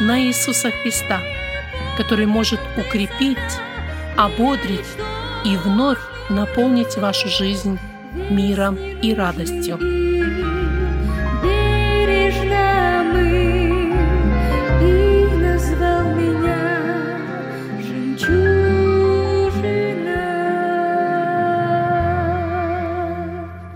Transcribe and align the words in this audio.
на 0.00 0.20
Иисуса 0.20 0.70
Христа, 0.70 1.20
который 1.96 2.26
может 2.26 2.60
укрепить, 2.76 3.38
ободрить 4.16 4.80
и 5.44 5.56
вновь 5.56 5.98
наполнить 6.30 6.96
вашу 6.96 7.28
жизнь 7.28 7.78
миром 8.30 8.76
и 8.76 9.14
радостью. 9.14 9.78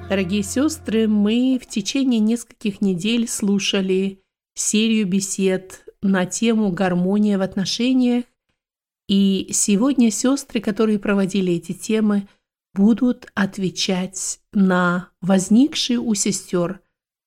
Дорогие 0.08 0.42
сестры, 0.42 1.06
мы 1.06 1.60
в 1.62 1.66
течение 1.66 2.18
нескольких 2.18 2.80
недель 2.80 3.28
слушали 3.28 4.20
серию 4.54 5.06
бесед 5.06 5.84
на 6.02 6.26
тему 6.26 6.70
гармония 6.70 7.38
в 7.38 7.42
отношениях, 7.42 8.24
и 9.08 9.48
сегодня 9.52 10.10
сестры, 10.10 10.60
которые 10.60 10.98
проводили 10.98 11.54
эти 11.54 11.72
темы, 11.72 12.28
будут 12.74 13.26
отвечать 13.34 14.40
на 14.52 15.10
возникшие 15.20 15.98
у 15.98 16.14
сестер 16.14 16.80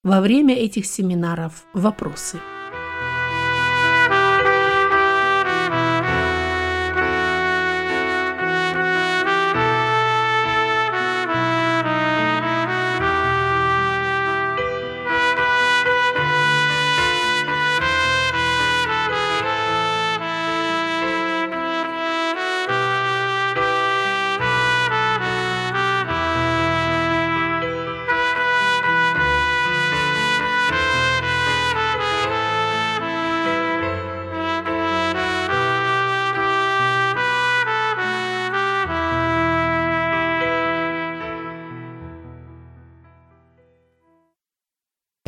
во 0.03 0.21
время 0.21 0.55
этих 0.55 0.85
семинаров 0.85 1.65
вопросы. 1.73 2.39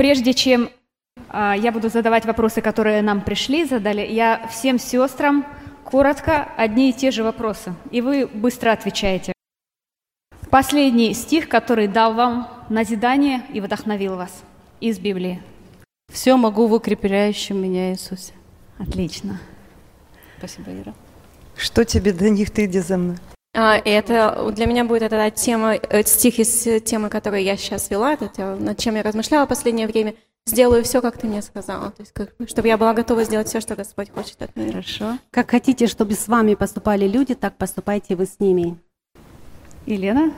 Прежде 0.03 0.33
чем 0.33 0.69
а, 1.29 1.55
я 1.55 1.71
буду 1.71 1.87
задавать 1.87 2.25
вопросы, 2.25 2.59
которые 2.59 3.01
нам 3.01 3.21
пришли, 3.21 3.63
задали, 3.63 4.01
я 4.01 4.45
всем 4.51 4.77
сестрам 4.77 5.45
коротко 5.85 6.49
одни 6.57 6.89
и 6.89 6.93
те 6.93 7.09
же 7.09 7.23
вопросы, 7.23 7.73
и 7.89 8.01
вы 8.01 8.27
быстро 8.27 8.73
отвечаете. 8.73 9.31
Последний 10.49 11.13
стих, 11.13 11.47
который 11.47 11.87
дал 11.87 12.15
вам 12.15 12.49
назидание 12.67 13.43
и 13.53 13.61
вдохновил 13.61 14.17
вас 14.17 14.43
из 14.81 14.99
Библии. 14.99 15.41
Все 16.11 16.35
могу 16.35 16.67
в 16.67 16.73
укрепляющем 16.73 17.63
меня 17.63 17.93
Иисусе. 17.93 18.33
Отлично. 18.77 19.39
Спасибо, 20.37 20.69
Ира. 20.81 20.93
Что 21.55 21.85
тебе 21.85 22.11
до 22.11 22.29
них 22.29 22.51
ты 22.51 22.65
иди 22.65 22.81
за 22.81 22.97
мной? 22.97 23.15
А, 23.55 23.77
и 23.77 23.89
это 23.89 24.51
для 24.51 24.65
меня 24.65 24.83
будет 24.83 25.03
эта 25.03 25.29
тема, 25.29 25.75
э, 25.75 26.03
стих 26.03 26.39
из 26.39 26.83
темы, 26.83 27.09
которую 27.09 27.43
я 27.43 27.55
сейчас 27.55 27.89
вела, 27.91 28.13
это 28.13 28.55
над 28.55 28.79
чем 28.79 28.95
я 28.95 29.03
размышляла 29.03 29.45
в 29.45 29.49
последнее 29.49 29.87
время. 29.87 30.15
Сделаю 30.45 30.83
все, 30.83 31.01
как 31.01 31.17
ты 31.17 31.27
мне 31.27 31.41
сказала. 31.41 31.91
То 31.91 32.01
есть, 32.01 32.11
как- 32.13 32.33
чтобы 32.47 32.67
я 32.67 32.77
была 32.77 32.93
готова 32.93 33.23
сделать 33.23 33.47
все, 33.47 33.61
что 33.61 33.75
Господь 33.75 34.09
хочет 34.09 34.41
от 34.41 34.55
меня. 34.55 34.71
Хорошо. 34.71 35.17
Как 35.31 35.51
хотите, 35.51 35.87
чтобы 35.87 36.15
с 36.15 36.27
вами 36.27 36.55
поступали 36.55 37.07
люди, 37.07 37.33
так 37.35 37.55
поступайте 37.55 38.15
вы 38.15 38.25
с 38.25 38.39
ними. 38.39 38.77
Елена? 39.85 40.33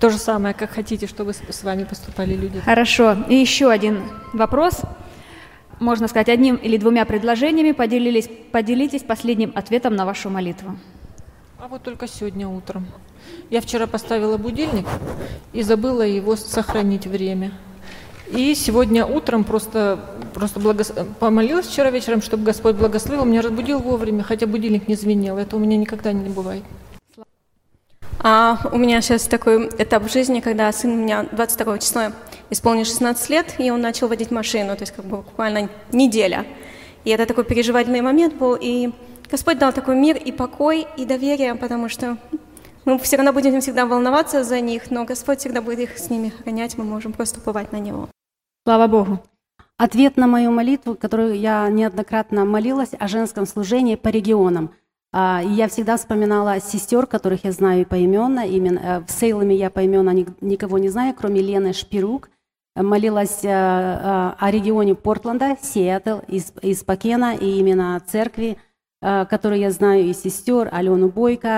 То 0.00 0.10
же 0.10 0.18
самое, 0.18 0.54
как 0.54 0.70
хотите, 0.70 1.06
чтобы 1.06 1.34
с 1.34 1.40
с 1.50 1.62
вами 1.62 1.84
поступали 1.84 2.34
люди. 2.34 2.60
Хорошо. 2.60 3.16
И 3.28 3.36
еще 3.36 3.70
один 3.70 4.02
вопрос. 4.32 4.80
Можно 5.78 6.08
сказать, 6.08 6.28
одним 6.28 6.56
или 6.56 6.76
двумя 6.76 7.04
предложениями 7.04 7.72
поделились, 7.72 8.28
поделитесь 8.50 9.02
последним 9.02 9.52
ответом 9.54 9.94
на 9.94 10.04
вашу 10.04 10.30
молитву. 10.30 10.76
А 11.62 11.68
вот 11.68 11.84
только 11.84 12.08
сегодня 12.08 12.48
утром. 12.48 12.88
Я 13.48 13.60
вчера 13.60 13.86
поставила 13.86 14.36
будильник 14.36 14.84
и 15.52 15.62
забыла 15.62 16.02
его 16.02 16.34
сохранить 16.34 17.06
время. 17.06 17.52
И 18.32 18.56
сегодня 18.56 19.06
утром 19.06 19.44
просто, 19.44 20.00
просто 20.34 20.58
благос- 20.58 21.06
помолилась 21.20 21.68
вчера 21.68 21.92
вечером, 21.92 22.20
чтобы 22.20 22.42
Господь 22.42 22.74
благословил, 22.74 23.24
меня 23.24 23.42
разбудил 23.42 23.78
вовремя, 23.78 24.24
хотя 24.24 24.48
будильник 24.48 24.88
не 24.88 24.96
звенел. 24.96 25.38
Это 25.38 25.54
у 25.54 25.60
меня 25.60 25.76
никогда 25.76 26.12
не 26.12 26.30
бывает. 26.30 26.64
А 28.18 28.58
у 28.72 28.76
меня 28.76 29.00
сейчас 29.00 29.28
такой 29.28 29.68
этап 29.68 30.02
в 30.02 30.12
жизни, 30.12 30.40
когда 30.40 30.72
сын 30.72 30.90
у 30.90 30.96
меня 30.96 31.28
22 31.30 31.78
числа 31.78 32.12
исполнил 32.50 32.84
16 32.84 33.30
лет, 33.30 33.54
и 33.58 33.70
он 33.70 33.80
начал 33.80 34.08
водить 34.08 34.32
машину, 34.32 34.74
то 34.74 34.82
есть 34.82 34.92
как 34.92 35.04
бы 35.04 35.18
буквально 35.18 35.68
неделя. 35.92 36.44
И 37.04 37.10
это 37.10 37.24
такой 37.24 37.44
переживательный 37.44 38.00
момент 38.00 38.34
был, 38.34 38.56
и 38.60 38.90
Господь 39.32 39.56
дал 39.56 39.72
такой 39.72 39.96
мир 39.96 40.18
и 40.18 40.30
покой, 40.30 40.86
и 40.98 41.06
доверие, 41.06 41.54
потому 41.54 41.88
что 41.88 42.18
мы 42.84 42.98
все 42.98 43.16
равно 43.16 43.32
будем 43.32 43.58
всегда 43.62 43.86
волноваться 43.86 44.44
за 44.44 44.60
них, 44.60 44.90
но 44.90 45.06
Господь 45.06 45.38
всегда 45.38 45.62
будет 45.62 45.78
их 45.78 45.96
с 45.96 46.10
ними 46.10 46.28
охранять, 46.28 46.76
мы 46.76 46.84
можем 46.84 47.14
просто 47.14 47.40
уповать 47.40 47.72
на 47.72 47.78
Него. 47.78 48.10
Слава 48.66 48.88
Богу. 48.88 49.20
Ответ 49.78 50.18
на 50.18 50.26
мою 50.26 50.50
молитву, 50.52 50.96
которую 50.96 51.38
я 51.38 51.66
неоднократно 51.70 52.44
молилась 52.44 52.90
о 52.98 53.08
женском 53.08 53.46
служении 53.46 53.94
по 53.94 54.08
регионам. 54.08 54.74
А, 55.14 55.40
я 55.42 55.68
всегда 55.68 55.96
вспоминала 55.96 56.60
сестер, 56.60 57.06
которых 57.06 57.44
я 57.44 57.52
знаю 57.52 57.86
поименно. 57.86 58.46
Именно 58.46 58.78
э, 58.78 59.00
в 59.00 59.10
Сейламе 59.10 59.56
я 59.56 59.70
поименно 59.70 60.10
ни- 60.10 60.26
никого 60.42 60.76
не 60.76 60.90
знаю, 60.90 61.14
кроме 61.18 61.40
Лены 61.40 61.72
Шпирук. 61.72 62.28
Э, 62.76 62.82
Молилась 62.82 63.40
э, 63.44 63.48
э, 63.48 64.32
о 64.38 64.50
регионе 64.50 64.94
Портленда, 64.94 65.56
Сиэтл, 65.60 66.18
из, 66.28 66.52
из 66.60 66.84
Пакена 66.84 67.34
и 67.34 67.58
именно 67.58 68.00
церкви 68.06 68.58
э, 68.58 68.71
которые 69.24 69.62
я 69.62 69.70
знаю 69.70 70.04
из 70.06 70.22
сестер, 70.22 70.68
Алену 70.72 71.08
Бойко, 71.08 71.48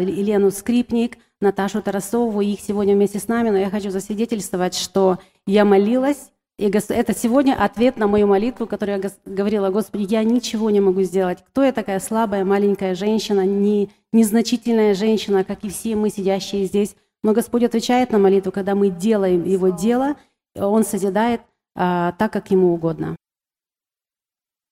э, 0.00 0.02
Елену 0.02 0.50
Скрипник, 0.50 1.18
Наташу 1.40 1.80
Тарасову, 1.80 2.40
их 2.40 2.60
сегодня 2.60 2.94
вместе 2.94 3.20
с 3.20 3.28
нами, 3.28 3.50
но 3.50 3.58
я 3.58 3.70
хочу 3.70 3.90
засвидетельствовать, 3.90 4.74
что 4.74 5.18
я 5.46 5.64
молилась, 5.64 6.32
и 6.58 6.64
это 6.64 7.14
сегодня 7.14 7.54
ответ 7.54 7.98
на 7.98 8.08
мою 8.08 8.26
молитву, 8.26 8.66
которую 8.66 9.00
я 9.00 9.10
говорила, 9.24 9.70
Господи, 9.70 10.12
я 10.12 10.24
ничего 10.24 10.70
не 10.70 10.80
могу 10.80 11.02
сделать. 11.02 11.38
Кто 11.46 11.62
я 11.62 11.70
такая 11.70 12.00
слабая, 12.00 12.44
маленькая 12.44 12.96
женщина, 12.96 13.46
не, 13.46 13.90
незначительная 14.12 14.94
женщина, 14.94 15.44
как 15.44 15.62
и 15.62 15.68
все 15.68 15.94
мы, 15.94 16.10
сидящие 16.10 16.64
здесь. 16.64 16.96
Но 17.22 17.32
Господь 17.32 17.62
отвечает 17.62 18.10
на 18.10 18.18
молитву, 18.18 18.50
когда 18.50 18.74
мы 18.74 18.90
делаем 18.90 19.44
Его 19.44 19.68
дело, 19.68 20.16
Он 20.56 20.82
созидает 20.82 21.42
а, 21.76 22.12
так, 22.18 22.32
как 22.32 22.50
Ему 22.50 22.74
угодно. 22.74 23.14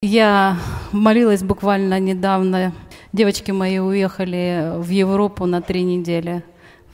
Я 0.02 0.56
молилась 0.92 1.42
буквально 1.42 1.98
недавно. 1.98 2.72
Девочки 3.12 3.50
мои 3.50 3.78
уехали 3.78 4.74
в 4.76 4.88
Европу 4.90 5.46
на 5.46 5.62
три 5.62 5.82
недели 5.82 6.44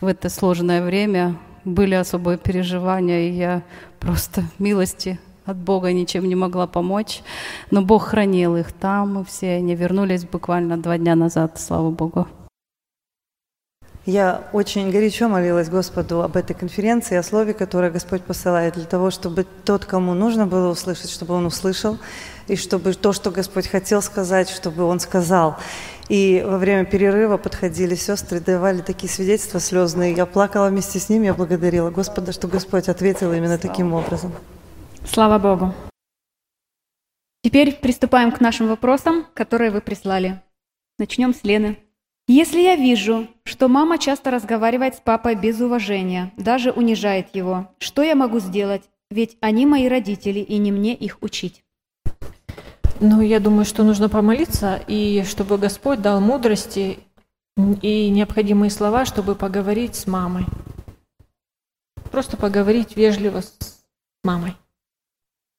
в 0.03 0.07
это 0.07 0.29
сложное 0.29 0.83
время 0.83 1.37
были 1.65 1.95
особые 1.95 2.37
переживания, 2.37 3.29
и 3.29 3.31
я 3.31 3.63
просто 4.01 4.43
милости 4.59 5.21
от 5.45 5.57
Бога 5.57 5.93
ничем 5.93 6.25
не 6.29 6.35
могла 6.35 6.67
помочь. 6.67 7.23
Но 7.71 7.83
Бог 7.83 8.07
хранил 8.07 8.57
их 8.57 8.73
там, 8.73 9.21
и 9.21 9.25
все 9.25 9.55
они 9.55 9.77
вернулись 9.77 10.25
буквально 10.25 10.77
два 10.77 10.99
дня 10.99 11.15
назад, 11.15 11.61
слава 11.61 11.91
Богу. 11.91 12.27
Я 14.05 14.49
очень 14.53 14.91
горячо 14.91 15.29
молилась 15.29 15.69
Господу 15.69 16.23
об 16.23 16.37
этой 16.37 16.55
конференции, 16.55 17.17
о 17.17 17.23
слове, 17.23 17.55
которое 17.55 17.93
Господь 17.93 18.23
посылает, 18.23 18.75
для 18.75 18.85
того, 18.85 19.13
чтобы 19.13 19.47
тот, 19.65 19.85
кому 19.85 20.13
нужно 20.15 20.45
было 20.45 20.71
услышать, 20.71 21.09
чтобы 21.09 21.35
он 21.35 21.47
услышал, 21.47 21.99
и 22.49 22.57
чтобы 22.57 22.95
то, 22.95 23.13
что 23.13 23.31
Господь 23.31 23.69
хотел 23.69 24.03
сказать, 24.03 24.49
чтобы 24.49 24.83
он 24.83 24.99
сказал. 24.99 25.57
И 26.09 26.45
во 26.45 26.59
время 26.59 26.85
перерыва 26.85 27.37
подходили 27.37 27.95
сестры, 27.95 28.41
давали 28.41 28.81
такие 28.81 29.09
свидетельства 29.09 29.61
слезные. 29.61 30.15
Я 30.15 30.27
плакала 30.27 30.69
вместе 30.69 30.99
с 30.99 31.09
ними, 31.09 31.27
я 31.27 31.35
благодарила 31.35 31.91
Господа, 31.91 32.33
что 32.33 32.49
Господь 32.49 32.89
ответил 32.89 33.33
именно 33.33 33.57
таким 33.57 33.93
образом. 33.93 34.33
Слава 35.07 35.39
Богу. 35.39 35.73
Теперь 37.45 37.73
приступаем 37.77 38.33
к 38.33 38.41
нашим 38.41 38.67
вопросам, 38.67 39.27
которые 39.35 39.71
вы 39.71 39.81
прислали. 39.81 40.43
Начнем 40.99 41.33
с 41.33 41.45
Лены. 41.45 41.82
Если 42.29 42.61
я 42.61 42.77
вижу, 42.77 43.27
что 43.45 43.69
мама 43.69 43.99
часто 43.99 44.31
разговаривает 44.31 44.95
с 44.95 45.01
папой 45.01 45.35
без 45.35 45.61
уважения, 45.61 46.33
даже 46.37 46.71
унижает 46.71 47.35
его, 47.35 47.69
что 47.79 48.03
я 48.03 48.15
могу 48.15 48.39
сделать? 48.39 48.83
Ведь 49.11 49.37
они 49.41 49.67
мои 49.67 49.89
родители, 49.89 50.39
и 50.39 50.57
не 50.59 50.73
мне 50.73 50.95
их 50.95 51.19
учить. 51.21 51.65
Ну, 53.01 53.21
я 53.21 53.41
думаю, 53.41 53.65
что 53.65 53.83
нужно 53.83 54.09
помолиться, 54.09 54.81
и 54.87 55.25
чтобы 55.27 55.59
Господь 55.59 56.01
дал 56.01 56.21
мудрости 56.21 57.01
и 57.57 58.09
необходимые 58.11 58.71
слова, 58.71 59.05
чтобы 59.05 59.35
поговорить 59.35 59.97
с 59.97 60.07
мамой. 60.07 60.47
Просто 62.11 62.37
поговорить 62.37 62.97
вежливо 62.97 63.41
с 63.41 63.85
мамой. 64.23 64.55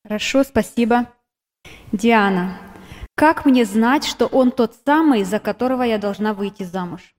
Хорошо, 0.04 0.44
спасибо. 0.44 1.08
Диана, 1.92 2.58
как 3.16 3.46
мне 3.46 3.66
знать, 3.66 4.06
что 4.06 4.28
он 4.28 4.52
тот 4.52 4.74
самый, 4.86 5.24
за 5.24 5.40
которого 5.40 5.84
я 5.84 5.98
должна 5.98 6.34
выйти 6.34 6.64
замуж? 6.64 7.16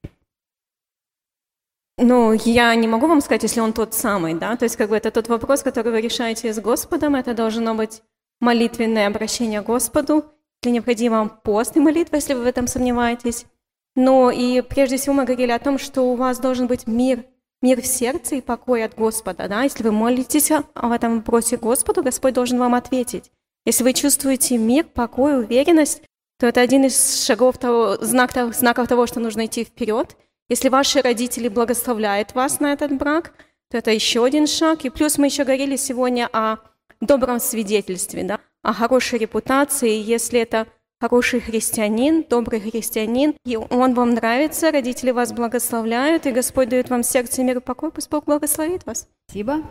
Ну, 1.97 2.33
я 2.33 2.75
не 2.75 2.89
могу 2.89 3.07
вам 3.07 3.21
сказать, 3.21 3.45
если 3.45 3.61
он 3.61 3.73
тот 3.73 3.95
самый, 3.95 4.35
да, 4.35 4.57
то 4.57 4.65
есть 4.65 4.77
как 4.77 4.91
бы 4.91 4.97
это 4.97 5.13
тот 5.13 5.29
вопрос, 5.29 5.63
который 5.63 5.93
вы 5.93 6.01
решаете 6.01 6.53
с 6.53 6.59
Господом, 6.59 7.15
это 7.15 7.35
должно 7.35 7.75
быть 7.77 8.03
молитвенное 8.41 9.07
обращение 9.07 9.63
к 9.63 9.67
Господу, 9.67 10.25
если 10.61 10.75
необходимо 10.75 11.29
пост 11.29 11.77
и 11.77 11.81
молитва, 11.81 12.17
если 12.17 12.35
вы 12.35 12.43
в 12.43 12.47
этом 12.47 12.67
сомневаетесь. 12.67 13.47
Но 13.95 14.31
и 14.31 14.61
прежде 14.61 14.97
всего 14.97 15.15
мы 15.15 15.25
говорили 15.25 15.53
о 15.53 15.59
том, 15.61 15.79
что 15.79 16.03
у 16.03 16.17
вас 16.17 16.41
должен 16.41 16.67
быть 16.67 16.89
мир, 16.89 17.25
мир 17.63 17.81
в 17.81 17.87
сердце 17.87 18.37
и 18.37 18.41
покой 18.41 18.85
от 18.85 18.97
Господа. 18.97 19.47
Да? 19.49 19.63
Если 19.63 19.85
вы 19.85 19.93
молитесь 19.93 20.51
в 20.51 20.93
этом 20.93 21.19
вопросе 21.19 21.59
Господу, 21.59 22.03
Господь 22.03 22.35
должен 22.35 22.59
вам 22.59 22.75
ответить. 22.75 23.31
Если 23.67 23.83
вы 23.83 23.93
чувствуете 23.93 24.59
мир, 24.59 24.85
покой, 24.85 25.39
уверенность, 25.39 26.03
то 26.39 26.47
это 26.47 26.61
один 26.61 26.85
из 26.85 27.25
шагов 27.25 27.59
того, 27.59 27.97
знак, 28.01 28.33
знаков 28.55 28.89
того, 28.89 29.07
что 29.07 29.21
нужно 29.21 29.47
идти 29.47 29.65
вперед. 29.65 30.17
Если 30.49 30.69
ваши 30.69 31.01
родители 31.01 31.49
благословляют 31.49 32.35
вас 32.35 32.61
на 32.61 32.73
этот 32.73 32.93
брак, 32.93 33.33
то 33.71 33.79
это 33.79 33.91
еще 33.91 34.25
один 34.25 34.47
шаг. 34.47 34.85
И 34.85 34.91
плюс 34.91 35.17
мы 35.17 35.27
еще 35.27 35.45
говорили 35.45 35.77
сегодня 35.77 36.29
о 36.33 36.59
добром 37.01 37.41
свидетельстве, 37.41 38.25
да, 38.25 38.41
о 38.63 38.73
хорошей 38.73 39.19
репутации, 39.19 39.91
если 39.91 40.41
это 40.41 40.67
хороший 41.01 41.41
христианин, 41.41 42.25
добрый 42.29 42.61
христианин, 42.61 43.35
и 43.45 43.57
он 43.57 43.95
вам 43.95 44.15
нравится, 44.15 44.71
родители 44.71 45.11
вас 45.11 45.33
благословляют, 45.33 46.27
и 46.27 46.33
Господь 46.33 46.69
дает 46.69 46.89
вам 46.89 47.03
сердце 47.03 47.43
мир 47.43 47.59
и 47.59 47.61
покой, 47.61 47.91
пусть 47.91 48.11
Бог 48.11 48.25
благословит 48.25 48.87
вас. 48.87 49.09
Спасибо. 49.27 49.71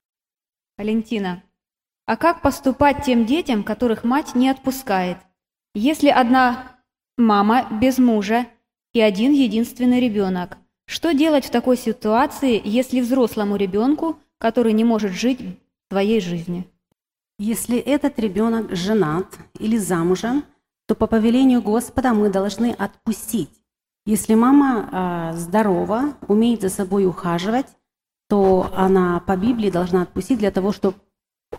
Валентина, 0.78 1.44
а 2.06 2.18
как 2.18 2.42
поступать 2.42 3.06
тем 3.06 3.26
детям, 3.26 3.64
которых 3.64 4.04
мать 4.04 4.36
не 4.36 4.50
отпускает? 4.50 5.18
Если 5.74 6.10
одна 6.10 6.78
мама 7.18 7.68
без 7.72 7.98
мужа 7.98 8.46
и 8.94 9.02
один 9.02 9.32
единственный 9.32 10.00
ребенок, 10.00 10.58
что 10.86 11.14
делать 11.14 11.46
в 11.46 11.52
такой 11.52 11.78
ситуации, 11.78 12.62
если 12.64 13.02
взрослому 13.02 13.56
ребенку, 13.56 14.20
который 14.38 14.74
не 14.74 14.84
может 14.84 15.14
жить 15.14 15.40
своей 15.90 16.20
жизнью? 16.20 16.66
Если 17.40 17.78
этот 17.78 18.20
ребенок 18.20 18.76
женат 18.76 19.28
или 19.58 19.78
замужем, 19.78 20.44
то 20.88 20.96
по 20.96 21.08
повелению 21.08 21.62
Господа 21.62 22.14
мы 22.14 22.30
должны 22.30 22.72
отпустить. 22.72 23.50
Если 24.06 24.36
мама 24.36 25.32
э, 25.34 25.38
здорова, 25.38 26.16
умеет 26.28 26.62
за 26.62 26.70
собой 26.70 27.06
ухаживать, 27.06 27.68
то 28.28 28.70
она 28.76 29.22
по 29.22 29.38
Библии 29.38 29.70
должна 29.70 30.02
отпустить 30.02 30.40
для 30.40 30.52
того, 30.52 30.74
чтобы 30.74 30.98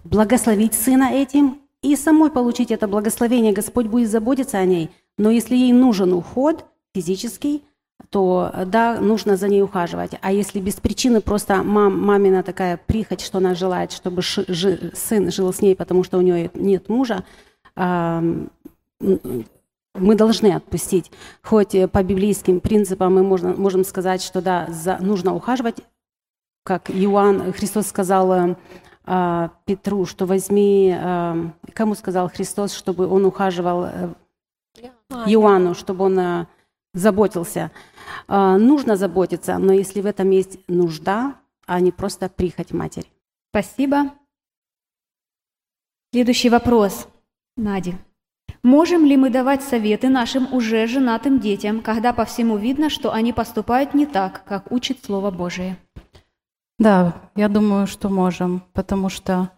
благословить 0.03 0.75
сына 0.75 1.13
этим 1.13 1.61
и 1.83 1.97
самой 1.97 2.31
получить 2.31 2.71
это 2.71 2.89
благословение. 2.89 3.53
Господь 3.53 3.87
будет 3.87 4.11
заботиться 4.11 4.59
о 4.59 4.65
ней. 4.65 4.91
Но 5.19 5.31
если 5.31 5.55
ей 5.55 5.73
нужен 5.73 6.13
уход 6.13 6.65
физический, 6.95 7.63
то 8.11 8.53
да, 8.67 9.01
нужно 9.01 9.37
за 9.37 9.49
ней 9.49 9.63
ухаживать. 9.63 10.13
А 10.21 10.33
если 10.33 10.61
без 10.61 10.75
причины 10.75 11.21
просто 11.21 11.63
мам, 11.63 12.01
мамина 12.01 12.43
такая 12.43 12.77
прихоть, 12.77 13.21
что 13.21 13.39
она 13.39 13.55
желает, 13.55 13.93
чтобы 13.93 14.23
ши, 14.23 14.45
жи, 14.49 14.93
сын 14.95 15.31
жил 15.31 15.53
с 15.53 15.61
ней, 15.61 15.77
потому 15.77 16.05
что 16.05 16.19
у 16.19 16.21
нее 16.21 16.51
нет 16.55 16.89
мужа, 16.89 17.25
э, 17.77 18.47
мы 19.01 20.15
должны 20.17 20.53
отпустить. 20.53 21.11
Хоть 21.43 21.75
по 21.91 22.03
библейским 22.03 22.61
принципам 22.61 23.15
мы 23.15 23.23
можно, 23.23 23.55
можем 23.55 23.85
сказать, 23.85 24.23
что 24.23 24.41
да, 24.41 24.67
за, 24.71 24.99
нужно 24.99 25.35
ухаживать, 25.35 25.77
как 26.65 26.91
Иоанн, 26.91 27.53
Христос 27.53 27.89
сказал 27.89 28.33
э, 28.33 28.57
Петру, 29.05 30.07
что 30.07 30.27
возьми, 30.27 30.97
э, 30.97 31.51
кому 31.73 31.95
сказал 31.95 32.31
Христос, 32.31 32.73
чтобы 32.75 33.07
он 33.07 33.25
ухаживал 33.25 33.85
э, 33.85 34.15
Иоанну, 35.27 35.75
чтобы 35.75 36.05
он... 36.05 36.19
Э, 36.19 36.47
заботился. 36.95 37.71
А, 38.29 38.57
нужно 38.57 38.97
заботиться, 38.97 39.59
но 39.59 39.73
если 39.73 40.01
в 40.01 40.07
этом 40.07 40.31
есть 40.31 40.59
нужда, 40.69 41.35
а 41.67 41.81
не 41.81 41.93
просто 41.93 42.29
прихоть 42.29 42.73
матери. 42.73 43.07
Спасибо. 43.51 44.13
Следующий 46.13 46.49
вопрос, 46.49 47.09
Нади. 47.57 47.95
Можем 48.63 49.05
ли 49.05 49.17
мы 49.17 49.29
давать 49.29 49.63
советы 49.63 50.09
нашим 50.09 50.53
уже 50.55 50.87
женатым 50.87 51.39
детям, 51.39 51.83
когда 51.83 52.13
по 52.13 52.25
всему 52.25 52.57
видно, 52.57 52.89
что 52.89 53.13
они 53.13 53.33
поступают 53.33 53.93
не 53.93 54.07
так, 54.07 54.45
как 54.45 54.73
учит 54.73 55.05
Слово 55.05 55.31
Божие? 55.31 55.77
Да, 56.79 57.15
я 57.37 57.49
думаю, 57.49 57.87
что 57.87 58.09
можем, 58.09 58.63
потому 58.73 59.09
что 59.09 59.51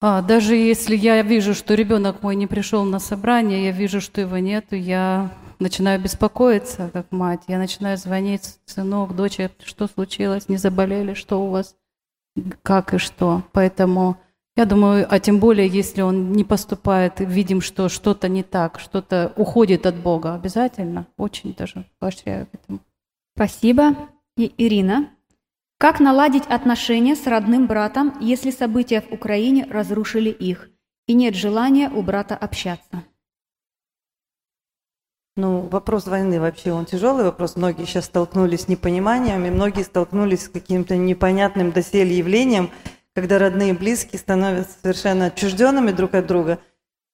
а, 0.00 0.20
даже 0.20 0.56
если 0.56 0.96
я 0.96 1.22
вижу, 1.22 1.54
что 1.54 1.74
ребенок 1.74 2.22
мой 2.22 2.34
не 2.36 2.46
пришел 2.46 2.84
на 2.84 2.98
собрание, 2.98 3.66
я 3.66 3.70
вижу, 3.70 4.00
что 4.00 4.20
его 4.20 4.38
нет, 4.38 4.66
я 4.72 5.30
начинаю 5.60 6.00
беспокоиться, 6.00 6.90
как 6.92 7.10
мать. 7.12 7.42
Я 7.46 7.58
начинаю 7.58 7.96
звонить, 7.96 8.58
сынок, 8.66 9.14
дочь, 9.14 9.38
что 9.64 9.86
случилось, 9.86 10.48
не 10.48 10.56
заболели, 10.56 11.14
что 11.14 11.40
у 11.40 11.50
вас, 11.50 11.76
как 12.62 12.94
и 12.94 12.98
что. 12.98 13.44
Поэтому 13.52 14.16
я 14.56 14.66
думаю, 14.66 15.06
а 15.08 15.20
тем 15.20 15.38
более, 15.38 15.68
если 15.68 16.02
он 16.02 16.32
не 16.32 16.44
поступает, 16.44 17.20
видим, 17.20 17.60
что 17.60 17.88
что-то 17.88 18.28
не 18.28 18.42
так, 18.42 18.80
что-то 18.80 19.32
уходит 19.36 19.86
от 19.86 19.94
Бога, 19.94 20.34
обязательно, 20.34 21.06
очень 21.16 21.54
даже 21.54 21.86
поощряю 21.98 22.46
к 22.46 22.54
этому. 22.54 22.80
Спасибо. 23.34 23.94
И 24.36 24.52
Ирина, 24.58 25.08
как 25.82 25.98
наладить 25.98 26.46
отношения 26.46 27.16
с 27.16 27.26
родным 27.26 27.66
братом, 27.66 28.16
если 28.20 28.52
события 28.52 29.00
в 29.00 29.12
Украине 29.12 29.66
разрушили 29.68 30.30
их, 30.30 30.70
и 31.08 31.12
нет 31.12 31.34
желания 31.34 31.90
у 31.90 32.02
брата 32.02 32.36
общаться? 32.36 33.02
Ну, 35.34 35.62
вопрос 35.62 36.06
войны 36.06 36.38
вообще, 36.38 36.70
он 36.70 36.84
тяжелый 36.84 37.24
вопрос. 37.24 37.56
Многие 37.56 37.84
сейчас 37.86 38.04
столкнулись 38.04 38.60
с 38.60 38.68
непониманием, 38.68 39.44
и 39.44 39.50
многие 39.50 39.82
столкнулись 39.82 40.44
с 40.44 40.48
каким-то 40.48 40.94
непонятным 40.94 41.72
доселе 41.72 42.16
явлением, 42.16 42.70
когда 43.12 43.40
родные 43.40 43.70
и 43.70 43.76
близкие 43.76 44.20
становятся 44.20 44.76
совершенно 44.80 45.26
отчужденными 45.26 45.90
друг 45.90 46.14
от 46.14 46.28
друга. 46.28 46.60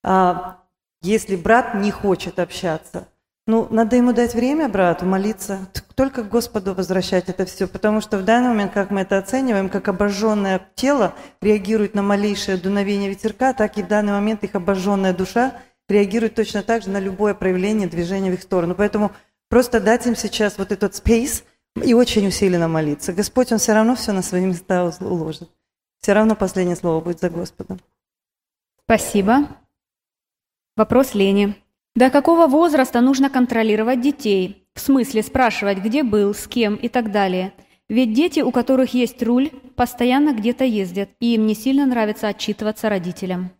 А 0.04 0.58
если 1.00 1.36
брат 1.36 1.74
не 1.74 1.90
хочет 1.90 2.38
общаться, 2.38 3.08
Ну, 3.48 3.66
надо 3.70 3.96
ему 3.96 4.12
дать 4.12 4.34
время, 4.34 4.68
брату, 4.68 5.06
молиться, 5.06 5.70
только 5.94 6.22
к 6.22 6.28
Господу 6.28 6.74
возвращать 6.74 7.30
это 7.30 7.46
все, 7.46 7.66
потому 7.66 8.02
что 8.02 8.18
в 8.18 8.24
данный 8.24 8.50
момент, 8.50 8.74
как 8.74 8.90
мы 8.90 9.00
это 9.00 9.16
оцениваем, 9.16 9.70
как 9.70 9.88
обожженное 9.88 10.68
тело 10.74 11.14
реагирует 11.40 11.94
на 11.94 12.02
малейшее 12.02 12.58
дуновение 12.58 13.08
ветерка, 13.08 13.54
так 13.54 13.78
и 13.78 13.82
в 13.82 13.88
данный 13.88 14.12
момент 14.12 14.44
их 14.44 14.54
обожженная 14.54 15.14
душа 15.14 15.62
реагирует 15.88 16.34
точно 16.34 16.62
так 16.62 16.82
же 16.82 16.90
на 16.90 17.00
любое 17.00 17.32
проявление 17.32 17.88
движения 17.88 18.30
в 18.30 18.34
их 18.34 18.42
сторону. 18.42 18.74
Поэтому 18.74 19.12
просто 19.48 19.80
дать 19.80 20.06
им 20.06 20.14
сейчас 20.14 20.58
вот 20.58 20.70
этот 20.70 20.92
space 20.92 21.42
и 21.82 21.94
очень 21.94 22.28
усиленно 22.28 22.68
молиться. 22.68 23.14
Господь, 23.14 23.50
Он 23.50 23.56
все 23.56 23.72
равно 23.72 23.96
все 23.96 24.12
на 24.12 24.20
свои 24.20 24.44
места 24.44 24.92
уложит. 25.00 25.48
Все 26.02 26.12
равно 26.12 26.36
последнее 26.36 26.76
слово 26.76 27.02
будет 27.02 27.20
за 27.20 27.30
Господом. 27.30 27.80
Спасибо. 28.84 29.48
Вопрос 30.76 31.14
Лене. 31.14 31.56
До 31.98 32.10
какого 32.10 32.46
возраста 32.46 33.00
нужно 33.00 33.28
контролировать 33.28 34.00
детей? 34.00 34.68
В 34.72 34.78
смысле 34.78 35.20
спрашивать, 35.24 35.78
где 35.78 36.04
был, 36.04 36.32
с 36.32 36.46
кем 36.46 36.76
и 36.76 36.88
так 36.88 37.10
далее. 37.10 37.52
Ведь 37.88 38.12
дети, 38.12 38.38
у 38.38 38.52
которых 38.52 38.94
есть 38.94 39.20
руль, 39.20 39.50
постоянно 39.74 40.32
где-то 40.32 40.62
ездят, 40.62 41.10
и 41.18 41.34
им 41.34 41.48
не 41.48 41.56
сильно 41.56 41.86
нравится 41.86 42.28
отчитываться 42.28 42.88
родителям. 42.88 43.50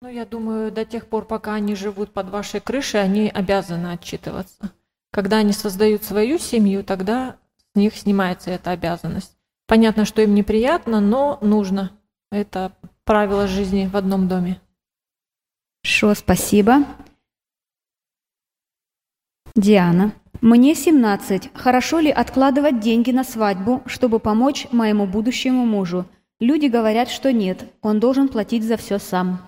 Ну, 0.00 0.08
я 0.08 0.24
думаю, 0.24 0.70
до 0.70 0.84
тех 0.84 1.08
пор, 1.08 1.24
пока 1.24 1.54
они 1.54 1.74
живут 1.74 2.12
под 2.12 2.30
вашей 2.30 2.60
крышей, 2.60 3.02
они 3.02 3.28
обязаны 3.28 3.88
отчитываться. 3.88 4.70
Когда 5.10 5.38
они 5.38 5.52
создают 5.52 6.04
свою 6.04 6.38
семью, 6.38 6.84
тогда 6.84 7.34
с 7.72 7.76
них 7.76 7.96
снимается 7.96 8.52
эта 8.52 8.70
обязанность. 8.70 9.36
Понятно, 9.66 10.04
что 10.04 10.22
им 10.22 10.36
неприятно, 10.36 11.00
но 11.00 11.36
нужно. 11.40 11.90
Это 12.30 12.70
правило 13.02 13.48
жизни 13.48 13.90
в 13.92 13.96
одном 13.96 14.28
доме. 14.28 14.60
Хорошо, 15.82 16.14
спасибо. 16.14 16.84
Диана. 19.54 20.12
Мне 20.40 20.74
17. 20.74 21.50
Хорошо 21.54 22.00
ли 22.00 22.10
откладывать 22.10 22.80
деньги 22.80 23.10
на 23.10 23.22
свадьбу, 23.22 23.82
чтобы 23.86 24.18
помочь 24.18 24.66
моему 24.72 25.06
будущему 25.06 25.66
мужу? 25.66 26.06
Люди 26.40 26.66
говорят, 26.66 27.10
что 27.10 27.32
нет, 27.32 27.66
он 27.82 28.00
должен 28.00 28.28
платить 28.28 28.64
за 28.64 28.76
все 28.76 28.98
сам. 28.98 29.40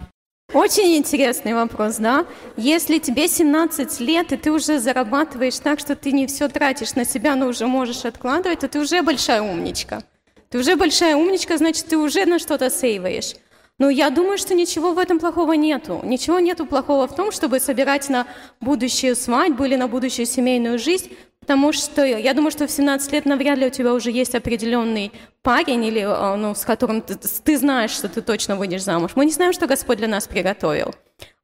Очень 0.52 0.96
интересный 0.96 1.54
вопрос, 1.54 1.96
да? 1.96 2.26
Если 2.56 2.98
тебе 2.98 3.26
17 3.28 3.98
лет, 4.00 4.32
и 4.32 4.36
ты 4.36 4.52
уже 4.52 4.78
зарабатываешь 4.78 5.58
так, 5.58 5.80
что 5.80 5.96
ты 5.96 6.12
не 6.12 6.26
все 6.26 6.48
тратишь 6.48 6.94
на 6.94 7.04
себя, 7.04 7.34
но 7.34 7.46
уже 7.48 7.66
можешь 7.66 8.04
откладывать, 8.04 8.60
то 8.60 8.68
ты 8.68 8.78
уже 8.78 9.02
большая 9.02 9.42
умничка. 9.42 10.02
Ты 10.50 10.58
уже 10.58 10.76
большая 10.76 11.16
умничка, 11.16 11.56
значит, 11.56 11.86
ты 11.86 11.96
уже 11.96 12.26
на 12.26 12.38
что-то 12.38 12.70
сейваешь. 12.70 13.34
Ну, 13.78 13.88
я 13.88 14.10
думаю, 14.10 14.38
что 14.38 14.54
ничего 14.54 14.92
в 14.92 14.98
этом 14.98 15.18
плохого 15.18 15.54
нету. 15.54 16.00
Ничего 16.04 16.38
нету 16.38 16.64
плохого 16.64 17.08
в 17.08 17.14
том, 17.16 17.32
чтобы 17.32 17.58
собирать 17.58 18.08
на 18.08 18.26
будущую 18.60 19.16
свадьбу 19.16 19.64
или 19.64 19.74
на 19.74 19.88
будущую 19.88 20.26
семейную 20.26 20.78
жизнь, 20.78 21.10
потому 21.40 21.72
что 21.72 22.04
я 22.04 22.34
думаю, 22.34 22.52
что 22.52 22.68
в 22.68 22.70
17 22.70 23.12
лет 23.12 23.24
навряд 23.26 23.58
ли 23.58 23.66
у 23.66 23.70
тебя 23.70 23.92
уже 23.92 24.12
есть 24.12 24.36
определенный 24.36 25.10
парень, 25.42 25.84
или, 25.84 26.06
а, 26.06 26.36
ну, 26.36 26.54
с 26.54 26.64
которым 26.64 27.02
ты, 27.02 27.16
ты 27.16 27.58
знаешь, 27.58 27.90
что 27.90 28.08
ты 28.08 28.22
точно 28.22 28.54
выйдешь 28.54 28.84
замуж. 28.84 29.12
Мы 29.16 29.26
не 29.26 29.32
знаем, 29.32 29.52
что 29.52 29.66
Господь 29.66 29.98
для 29.98 30.08
нас 30.08 30.28
приготовил. 30.28 30.94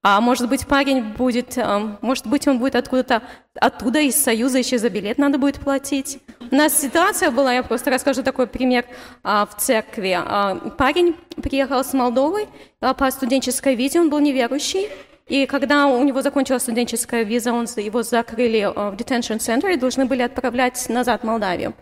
А 0.02 0.20
может 0.22 0.48
быть, 0.48 0.66
парень 0.66 1.02
будет, 1.02 1.58
а, 1.58 1.98
может 2.00 2.26
быть, 2.26 2.48
он 2.48 2.58
будет 2.58 2.74
откуда-то, 2.74 3.22
оттуда 3.54 4.00
из 4.00 4.16
Союза 4.16 4.58
еще 4.58 4.78
за 4.78 4.88
билет 4.88 5.18
надо 5.18 5.36
будет 5.36 5.60
платить. 5.60 6.20
У 6.50 6.54
нас 6.54 6.80
ситуация 6.80 7.30
была, 7.30 7.52
я 7.52 7.62
просто 7.62 7.90
расскажу 7.90 8.22
такой 8.22 8.46
пример 8.46 8.86
а, 9.22 9.44
в 9.44 9.56
церкви. 9.58 10.18
А, 10.18 10.54
парень 10.78 11.16
приехал 11.42 11.84
с 11.84 11.92
Молдовы 11.92 12.48
по 12.80 13.10
студенческой 13.10 13.74
визе, 13.74 14.00
он 14.00 14.08
был 14.08 14.20
неверующий, 14.20 14.88
и 15.26 15.44
когда 15.44 15.86
у 15.86 16.02
него 16.02 16.22
закончилась 16.22 16.62
студенческая 16.62 17.22
виза, 17.22 17.52
он, 17.52 17.66
его 17.76 18.02
закрыли 18.02 18.72
в 18.74 18.94
detention 18.94 19.36
center 19.36 19.70
и 19.70 19.76
должны 19.76 20.06
были 20.06 20.22
отправлять 20.22 20.88
назад 20.88 21.22
в 21.22 21.26
Молдавию. 21.26 21.74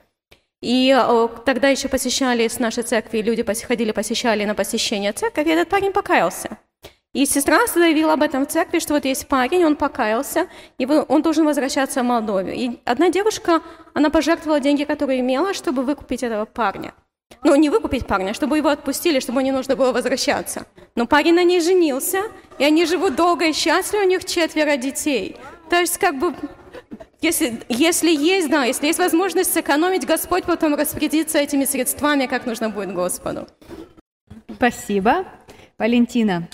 И 0.61 0.93
тогда 1.47 1.69
еще 1.69 1.89
посещали 1.89 2.49
с 2.49 2.59
нашей 2.59 2.83
церкви, 2.83 3.23
люди 3.23 3.45
ходили, 3.65 3.93
посещали 3.93 4.45
на 4.45 4.57
посещение 4.57 5.13
церкви, 5.13 5.45
и 5.45 5.51
этот 5.51 5.69
парень 5.69 5.93
покаялся. 5.93 6.59
И 7.15 7.25
сестра 7.25 7.67
заявила 7.67 8.13
об 8.13 8.23
этом 8.23 8.45
в 8.45 8.49
церкви, 8.49 8.81
что 8.81 8.93
вот 8.95 9.05
есть 9.05 9.29
парень, 9.29 9.65
он 9.65 9.77
покаялся, 9.77 10.47
и 10.77 10.87
он 10.87 11.23
должен 11.23 11.47
возвращаться 11.47 12.03
в 12.03 12.05
Молдову. 12.05 12.41
И 12.49 12.79
одна 12.85 13.09
девушка, 13.09 13.63
она 13.95 14.11
пожертвовала 14.11 14.61
деньги, 14.61 14.85
которые 14.85 15.21
имела, 15.21 15.55
чтобы 15.55 15.83
выкупить 15.83 16.23
этого 16.23 16.45
парня. 16.45 16.93
Ну, 17.45 17.55
не 17.55 17.71
выкупить 17.71 18.07
парня, 18.07 18.35
чтобы 18.35 18.59
его 18.59 18.69
отпустили, 18.69 19.21
чтобы 19.21 19.43
не 19.43 19.53
нужно 19.53 19.75
было 19.77 19.93
возвращаться. 19.93 20.67
Но 20.97 21.07
парень 21.07 21.35
на 21.35 21.45
ней 21.45 21.61
женился, 21.61 22.23
и 22.59 22.65
они 22.65 22.85
живут 22.85 23.17
долго 23.17 23.47
и 23.47 23.53
счастливо, 23.53 24.03
у 24.03 24.07
них 24.07 24.25
четверо 24.25 24.77
детей. 24.77 25.37
То 25.71 25.77
есть, 25.77 25.99
как 25.99 26.19
бы, 26.19 26.35
если, 27.21 27.63
если 27.69 28.11
есть, 28.11 28.51
да, 28.51 28.65
если 28.65 28.87
есть 28.87 28.99
возможность 28.99 29.53
сэкономить, 29.53 30.07
Господь 30.07 30.45
потом 30.45 30.75
распорядится 30.75 31.39
этими 31.39 31.65
средствами, 31.65 32.27
как 32.27 32.45
нужно 32.45 32.71
будет 32.71 32.93
Господу. 32.93 33.47
Спасибо. 34.57 35.25
Валентина, 35.79 36.49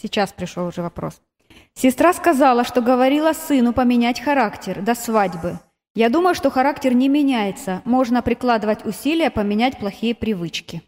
Сейчас 0.00 0.32
пришел 0.32 0.66
уже 0.66 0.82
вопрос. 0.82 1.20
Сестра 1.74 2.12
сказала, 2.12 2.64
что 2.64 2.80
говорила 2.80 3.32
сыну 3.32 3.72
поменять 3.72 4.20
характер 4.20 4.82
до 4.82 4.94
свадьбы. 4.94 5.58
Я 5.94 6.10
думаю, 6.10 6.34
что 6.34 6.50
характер 6.50 6.94
не 6.94 7.08
меняется. 7.08 7.80
Можно 7.84 8.20
прикладывать 8.22 8.84
усилия 8.84 9.30
поменять 9.30 9.78
плохие 9.78 10.14
привычки. 10.14 10.82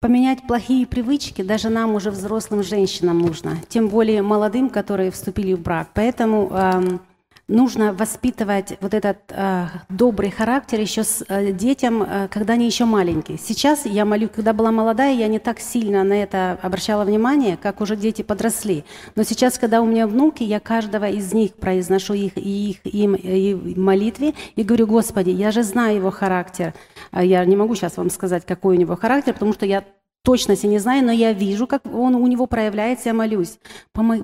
Поменять 0.00 0.46
плохие 0.46 0.86
привычки 0.86 1.42
даже 1.42 1.70
нам, 1.70 1.94
уже 1.94 2.10
взрослым 2.10 2.62
женщинам, 2.62 3.18
нужно. 3.18 3.58
Тем 3.68 3.88
более 3.88 4.22
молодым, 4.22 4.70
которые 4.70 5.10
вступили 5.10 5.54
в 5.54 5.60
брак. 5.60 5.88
Поэтому 5.94 6.50
эм, 6.50 7.00
нужно 7.48 7.92
воспитывать 7.92 8.78
вот 8.80 8.94
этот 8.94 9.18
э, 9.28 9.66
добрый 9.88 10.30
характер 10.30 10.80
еще 10.80 11.04
с 11.04 11.24
э, 11.28 11.52
детям, 11.52 12.02
э, 12.02 12.28
когда 12.28 12.54
они 12.54 12.66
еще 12.66 12.84
маленькие. 12.86 13.38
Сейчас 13.38 13.84
я 13.84 14.04
молю, 14.04 14.28
когда 14.34 14.52
была 14.52 14.72
молодая, 14.72 15.14
я 15.14 15.28
не 15.28 15.38
так 15.38 15.60
сильно 15.60 16.04
на 16.04 16.14
это 16.14 16.58
обращала 16.62 17.04
внимание, 17.04 17.56
как 17.56 17.80
уже 17.80 17.96
дети 17.96 18.22
подросли. 18.22 18.84
Но 19.14 19.24
сейчас, 19.24 19.58
когда 19.58 19.82
у 19.82 19.86
меня 19.86 20.06
внуки, 20.06 20.42
я 20.42 20.58
каждого 20.58 21.08
из 21.08 21.32
них 21.32 21.54
произношу 21.54 22.14
их 22.14 22.36
и 22.36 22.70
их 22.70 22.78
им 22.84 23.14
и 23.14 23.54
молитве 23.78 24.34
и 24.56 24.62
говорю, 24.62 24.86
Господи, 24.86 25.30
я 25.30 25.50
же 25.50 25.62
знаю 25.62 25.96
его 25.96 26.10
характер. 26.10 26.74
А 27.10 27.22
я 27.22 27.44
не 27.44 27.56
могу 27.56 27.74
сейчас 27.74 27.96
вам 27.96 28.10
сказать, 28.10 28.46
какой 28.46 28.76
у 28.76 28.78
него 28.78 28.96
характер, 28.96 29.34
потому 29.34 29.52
что 29.52 29.66
я 29.66 29.84
точности 30.24 30.66
не 30.66 30.78
знаю, 30.78 31.04
но 31.04 31.12
я 31.12 31.32
вижу, 31.32 31.66
как 31.66 31.82
он 31.86 32.14
у 32.14 32.26
него 32.26 32.46
проявляется, 32.46 33.10
я 33.10 33.14
молюсь. 33.14 33.58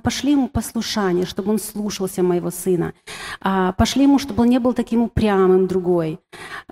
Пошли 0.03 0.33
ему 0.33 0.49
послушание, 0.49 1.27
чтобы 1.27 1.51
он 1.51 1.59
слушался 1.59 2.23
моего 2.23 2.51
сына. 2.51 2.95
А, 3.41 3.73
пошли 3.73 4.05
ему, 4.05 4.19
чтобы 4.19 4.43
он 4.43 4.49
не 4.49 4.59
был 4.59 4.73
таким 4.73 5.03
упрямым 5.03 5.67
другой. 5.67 6.19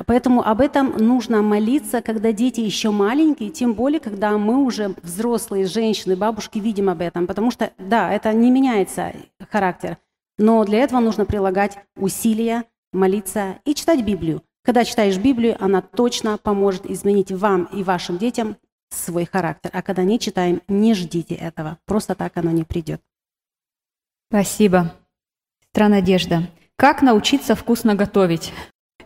Поэтому 0.06 0.42
об 0.42 0.60
этом 0.60 0.96
нужно 0.96 1.42
молиться, 1.42 2.00
когда 2.00 2.32
дети 2.32 2.60
еще 2.60 2.90
маленькие, 2.90 3.50
тем 3.50 3.74
более, 3.74 4.00
когда 4.00 4.36
мы 4.38 4.64
уже 4.64 4.94
взрослые 5.02 5.66
женщины, 5.66 6.16
бабушки 6.16 6.58
видим 6.58 6.88
об 6.88 7.02
этом. 7.02 7.26
Потому 7.26 7.50
что, 7.50 7.70
да, 7.78 8.12
это 8.12 8.32
не 8.32 8.50
меняется 8.50 9.12
характер, 9.50 9.98
но 10.38 10.64
для 10.64 10.78
этого 10.78 11.00
нужно 11.00 11.26
прилагать 11.26 11.78
усилия, 11.96 12.64
молиться 12.94 13.58
и 13.66 13.74
читать 13.74 14.02
Библию. 14.02 14.42
Когда 14.64 14.84
читаешь 14.84 15.18
Библию, 15.18 15.56
она 15.60 15.82
точно 15.82 16.38
поможет 16.38 16.90
изменить 16.90 17.32
вам 17.32 17.68
и 17.72 17.82
вашим 17.82 18.18
детям 18.18 18.56
свой 18.90 19.26
характер. 19.26 19.70
А 19.72 19.82
когда 19.82 20.04
не 20.04 20.18
читаем, 20.18 20.62
не 20.68 20.94
ждите 20.94 21.34
этого. 21.34 21.78
Просто 21.86 22.14
так 22.14 22.36
оно 22.36 22.50
не 22.50 22.64
придет. 22.64 23.00
Спасибо. 24.30 24.94
Сестра 25.62 25.88
Надежда. 25.88 26.42
Как 26.76 27.02
научиться 27.02 27.54
вкусно 27.54 27.94
готовить? 27.94 28.52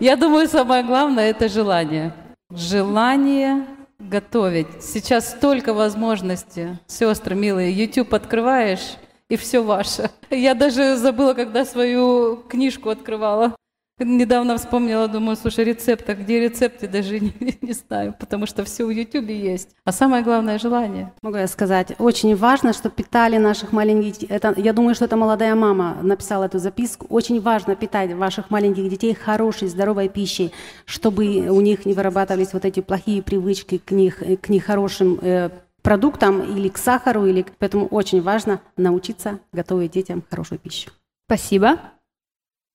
Я 0.00 0.16
думаю, 0.16 0.48
самое 0.48 0.82
главное– 0.82 1.30
это 1.30 1.48
желание. 1.48 2.14
Желание 2.50 3.66
готовить. 3.98 4.82
Сейчас 4.82 5.30
столько 5.30 5.74
возможностей. 5.74 6.78
Сестры 6.86 7.34
милые, 7.34 7.72
YouTube 7.72 8.14
открываешь, 8.14 8.96
и 9.28 9.36
все 9.36 9.62
ваше. 9.62 10.10
Я 10.30 10.54
даже 10.54 10.96
забыла, 10.96 11.34
когда 11.34 11.64
свою 11.64 12.36
книжку 12.48 12.90
открывала. 12.90 13.56
Недавно 14.04 14.56
вспомнила, 14.56 15.08
думаю, 15.08 15.36
слушай, 15.36 15.64
рецепт, 15.64 16.08
а 16.08 16.14
где 16.14 16.40
рецепты, 16.40 16.88
даже 16.88 17.20
не, 17.20 17.58
не 17.60 17.72
знаю, 17.72 18.14
потому 18.18 18.46
что 18.46 18.64
все 18.64 18.84
в 18.86 18.90
Ютубе 18.90 19.38
есть. 19.38 19.70
А 19.84 19.92
самое 19.92 20.22
главное– 20.22 20.58
желание. 20.60 21.12
Могу 21.22 21.36
я 21.36 21.46
сказать, 21.46 21.92
очень 21.98 22.36
важно, 22.36 22.72
что 22.72 22.90
питали 22.90 23.36
наших 23.36 23.72
маленьких 23.72 24.30
это, 24.30 24.54
Я 24.56 24.72
думаю, 24.72 24.94
что 24.94 25.04
это 25.04 25.16
молодая 25.16 25.54
мама 25.54 25.98
написала 26.02 26.44
эту 26.44 26.58
записку. 26.58 27.06
Очень 27.08 27.40
важно 27.40 27.76
питать 27.76 28.12
ваших 28.12 28.50
маленьких 28.50 28.88
детей 28.88 29.14
хорошей, 29.14 29.68
здоровой 29.68 30.08
пищей, 30.08 30.52
чтобы 30.84 31.48
у 31.48 31.60
них 31.60 31.86
не 31.86 31.92
вырабатывались 31.92 32.52
вот 32.52 32.64
эти 32.64 32.80
плохие 32.80 33.22
привычки 33.22 33.78
к 33.78 33.90
них, 33.90 34.22
к 34.40 34.48
нехорошим 34.48 35.18
э, 35.22 35.50
продуктам 35.82 36.42
или 36.42 36.68
к 36.68 36.78
сахару. 36.78 37.26
Или... 37.26 37.44
Поэтому 37.58 37.86
очень 37.86 38.22
важно 38.22 38.60
научиться 38.76 39.40
готовить 39.52 39.92
детям 39.92 40.22
хорошую 40.28 40.58
пищу. 40.58 40.90
Спасибо. 41.26 41.78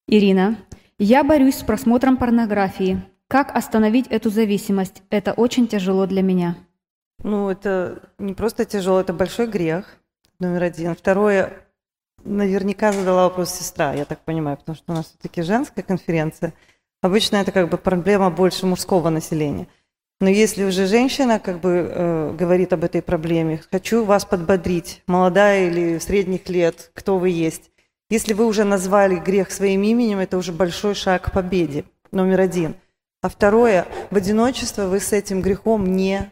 Ирина, 0.07 0.57
я 0.99 1.23
борюсь 1.23 1.57
с 1.57 1.63
просмотром 1.63 2.17
порнографии. 2.17 3.01
Как 3.27 3.55
остановить 3.55 4.07
эту 4.07 4.29
зависимость? 4.29 5.03
Это 5.09 5.33
очень 5.33 5.67
тяжело 5.67 6.05
для 6.05 6.21
меня. 6.21 6.55
Ну, 7.23 7.49
это 7.49 8.09
не 8.19 8.33
просто 8.33 8.65
тяжело, 8.65 8.99
это 8.99 9.13
большой 9.13 9.47
грех, 9.47 9.97
номер 10.39 10.63
один. 10.63 10.95
Второе, 10.95 11.53
наверняка 12.23 12.91
задала 12.91 13.23
вопрос 13.23 13.51
сестра, 13.51 13.93
я 13.93 14.05
так 14.05 14.19
понимаю, 14.19 14.57
потому 14.57 14.75
что 14.75 14.91
у 14.91 14.95
нас 14.95 15.07
все-таки 15.07 15.41
женская 15.41 15.81
конференция. 15.81 16.53
Обычно 17.01 17.37
это 17.37 17.51
как 17.51 17.69
бы 17.69 17.77
проблема 17.77 18.29
больше 18.29 18.65
мужского 18.65 19.09
населения. 19.09 19.67
Но 20.19 20.29
если 20.29 20.63
уже 20.63 20.87
женщина 20.87 21.39
как 21.39 21.59
бы 21.59 21.91
э, 21.91 22.35
говорит 22.37 22.73
об 22.73 22.83
этой 22.83 23.03
проблеме, 23.03 23.61
хочу 23.69 24.03
вас 24.03 24.25
подбодрить, 24.25 25.03
молодая 25.05 25.67
или 25.69 25.99
средних 25.99 26.49
лет, 26.49 26.91
кто 26.95 27.19
вы 27.19 27.29
есть. 27.29 27.69
Если 28.09 28.33
вы 28.33 28.45
уже 28.45 28.63
назвали 28.63 29.15
грех 29.15 29.51
своим 29.51 29.83
именем, 29.83 30.19
это 30.19 30.37
уже 30.37 30.53
большой 30.53 30.95
шаг 30.95 31.23
к 31.23 31.31
победе, 31.31 31.83
номер 32.11 32.39
один. 32.39 32.75
А 33.21 33.29
второе, 33.29 33.85
в 34.11 34.15
одиночество 34.15 34.83
вы 34.83 34.99
с 34.99 35.11
этим 35.11 35.41
грехом 35.41 35.95
не, 35.95 36.31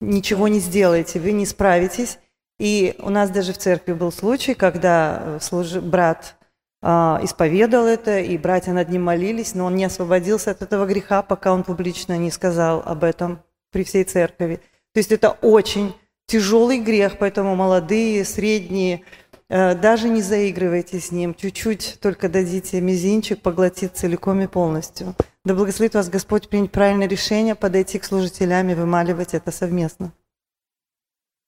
ничего 0.00 0.46
не 0.46 0.60
сделаете, 0.60 1.18
вы 1.18 1.32
не 1.32 1.46
справитесь. 1.46 2.18
И 2.60 2.94
у 2.98 3.10
нас 3.10 3.30
даже 3.30 3.52
в 3.52 3.58
церкви 3.58 3.94
был 3.94 4.12
случай, 4.12 4.54
когда 4.54 5.20
э, 5.22 5.38
служи, 5.40 5.80
брат 5.80 6.36
а, 6.82 7.18
исповедовал 7.22 7.86
это, 7.86 8.20
и 8.20 8.38
братья 8.38 8.72
над 8.72 8.88
ним 8.90 9.04
молились, 9.04 9.54
но 9.54 9.66
он 9.66 9.76
не 9.76 9.84
освободился 9.84 10.50
от 10.50 10.62
этого 10.62 10.86
греха, 10.86 11.22
пока 11.22 11.52
он 11.52 11.64
публично 11.64 12.16
не 12.18 12.30
сказал 12.30 12.82
об 12.84 13.02
этом 13.02 13.42
при 13.72 13.82
всей 13.82 14.04
церкви. 14.04 14.60
То 14.92 14.98
есть 14.98 15.10
это 15.10 15.30
очень 15.42 15.94
тяжелый 16.26 16.78
грех, 16.78 17.18
поэтому 17.18 17.56
молодые, 17.56 18.24
средние, 18.24 19.02
даже 19.50 20.08
не 20.08 20.22
заигрывайте 20.22 21.00
с 21.00 21.10
ним, 21.10 21.34
чуть-чуть 21.34 21.98
только 22.00 22.28
дадите 22.28 22.80
мизинчик 22.80 23.42
поглотить 23.42 23.96
целиком 23.96 24.40
и 24.40 24.46
полностью. 24.46 25.14
Да 25.44 25.54
благословит 25.54 25.94
вас 25.94 26.08
Господь 26.08 26.48
принять 26.48 26.70
правильное 26.70 27.08
решение, 27.08 27.54
подойти 27.54 27.98
к 27.98 28.04
служителям 28.04 28.68
и 28.70 28.74
вымаливать 28.74 29.34
это 29.34 29.50
совместно. 29.50 30.12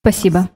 Спасибо. 0.03 0.51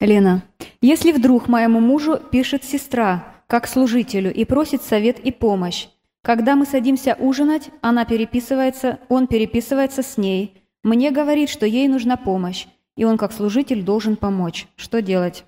Лена, 0.00 0.42
если 0.80 1.12
вдруг 1.12 1.46
моему 1.46 1.78
мужу 1.78 2.18
пишет 2.30 2.64
сестра, 2.64 3.34
как 3.46 3.66
служителю 3.66 4.32
и 4.32 4.44
просит 4.44 4.82
совет 4.82 5.18
и 5.18 5.32
помощь. 5.32 5.88
Когда 6.22 6.54
мы 6.54 6.66
садимся 6.66 7.16
ужинать, 7.18 7.70
она 7.80 8.04
переписывается, 8.04 8.98
он 9.08 9.26
переписывается 9.26 10.02
с 10.02 10.16
ней. 10.16 10.62
Мне 10.82 11.10
говорит, 11.10 11.48
что 11.48 11.66
ей 11.66 11.88
нужна 11.88 12.16
помощь, 12.16 12.66
и 12.96 13.04
он 13.04 13.18
как 13.18 13.32
служитель 13.32 13.82
должен 13.82 14.16
помочь. 14.16 14.68
Что 14.76 15.02
делать? 15.02 15.44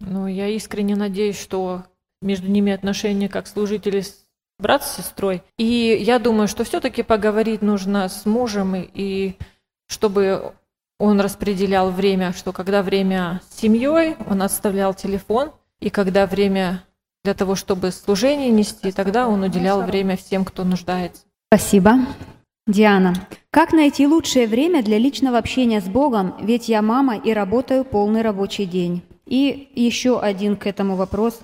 Ну, 0.00 0.26
я 0.26 0.48
искренне 0.48 0.96
надеюсь, 0.96 1.38
что 1.38 1.84
между 2.22 2.50
ними 2.50 2.72
отношения 2.72 3.28
как 3.28 3.46
служители 3.46 4.00
с 4.00 4.24
брат 4.58 4.84
с 4.84 4.96
сестрой. 4.96 5.42
И 5.58 5.98
я 6.00 6.18
думаю, 6.18 6.48
что 6.48 6.64
все-таки 6.64 7.02
поговорить 7.02 7.62
нужно 7.62 8.08
с 8.08 8.26
мужем, 8.26 8.74
и, 8.74 8.88
и 8.94 9.36
чтобы 9.88 10.54
он 10.98 11.20
распределял 11.20 11.90
время, 11.90 12.32
что 12.32 12.52
когда 12.52 12.82
время 12.82 13.40
с 13.50 13.60
семьей, 13.60 14.16
он 14.28 14.42
оставлял 14.42 14.94
телефон, 14.94 15.52
и 15.80 15.88
когда 15.90 16.26
время 16.26 16.84
для 17.24 17.34
того, 17.34 17.54
чтобы 17.54 17.90
служение 17.90 18.50
нести, 18.50 18.92
тогда 18.92 19.28
он 19.28 19.42
уделял 19.42 19.82
время 19.82 20.16
всем, 20.16 20.44
кто 20.44 20.64
нуждается. 20.64 21.22
Спасибо. 21.52 21.94
Диана, 22.66 23.14
как 23.50 23.72
найти 23.72 24.06
лучшее 24.06 24.46
время 24.46 24.82
для 24.82 24.98
личного 24.98 25.38
общения 25.38 25.80
с 25.80 25.86
Богом, 25.86 26.34
ведь 26.40 26.68
я 26.68 26.82
мама 26.82 27.16
и 27.16 27.32
работаю 27.32 27.84
полный 27.84 28.22
рабочий 28.22 28.64
день? 28.64 29.02
И 29.30 29.70
еще 29.74 30.20
один 30.20 30.56
к 30.56 30.66
этому 30.66 30.96
вопрос. 30.96 31.40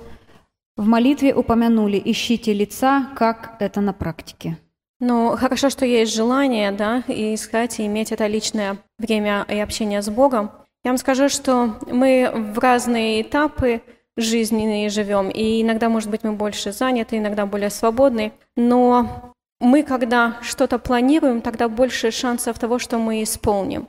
В 0.76 0.86
молитве 0.86 1.34
упомянули 1.34 2.02
«ищите 2.04 2.52
лица», 2.52 3.08
как 3.16 3.56
это 3.60 3.80
на 3.80 3.94
практике? 3.94 4.58
Ну, 5.00 5.36
хорошо, 5.36 5.70
что 5.70 5.86
есть 5.86 6.14
желание, 6.14 6.72
да, 6.72 7.02
и 7.06 7.34
искать, 7.34 7.78
и 7.78 7.86
иметь 7.86 8.12
это 8.12 8.26
личное 8.26 8.78
время 8.98 9.46
и 9.48 9.58
общение 9.58 10.02
с 10.02 10.10
Богом. 10.10 10.50
Я 10.84 10.90
вам 10.90 10.98
скажу, 10.98 11.28
что 11.28 11.76
мы 11.90 12.30
в 12.34 12.58
разные 12.58 13.22
этапы 13.22 13.82
жизненные 14.16 14.88
живем, 14.88 15.30
и 15.30 15.62
иногда, 15.62 15.88
может 15.88 16.10
быть, 16.10 16.24
мы 16.24 16.32
больше 16.32 16.72
заняты, 16.72 17.18
иногда 17.18 17.46
более 17.46 17.70
свободны, 17.70 18.32
но 18.56 19.32
мы, 19.60 19.82
когда 19.82 20.38
что-то 20.42 20.78
планируем, 20.78 21.40
тогда 21.40 21.68
больше 21.68 22.10
шансов 22.10 22.58
того, 22.58 22.78
что 22.78 22.98
мы 22.98 23.22
исполним. 23.22 23.88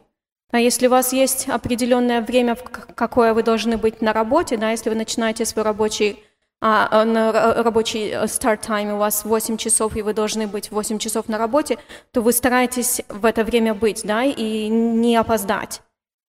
А 0.51 0.59
если 0.59 0.87
у 0.87 0.89
вас 0.89 1.11
есть 1.13 1.49
определенное 1.49 2.21
время, 2.21 2.55
в 2.55 2.63
какое 2.63 3.33
вы 3.33 3.43
должны 3.43 3.77
быть 3.77 4.01
на 4.01 4.13
работе, 4.13 4.57
да, 4.57 4.71
если 4.71 4.89
вы 4.89 4.95
начинаете 4.95 5.45
свой 5.45 5.63
рабочий 5.63 6.23
а, 6.59 6.87
а 6.89 7.05
на 7.05 7.31
рабочий 7.61 8.09
э, 8.09 8.23
start 8.23 8.61
time 8.61 8.95
у 8.95 8.97
вас 8.97 9.25
8 9.25 9.57
часов, 9.57 9.95
и 9.95 10.01
вы 10.01 10.13
должны 10.13 10.47
быть 10.47 10.71
8 10.71 10.97
часов 10.97 11.29
на 11.29 11.37
работе, 11.37 11.77
то 12.11 12.21
вы 12.21 12.31
стараетесь 12.31 13.01
в 13.09 13.25
это 13.25 13.43
время 13.43 13.75
быть, 13.75 14.01
да, 14.03 14.23
и 14.23 14.67
не 14.67 15.15
опоздать. 15.15 15.81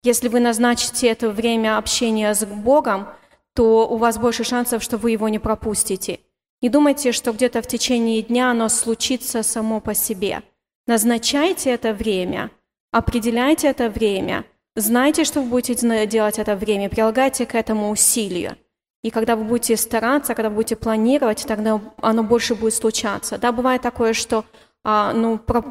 Если 0.02 0.28
вы 0.28 0.40
назначите 0.40 1.08
это 1.08 1.30
время 1.30 1.78
общения 1.78 2.34
с 2.34 2.44
Богом, 2.44 3.08
то 3.54 3.88
у 3.88 3.96
вас 3.96 4.18
больше 4.18 4.44
шансов, 4.44 4.82
что 4.82 4.98
вы 4.98 5.12
его 5.12 5.28
не 5.28 5.38
пропустите. 5.38 6.20
Не 6.60 6.68
думайте, 6.68 7.12
что 7.12 7.32
где-то 7.32 7.62
в 7.62 7.66
течение 7.66 8.20
дня 8.22 8.50
оно 8.50 8.68
случится 8.68 9.42
само 9.42 9.80
по 9.80 9.94
себе. 9.94 10.42
Назначайте 10.86 11.70
это 11.70 11.94
время, 11.94 12.50
определяйте 12.90 13.68
это 13.68 13.88
время, 13.88 14.44
знайте, 14.76 15.24
что 15.24 15.40
вы 15.40 15.50
будете 15.50 16.06
делать 16.06 16.38
это 16.38 16.56
время, 16.56 16.88
прилагайте 16.88 17.46
к 17.46 17.54
этому 17.54 17.90
усилия. 17.90 18.56
И 19.02 19.10
когда 19.10 19.36
вы 19.36 19.44
будете 19.44 19.76
стараться, 19.76 20.34
когда 20.34 20.48
вы 20.48 20.56
будете 20.56 20.76
планировать, 20.76 21.44
тогда 21.46 21.80
оно 22.02 22.22
больше 22.24 22.54
будет 22.54 22.74
случаться. 22.74 23.38
Да, 23.38 23.52
бывает 23.52 23.80
такое, 23.80 24.12
что 24.12 24.44
а, 24.84 25.12
ну, 25.12 25.38
про, 25.38 25.62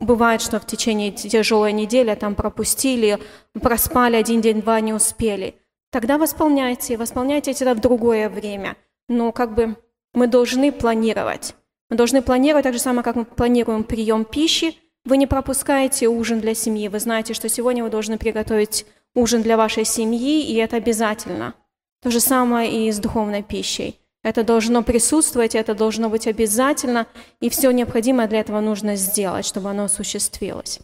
бывает, 0.00 0.40
что 0.40 0.58
в 0.58 0.66
течение 0.66 1.10
тяжелой 1.12 1.72
недели 1.72 2.14
там 2.14 2.34
пропустили, 2.34 3.18
проспали 3.60 4.16
один 4.16 4.40
день, 4.40 4.62
два 4.62 4.80
не 4.80 4.92
успели. 4.92 5.56
Тогда 5.90 6.18
восполняйте, 6.18 6.96
восполняйте 6.96 7.52
это 7.52 7.74
в 7.74 7.80
другое 7.80 8.28
время. 8.28 8.76
Но 9.08 9.30
как 9.30 9.54
бы 9.54 9.76
мы 10.14 10.26
должны 10.26 10.72
планировать. 10.72 11.54
Мы 11.90 11.96
должны 11.96 12.22
планировать 12.22 12.64
так 12.64 12.72
же 12.72 12.80
самое, 12.80 13.02
как 13.02 13.16
мы 13.16 13.24
планируем 13.24 13.84
прием 13.84 14.24
пищи. 14.24 14.78
Вы 15.04 15.16
не 15.16 15.26
пропускаете 15.26 16.08
ужин 16.08 16.40
для 16.40 16.54
семьи. 16.54 16.88
Вы 16.88 17.00
знаете, 17.00 17.34
что 17.34 17.48
сегодня 17.48 17.82
вы 17.82 17.90
должны 17.90 18.18
приготовить 18.18 18.86
ужин 19.14 19.42
для 19.42 19.56
вашей 19.56 19.84
семьи, 19.84 20.42
и 20.44 20.54
это 20.54 20.76
обязательно. 20.76 21.54
То 22.02 22.10
же 22.10 22.20
самое 22.20 22.86
и 22.86 22.90
с 22.90 22.98
духовной 22.98 23.42
пищей. 23.42 23.98
Это 24.22 24.44
должно 24.44 24.82
присутствовать, 24.84 25.56
это 25.56 25.74
должно 25.74 26.08
быть 26.08 26.28
обязательно, 26.28 27.08
и 27.40 27.48
все 27.50 27.72
необходимое 27.72 28.28
для 28.28 28.40
этого 28.40 28.60
нужно 28.60 28.94
сделать, 28.94 29.44
чтобы 29.44 29.70
оно 29.70 29.84
осуществилось. 29.84 30.78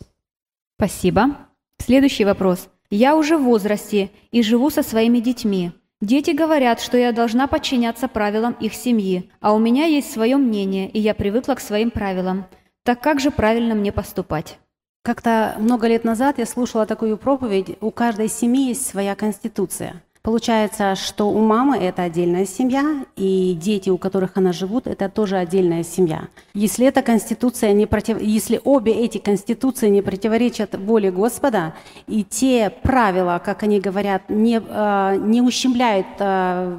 Спасибо. 0.77 1.37
Следующий 1.79 2.25
вопрос. 2.25 2.69
Я 2.91 3.17
уже 3.17 3.37
в 3.37 3.45
возрасте 3.45 4.11
и 4.33 4.43
живу 4.43 4.71
со 4.71 4.83
своими 4.83 5.21
детьми. 5.21 5.71
Дети 6.01 6.31
говорят, 6.31 6.81
что 6.81 6.97
я 6.97 7.13
должна 7.13 7.47
подчиняться 7.47 8.09
правилам 8.09 8.57
их 8.61 8.75
семьи, 8.75 9.31
а 9.41 9.53
у 9.53 9.59
меня 9.59 9.87
есть 9.87 10.13
свое 10.13 10.37
мнение, 10.37 10.89
и 10.89 10.99
я 10.99 11.15
привыкла 11.15 11.55
к 11.55 11.61
своим 11.61 11.91
правилам. 11.91 12.47
Так 12.89 13.01
как 13.01 13.21
же 13.21 13.31
правильно 13.31 13.75
мне 13.75 13.93
поступать? 13.93 14.59
Как-то 15.05 15.57
много 15.59 15.87
лет 15.89 16.05
назад 16.05 16.39
я 16.39 16.47
слушала 16.47 16.87
такую 16.87 17.19
проповедь 17.19 17.77
«У 17.83 17.91
каждой 17.91 18.31
семьи 18.31 18.69
есть 18.69 18.87
своя 18.87 19.15
конституция». 19.15 20.03
Получается, 20.23 20.95
что 20.95 21.29
у 21.29 21.39
мамы 21.39 21.77
это 21.77 22.05
отдельная 22.05 22.47
семья, 22.47 23.05
и 23.15 23.53
дети, 23.61 23.91
у 23.91 23.99
которых 23.99 24.39
она 24.39 24.55
живут, 24.55 24.87
это 24.87 25.11
тоже 25.11 25.37
отдельная 25.37 25.85
семья. 25.85 26.29
Если 26.55 26.87
эта 26.87 27.03
конституция 27.03 27.75
не 27.75 27.85
против... 27.85 28.23
если 28.23 28.59
обе 28.65 28.93
эти 28.93 29.19
конституции 29.19 29.91
не 29.91 30.01
противоречат 30.01 30.75
воле 30.75 31.11
Господа, 31.11 31.75
и 32.07 32.25
те 32.25 32.71
правила, 32.71 33.39
как 33.45 33.65
они 33.65 33.81
говорят, 33.81 34.31
не, 34.31 34.63
э, 34.67 35.17
не 35.21 35.43
ущемляют 35.43 36.07
э, 36.21 36.79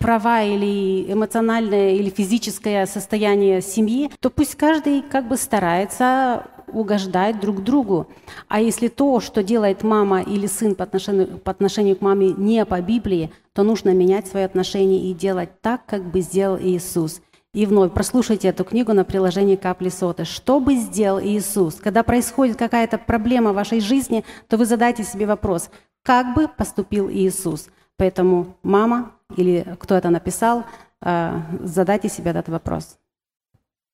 права 0.00 0.42
или 0.42 1.12
эмоциональное 1.12 1.92
или 1.92 2.08
физическое 2.10 2.86
состояние 2.86 3.60
семьи, 3.60 4.10
то 4.18 4.30
пусть 4.30 4.54
каждый 4.56 5.02
как 5.02 5.28
бы 5.28 5.36
старается 5.36 6.46
угождать 6.72 7.38
друг 7.38 7.62
другу. 7.62 8.08
А 8.48 8.60
если 8.60 8.88
то, 8.88 9.20
что 9.20 9.42
делает 9.42 9.82
мама 9.82 10.22
или 10.22 10.46
сын 10.46 10.74
по 10.74 10.84
отношению, 10.84 11.38
по 11.38 11.50
отношению 11.50 11.96
к 11.96 12.00
маме 12.00 12.32
не 12.32 12.64
по 12.64 12.80
Библии, 12.80 13.30
то 13.52 13.62
нужно 13.62 13.90
менять 13.90 14.26
свои 14.26 14.42
отношения 14.44 15.10
и 15.10 15.14
делать 15.14 15.60
так, 15.60 15.84
как 15.86 16.10
бы 16.10 16.20
сделал 16.20 16.58
Иисус. 16.58 17.20
И 17.52 17.66
вновь 17.66 17.92
прослушайте 17.92 18.48
эту 18.48 18.64
книгу 18.64 18.92
на 18.92 19.04
приложении 19.04 19.56
«Капли 19.56 19.88
соты». 19.88 20.24
Что 20.24 20.60
бы 20.60 20.76
сделал 20.76 21.20
Иисус? 21.20 21.74
Когда 21.74 22.04
происходит 22.04 22.56
какая-то 22.56 22.96
проблема 22.96 23.52
в 23.52 23.56
вашей 23.56 23.80
жизни, 23.80 24.24
то 24.48 24.56
вы 24.56 24.64
задайте 24.64 25.02
себе 25.02 25.26
вопрос, 25.26 25.68
как 26.02 26.34
бы 26.34 26.48
поступил 26.48 27.10
Иисус? 27.10 27.68
Поэтому 27.96 28.56
мама 28.62 29.12
или 29.36 29.76
кто 29.78 29.94
это 29.94 30.10
написал, 30.10 30.64
э, 31.02 31.40
задайте 31.60 32.08
себе 32.08 32.30
этот 32.30 32.48
вопрос. 32.48 32.98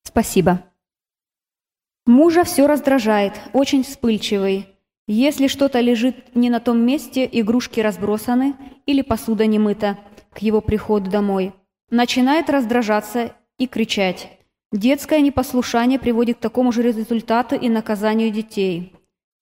Спасибо. 0.03 0.62
Мужа 2.07 2.44
все 2.44 2.66
раздражает, 2.66 3.33
очень 3.53 3.83
вспыльчивый. 3.83 4.68
Если 5.09 5.49
что-то 5.49 5.81
лежит 5.81 6.35
не 6.35 6.51
на 6.51 6.61
том 6.61 6.85
месте, 6.85 7.29
игрушки 7.31 7.81
разбросаны 7.81 8.55
или 8.87 9.03
посуда 9.03 9.46
не 9.46 9.59
мыта 9.59 9.99
к 10.33 10.38
его 10.38 10.61
приходу 10.61 11.11
домой, 11.11 11.53
начинает 11.90 12.51
раздражаться 12.51 13.33
и 13.59 13.66
кричать. 13.66 14.38
Детское 14.72 15.20
непослушание 15.20 15.99
приводит 15.99 16.38
к 16.38 16.40
такому 16.40 16.72
же 16.72 16.83
результату 16.83 17.55
и 17.55 17.68
наказанию 17.68 18.31
детей. 18.31 18.94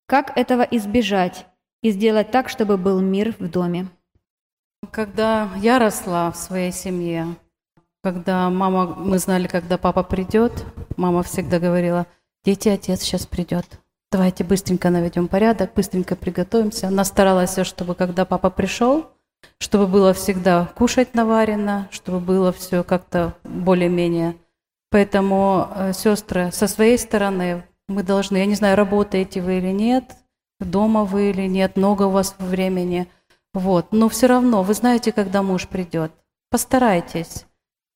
Как 0.07 0.37
этого 0.37 0.63
избежать 0.63 1.47
и 1.83 1.91
сделать 1.91 2.31
так, 2.31 2.49
чтобы 2.49 2.77
был 2.77 3.01
мир 3.01 3.35
в 3.39 3.49
доме? 3.49 3.89
Когда 4.91 5.51
я 5.57 5.79
росла 5.79 6.31
в 6.31 6.37
своей 6.37 6.73
семье, 6.73 7.37
когда 8.03 8.51
мама, 8.51 8.87
мы 8.87 9.19
знали, 9.19 9.47
когда 9.47 9.79
папа 9.79 10.03
придет, 10.03 10.65
мама 10.97 11.23
всегда 11.23 11.59
говорила, 11.59 12.07
дети, 12.45 12.69
отец 12.69 13.03
сейчас 13.03 13.27
придет. 13.27 13.65
Давайте 14.11 14.45
быстренько 14.45 14.91
наведем 14.91 15.29
порядок, 15.29 15.73
быстренько 15.75 16.17
приготовимся. 16.17 16.89
Она 16.89 17.05
старалась, 17.05 17.59
чтобы 17.65 17.95
когда 17.95 18.25
папа 18.25 18.51
пришел, 18.51 19.11
чтобы 19.59 19.87
было 19.87 20.13
всегда 20.13 20.67
кушать 20.77 21.15
наварено, 21.15 21.89
чтобы 21.91 22.21
было 22.21 22.53
все 22.53 22.85
как-то 22.85 23.35
более-менее. 23.45 24.37
Поэтому, 24.91 25.69
э, 25.75 25.93
сестры, 25.93 26.53
со 26.53 26.69
своей 26.69 26.99
стороны 26.99 27.65
мы 27.89 28.03
должны, 28.03 28.37
я 28.37 28.47
не 28.47 28.55
знаю, 28.55 28.77
работаете 28.77 29.43
вы 29.43 29.59
или 29.59 29.73
нет, 29.73 30.05
дома 30.61 31.05
вы 31.05 31.31
или 31.31 31.49
нет, 31.49 31.77
много 31.77 32.05
у 32.05 32.11
вас 32.11 32.37
времени, 32.39 33.09
вот, 33.55 33.93
но 33.93 34.09
все 34.09 34.27
равно 34.27 34.63
вы 34.63 34.75
знаете, 34.75 35.13
когда 35.13 35.43
муж 35.43 35.69
придет. 35.69 36.13
Постарайтесь 36.51 37.47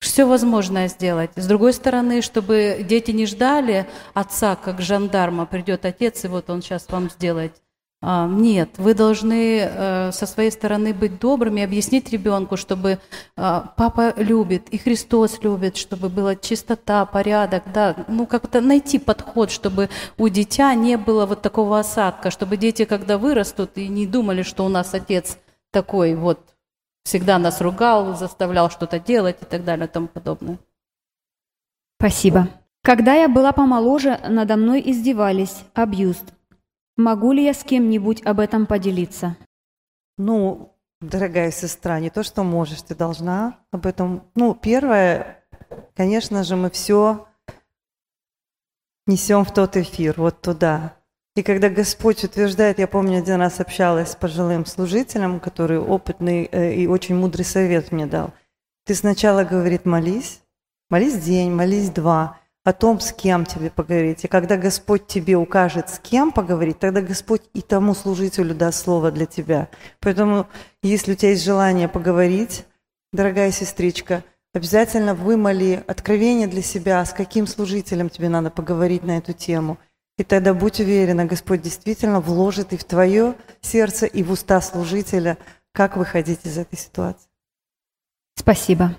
все 0.01 0.27
возможное 0.27 0.89
сделать. 0.89 1.31
С 1.37 1.47
другой 1.47 1.73
стороны, 1.73 2.23
чтобы 2.23 2.85
дети 2.89 3.11
не 3.11 3.27
ждали 3.27 3.87
отца, 4.15 4.57
как 4.57 4.81
жандарма, 4.81 5.47
придет 5.47 5.85
отец, 5.85 6.25
и 6.25 6.29
вот 6.29 6.51
он 6.51 6.63
сейчас 6.63 6.87
вам 6.89 7.11
сделает. 7.11 7.53
А, 8.01 8.29
нет, 8.29 8.71
вы 8.79 8.95
должны 8.95 9.59
э, 9.61 10.13
со 10.13 10.27
своей 10.27 10.53
стороны 10.53 10.95
быть 10.95 11.19
добрыми, 11.19 11.65
объяснить 11.65 12.13
ребенку, 12.13 12.57
чтобы 12.57 13.01
а, 13.37 13.73
папа 13.77 14.15
любит, 14.17 14.69
и 14.69 14.79
Христос 14.79 15.43
любит, 15.43 15.77
чтобы 15.77 16.09
была 16.09 16.37
чистота, 16.37 17.05
порядок, 17.07 17.65
да, 17.75 17.97
ну 18.07 18.25
как-то 18.27 18.61
найти 18.61 19.01
подход, 19.01 19.51
чтобы 19.51 19.91
у 20.17 20.29
дитя 20.29 20.73
не 20.75 20.97
было 20.97 21.27
вот 21.27 21.43
такого 21.43 21.81
осадка, 21.81 22.31
чтобы 22.31 22.57
дети, 22.57 22.85
когда 22.85 23.19
вырастут, 23.19 23.73
и 23.75 23.89
не 23.89 24.07
думали, 24.07 24.43
что 24.43 24.65
у 24.65 24.69
нас 24.69 24.95
отец 24.95 25.37
такой 25.71 26.15
вот 26.15 26.57
всегда 27.05 27.39
нас 27.39 27.61
ругал, 27.61 28.15
заставлял 28.15 28.71
что-то 28.71 28.99
делать 28.99 29.41
и 29.41 29.45
так 29.45 29.65
далее 29.65 29.87
и 29.87 29.91
тому 29.91 30.09
подобное. 30.09 30.59
Спасибо. 31.99 32.49
Когда 32.83 33.15
я 33.15 33.29
была 33.29 33.53
помоложе, 33.53 34.21
надо 34.29 34.57
мной 34.57 34.83
издевались, 34.85 35.65
абьюз. 35.75 36.23
Могу 36.97 37.33
ли 37.33 37.45
я 37.45 37.55
с 37.55 37.65
кем-нибудь 37.65 38.23
об 38.25 38.41
этом 38.41 38.67
поделиться? 38.67 39.37
Ну, 40.17 40.77
дорогая 41.01 41.51
сестра, 41.51 42.01
не 42.01 42.11
то, 42.11 42.23
что 42.23 42.45
можешь, 42.45 42.83
ты 42.83 42.95
должна 42.95 43.59
об 43.71 43.87
этом. 43.87 44.31
Ну, 44.35 44.55
первое, 44.55 45.45
конечно 45.95 46.45
же, 46.45 46.57
мы 46.57 46.71
все 46.71 47.27
несем 49.07 49.45
в 49.45 49.53
тот 49.53 49.77
эфир, 49.77 50.15
вот 50.17 50.41
туда. 50.41 50.98
И 51.39 51.43
когда 51.45 51.69
Господь 51.69 52.25
утверждает, 52.25 52.81
я 52.81 52.89
помню, 52.89 53.19
один 53.19 53.37
раз 53.37 53.61
общалась 53.61 54.11
с 54.11 54.17
пожилым 54.17 54.67
служителем, 54.67 55.39
который 55.39 55.79
опытный 55.79 56.49
э, 56.51 56.75
и 56.75 56.89
очень 56.89 57.15
мудрый 57.15 57.45
совет 57.45 57.93
мне 57.93 58.07
дал. 58.07 58.33
Ты 58.85 58.97
сначала, 58.97 59.45
говорит, 59.45 59.87
молись, 59.87 60.41
молись 60.91 61.17
день, 61.17 61.53
молись 61.53 61.91
два, 61.91 62.41
о 62.65 62.73
том, 62.73 62.99
с 62.99 63.13
кем 63.13 63.47
тебе 63.47 63.71
поговорить. 63.71 64.25
И 64.25 64.27
когда 64.27 64.57
Господь 64.57 65.07
тебе 65.07 65.37
укажет, 65.37 65.91
с 65.91 66.01
кем 66.01 66.33
поговорить, 66.33 66.81
тогда 66.81 67.03
Господь 67.03 67.43
и 67.55 67.63
тому 67.63 67.95
служителю 67.95 68.53
даст 68.53 68.83
слово 68.83 69.13
для 69.13 69.27
тебя. 69.27 69.69
Поэтому, 70.01 70.49
если 70.83 71.13
у 71.13 71.15
тебя 71.15 71.31
есть 71.31 71.45
желание 71.45 71.87
поговорить, 71.87 72.65
дорогая 73.13 73.53
сестричка, 73.53 74.25
обязательно 74.55 75.15
вымоли 75.15 75.85
откровение 75.87 76.49
для 76.49 76.63
себя, 76.63 77.05
с 77.05 77.13
каким 77.13 77.47
служителем 77.47 78.11
тебе 78.11 78.29
надо 78.29 78.51
поговорить 78.51 79.05
на 79.05 79.19
эту 79.19 79.35
тему. 79.35 79.79
И 80.19 80.25
тогда 80.25 80.53
будь 80.53 80.81
уверена, 80.81 81.25
Господь 81.25 81.63
действительно 81.63 82.21
вложит 82.21 82.73
и 82.73 82.77
в 82.77 82.85
твое 82.85 83.37
сердце, 83.61 84.07
и 84.07 84.23
в 84.23 84.33
уста 84.33 84.61
служителя, 84.61 85.39
как 85.73 85.97
выходить 85.97 86.41
из 86.45 86.59
этой 86.59 86.77
ситуации. 86.77 87.29
Спасибо. 88.35 88.97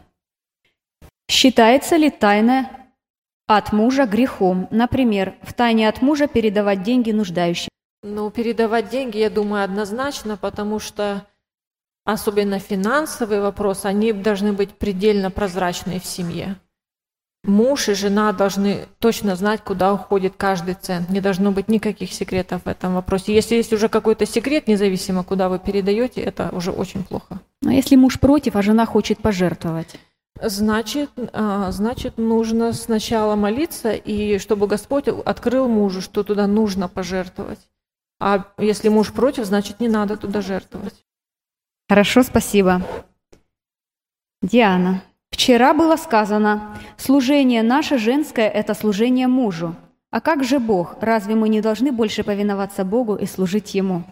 Считается 1.29 1.97
ли 1.97 2.10
тайна 2.10 2.69
от 3.49 3.73
мужа 3.73 4.05
грехом. 4.05 4.67
Например, 4.69 5.36
в 5.41 5.53
тайне 5.53 5.89
от 5.89 6.01
мужа 6.01 6.27
передавать 6.27 6.84
деньги 6.84 7.12
нуждающим. 7.12 7.69
Ну, 8.03 8.29
передавать 8.29 8.89
деньги, 8.89 9.17
я 9.17 9.29
думаю, 9.29 9.63
однозначно, 9.63 10.38
потому 10.38 10.79
что 10.79 11.25
особенно 12.05 12.60
финансовые 12.60 13.41
вопросы, 13.41 13.88
они 13.88 14.13
должны 14.13 14.53
быть 14.53 14.77
предельно 14.77 15.32
прозрачные 15.32 15.99
в 15.99 16.05
семье. 16.05 16.58
Муж 17.49 17.89
и 17.89 17.95
жена 17.95 18.31
должны 18.31 18.85
точно 18.99 19.35
знать, 19.35 19.62
куда 19.63 19.91
уходит 19.93 20.35
каждый 20.38 20.75
цент. 20.75 21.09
Не 21.09 21.19
должно 21.19 21.51
быть 21.51 21.67
никаких 21.67 22.13
секретов 22.13 22.63
в 22.63 22.67
этом 22.67 22.93
вопросе. 22.93 23.33
Если 23.33 23.55
есть 23.55 23.73
уже 23.73 23.89
какой-то 23.89 24.27
секрет, 24.27 24.67
независимо, 24.67 25.23
куда 25.23 25.49
вы 25.49 25.57
передаете, 25.57 26.21
это 26.21 26.49
уже 26.51 26.71
очень 26.71 27.03
плохо. 27.03 27.39
А 27.65 27.73
если 27.73 27.95
муж 27.95 28.19
против, 28.19 28.55
а 28.55 28.62
жена 28.62 28.85
хочет 28.85 29.17
пожертвовать? 29.19 29.99
Значит, 30.39 31.09
а, 31.33 31.71
значит, 31.71 32.19
нужно 32.19 32.71
сначала 32.73 33.35
молиться, 33.35 33.93
и 33.93 34.38
чтобы 34.38 34.67
Господь 34.67 35.07
открыл 35.07 35.67
мужу, 35.67 36.01
что 36.01 36.23
туда 36.23 36.45
нужно 36.45 36.88
пожертвовать. 36.88 37.59
А 38.19 38.45
если 38.59 38.89
муж 38.89 39.12
против, 39.12 39.45
значит, 39.45 39.79
не 39.79 39.88
надо 39.88 40.17
туда 40.17 40.41
жертвовать. 40.41 41.03
Хорошо, 41.89 42.21
спасибо. 42.21 42.83
Диана, 44.43 45.01
вчера 45.39 45.73
было 45.73 45.95
сказано, 45.95 46.75
служение 46.97 47.63
наше 47.63 47.97
женское– 47.97 48.49
это 48.60 48.73
служение 48.73 49.28
мужу. 49.28 49.73
А 50.12 50.19
как 50.19 50.43
же 50.43 50.60
Бог? 50.60 50.97
Разве 50.99 51.34
мы 51.34 51.47
не 51.47 51.62
должны 51.62 51.93
больше 51.93 52.23
повиноваться 52.23 52.84
Богу 52.84 53.15
и 53.15 53.25
служить 53.25 53.73
Ему? 53.73 54.04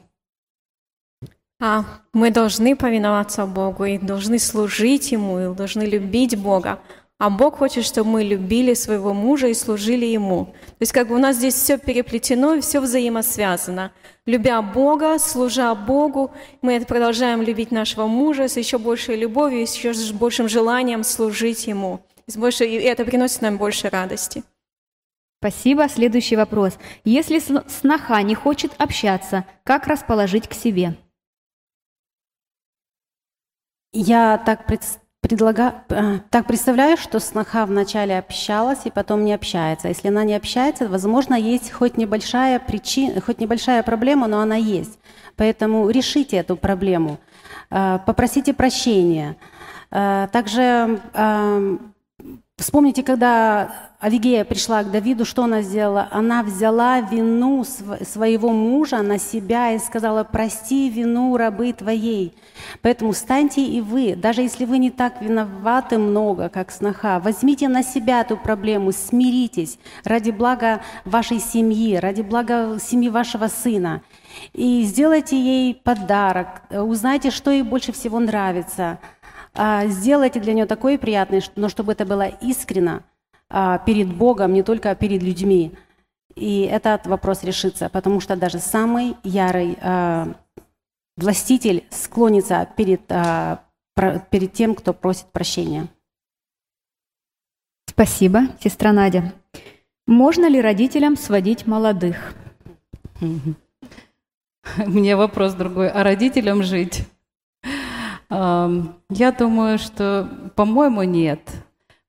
А 1.59 1.83
мы 2.13 2.31
должны 2.31 2.77
повиноваться 2.77 3.45
Богу 3.45 3.83
и 3.83 3.97
должны 3.97 4.39
служить 4.39 5.11
Ему, 5.11 5.39
и 5.39 5.53
должны 5.53 5.83
любить 5.83 6.37
Бога. 6.41 6.79
А 7.19 7.31
Бог 7.31 7.57
хочет, 7.57 7.83
чтобы 7.83 8.11
мы 8.11 8.23
любили 8.23 8.75
своего 8.75 9.11
мужа 9.11 9.47
и 9.47 9.55
служили 9.55 10.05
Ему. 10.05 10.45
То 10.45 10.81
есть 10.81 10.91
как 10.91 11.07
бы 11.07 11.15
у 11.15 11.17
нас 11.17 11.37
здесь 11.37 11.55
все 11.55 11.79
переплетено 11.79 12.53
и 12.53 12.61
все 12.61 12.79
взаимосвязано. 12.79 13.91
Любя 14.27 14.61
Бога, 14.61 15.17
служа 15.17 15.73
Богу, 15.73 16.31
мы 16.61 16.79
продолжаем 16.85 17.41
любить 17.41 17.71
нашего 17.71 18.05
мужа 18.05 18.47
с 18.47 18.57
еще 18.57 18.77
большей 18.77 19.15
любовью, 19.15 19.65
с 19.65 19.75
еще 19.75 19.93
большим 20.13 20.47
желанием 20.47 21.03
служить 21.03 21.65
Ему. 21.65 22.01
И, 22.27 22.37
больше, 22.37 22.65
и 22.65 22.75
это 22.75 23.03
приносит 23.03 23.41
нам 23.41 23.57
больше 23.57 23.89
радости. 23.89 24.43
Спасибо. 25.39 25.89
Следующий 25.89 26.35
вопрос. 26.35 26.77
Если 27.03 27.39
сноха 27.39 28.21
не 28.21 28.35
хочет 28.35 28.73
общаться, 28.77 29.45
как 29.63 29.87
расположить 29.87 30.47
к 30.47 30.53
себе? 30.53 30.95
Я 33.91 34.37
так 34.37 34.67
предлагаю, 34.67 35.06
э, 35.89 36.19
так 36.29 36.47
представляю, 36.47 36.95
что 36.95 37.19
сноха 37.19 37.65
вначале 37.65 38.17
общалась 38.17 38.79
и 38.85 38.91
потом 38.91 39.25
не 39.25 39.33
общается. 39.33 39.87
Если 39.87 40.09
она 40.09 40.23
не 40.23 40.35
общается, 40.35 40.87
возможно, 40.87 41.33
есть 41.33 41.71
хоть 41.71 41.97
небольшая 41.97 42.59
причина, 42.59 43.19
хоть 43.19 43.39
небольшая 43.39 43.83
проблема, 43.83 44.27
но 44.27 44.39
она 44.39 44.55
есть. 44.55 44.99
Поэтому 45.35 45.89
решите 45.89 46.37
эту 46.37 46.55
проблему, 46.55 47.17
э, 47.71 47.99
попросите 48.05 48.53
прощения. 48.53 49.35
Э, 49.91 50.27
также 50.31 50.99
вспомните, 52.57 53.01
когда 53.01 53.71
Авигея 53.99 54.45
пришла 54.45 54.83
к 54.83 54.91
Давиду, 54.91 55.25
что 55.25 55.43
она 55.43 55.61
сделала? 55.61 56.07
Она 56.11 56.43
взяла 56.43 57.01
вину 57.01 57.63
своего 57.63 58.49
мужа 58.51 59.01
на 59.01 59.17
себя 59.17 59.71
и 59.71 59.79
сказала, 59.79 60.23
прости 60.23 60.89
вину 60.89 61.35
рабы 61.37 61.73
твоей. 61.73 62.35
Поэтому 62.81 63.13
станьте 63.13 63.65
и 63.65 63.81
вы, 63.81 64.15
даже 64.15 64.41
если 64.41 64.65
вы 64.65 64.77
не 64.77 64.91
так 64.91 65.21
виноваты 65.21 65.97
много, 65.97 66.49
как 66.49 66.71
сноха, 66.71 67.19
возьмите 67.19 67.67
на 67.69 67.81
себя 67.81 68.21
эту 68.21 68.37
проблему, 68.37 68.91
смиритесь 68.91 69.79
ради 70.03 70.29
блага 70.29 70.81
вашей 71.05 71.39
семьи, 71.39 71.95
ради 71.95 72.21
блага 72.21 72.77
семьи 72.79 73.09
вашего 73.09 73.47
сына. 73.47 74.01
И 74.53 74.83
сделайте 74.83 75.39
ей 75.39 75.73
подарок, 75.73 76.61
узнайте, 76.69 77.31
что 77.31 77.49
ей 77.49 77.63
больше 77.63 77.91
всего 77.91 78.19
нравится. 78.19 78.99
А, 79.57 79.87
сделайте 79.87 80.39
для 80.39 80.53
нее 80.53 80.67
такое 80.67 80.99
приятное, 80.99 81.41
но 81.55 81.67
чтобы 81.67 81.91
это 81.91 82.05
было 82.05 82.27
искренно, 82.27 83.03
а, 83.49 83.79
перед 83.79 84.07
Богом, 84.15 84.53
не 84.53 84.61
только 84.61 84.93
перед 84.93 85.23
людьми. 85.23 85.71
И 86.35 86.61
этот 86.61 87.07
вопрос 87.07 87.43
решится, 87.43 87.89
потому 87.89 88.19
что 88.19 88.35
даже 88.35 88.59
самый 88.59 89.15
ярый 89.23 89.75
а, 89.81 90.35
властитель 91.17 91.83
склонится 91.89 92.69
перед, 92.77 93.01
перед 94.29 94.53
тем, 94.53 94.75
кто 94.75 94.93
просит 94.93 95.25
прощения. 95.31 95.87
Спасибо, 97.87 98.41
сестра 98.59 98.93
Надя. 98.93 99.33
Можно 100.05 100.47
ли 100.47 100.61
родителям 100.61 101.17
сводить 101.17 101.65
молодых? 101.65 102.35
У 103.19 104.89
меня 104.89 105.17
вопрос 105.17 105.55
другой. 105.55 105.89
А 105.89 106.03
родителям 106.03 106.61
жить? 106.61 107.07
Я 108.29 109.31
думаю, 109.37 109.77
что, 109.77 110.51
по-моему, 110.55 111.03
нет. 111.03 111.39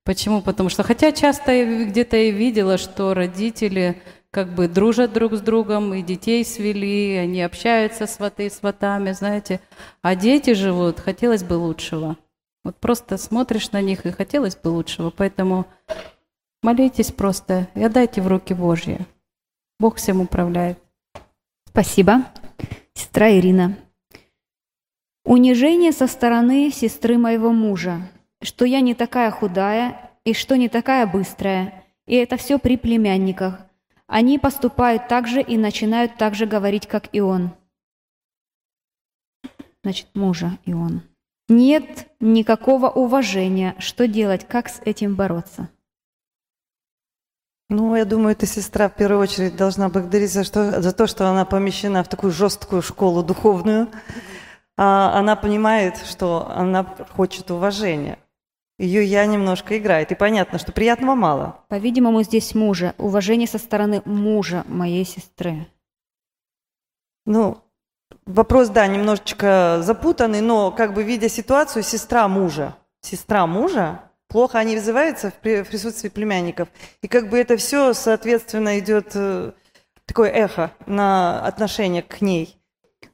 Почему? 0.03 0.41
Потому 0.41 0.69
что, 0.69 0.83
хотя 0.83 1.11
часто 1.11 1.85
где-то 1.85 2.17
и 2.17 2.31
видела, 2.31 2.77
что 2.77 3.13
родители 3.13 4.01
как 4.31 4.53
бы 4.53 4.67
дружат 4.67 5.13
друг 5.13 5.33
с 5.33 5.41
другом, 5.41 5.93
и 5.93 6.01
детей 6.01 6.45
свели, 6.45 7.15
они 7.15 7.41
общаются 7.41 8.05
сваты 8.05 8.49
с 8.49 8.55
сватами, 8.55 9.11
знаете. 9.11 9.59
А 10.01 10.15
дети 10.15 10.53
живут, 10.53 10.99
хотелось 10.99 11.43
бы 11.43 11.53
лучшего. 11.53 12.17
Вот 12.63 12.75
просто 12.75 13.17
смотришь 13.17 13.71
на 13.71 13.81
них, 13.81 14.05
и 14.05 14.11
хотелось 14.11 14.55
бы 14.55 14.67
лучшего. 14.67 15.09
Поэтому 15.09 15.65
молитесь 16.61 17.11
просто 17.11 17.67
и 17.73 17.83
отдайте 17.83 18.21
в 18.21 18.27
руки 18.27 18.53
Божьи. 18.53 19.05
Бог 19.79 19.95
всем 19.95 20.21
управляет. 20.21 20.77
Спасибо. 21.67 22.25
Сестра 22.93 23.31
Ирина. 23.31 23.77
Унижение 25.29 25.91
со 25.91 26.07
стороны 26.07 26.71
сестры 26.71 27.19
моего 27.19 27.51
мужа, 27.51 28.01
что 28.41 28.65
я 28.65 28.81
не 28.81 28.95
такая 28.95 29.29
худая 29.29 30.09
и 30.23 30.33
что 30.33 30.57
не 30.57 30.69
такая 30.69 31.05
быстрая, 31.05 31.85
и 32.07 32.15
это 32.15 32.35
все 32.35 32.57
при 32.57 32.77
племянниках. 32.77 33.59
Они 34.07 34.39
поступают 34.39 35.07
так 35.07 35.27
же 35.27 35.39
и 35.39 35.55
начинают 35.55 36.17
так 36.17 36.33
же 36.33 36.47
говорить, 36.47 36.87
как 36.87 37.09
и 37.11 37.21
он. 37.21 37.51
Значит, 39.83 40.07
мужа 40.15 40.57
и 40.65 40.73
он. 40.73 41.03
Нет 41.47 42.07
никакого 42.19 42.89
уважения. 42.89 43.75
Что 43.77 44.07
делать? 44.07 44.47
Как 44.47 44.67
с 44.67 44.81
этим 44.83 45.13
бороться? 45.13 45.69
Ну, 47.69 47.95
я 47.95 48.05
думаю, 48.05 48.31
эта 48.31 48.47
сестра 48.47 48.89
в 48.89 48.95
первую 48.95 49.21
очередь 49.21 49.55
должна 49.55 49.89
благодарить 49.89 50.31
за, 50.31 50.43
что, 50.43 50.81
за 50.81 50.91
то, 50.91 51.05
что 51.05 51.29
она 51.29 51.45
помещена 51.45 52.03
в 52.03 52.07
такую 52.07 52.33
жесткую 52.33 52.81
школу 52.81 53.21
духовную. 53.21 53.89
А 54.81 55.11
она 55.19 55.35
понимает, 55.35 55.97
что 55.97 56.49
она 56.55 56.85
хочет 57.13 57.51
уважения. 57.51 58.17
Ее 58.77 59.03
я 59.03 59.25
немножко 59.25 59.77
играет. 59.77 60.13
И 60.13 60.15
понятно, 60.15 60.57
что 60.57 60.71
приятного 60.71 61.15
мало. 61.15 61.65
По-видимому, 61.67 62.23
здесь 62.23 62.55
мужа. 62.55 62.95
Уважение 62.97 63.45
со 63.45 63.57
стороны 63.57 64.01
мужа 64.05 64.63
моей 64.69 65.03
сестры. 65.03 65.67
Ну, 67.25 67.57
вопрос, 68.25 68.69
да, 68.69 68.87
немножечко 68.87 69.79
запутанный, 69.81 70.39
но 70.39 70.71
как 70.71 70.93
бы 70.93 71.03
видя 71.03 71.27
ситуацию, 71.27 71.83
сестра 71.83 72.29
мужа, 72.29 72.77
сестра 73.01 73.45
мужа, 73.47 73.99
плохо 74.29 74.59
они 74.59 74.75
вызываются 74.75 75.29
в 75.29 75.39
присутствии 75.41 76.07
племянников. 76.07 76.69
И 77.01 77.09
как 77.09 77.29
бы 77.29 77.37
это 77.37 77.57
все, 77.57 77.93
соответственно, 77.93 78.79
идет 78.79 79.11
э, 79.13 79.51
такое 80.05 80.29
эхо 80.29 80.71
на 80.85 81.45
отношение 81.45 82.01
к 82.01 82.21
ней. 82.21 82.58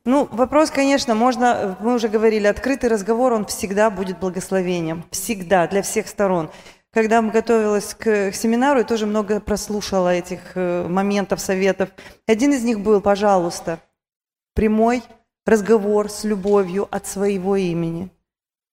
Ну, 0.05 0.27
вопрос, 0.31 0.69
конечно, 0.69 1.15
можно, 1.15 1.75
мы 1.79 1.95
уже 1.95 2.09
говорили, 2.09 2.45
открытый 2.45 2.91
разговор, 2.91 3.33
он 3.33 3.45
всегда 3.45 3.89
будет 3.89 4.19
благословением, 4.19 5.03
всегда, 5.09 5.67
для 5.67 5.81
всех 5.81 6.07
сторон. 6.07 6.51
Когда 6.93 7.23
мы 7.23 7.31
готовилась 7.31 7.95
к, 7.95 8.31
к 8.31 8.35
семинару, 8.35 8.79
я 8.79 8.85
тоже 8.85 9.07
много 9.07 9.39
прослушала 9.39 10.13
этих 10.13 10.39
э, 10.55 10.87
моментов, 10.87 11.41
советов. 11.41 11.89
Один 12.27 12.53
из 12.53 12.63
них 12.63 12.81
был, 12.81 13.01
пожалуйста, 13.01 13.79
прямой 14.53 15.01
разговор 15.43 16.09
с 16.09 16.23
любовью 16.23 16.87
от 16.91 17.07
своего 17.07 17.55
имени. 17.55 18.11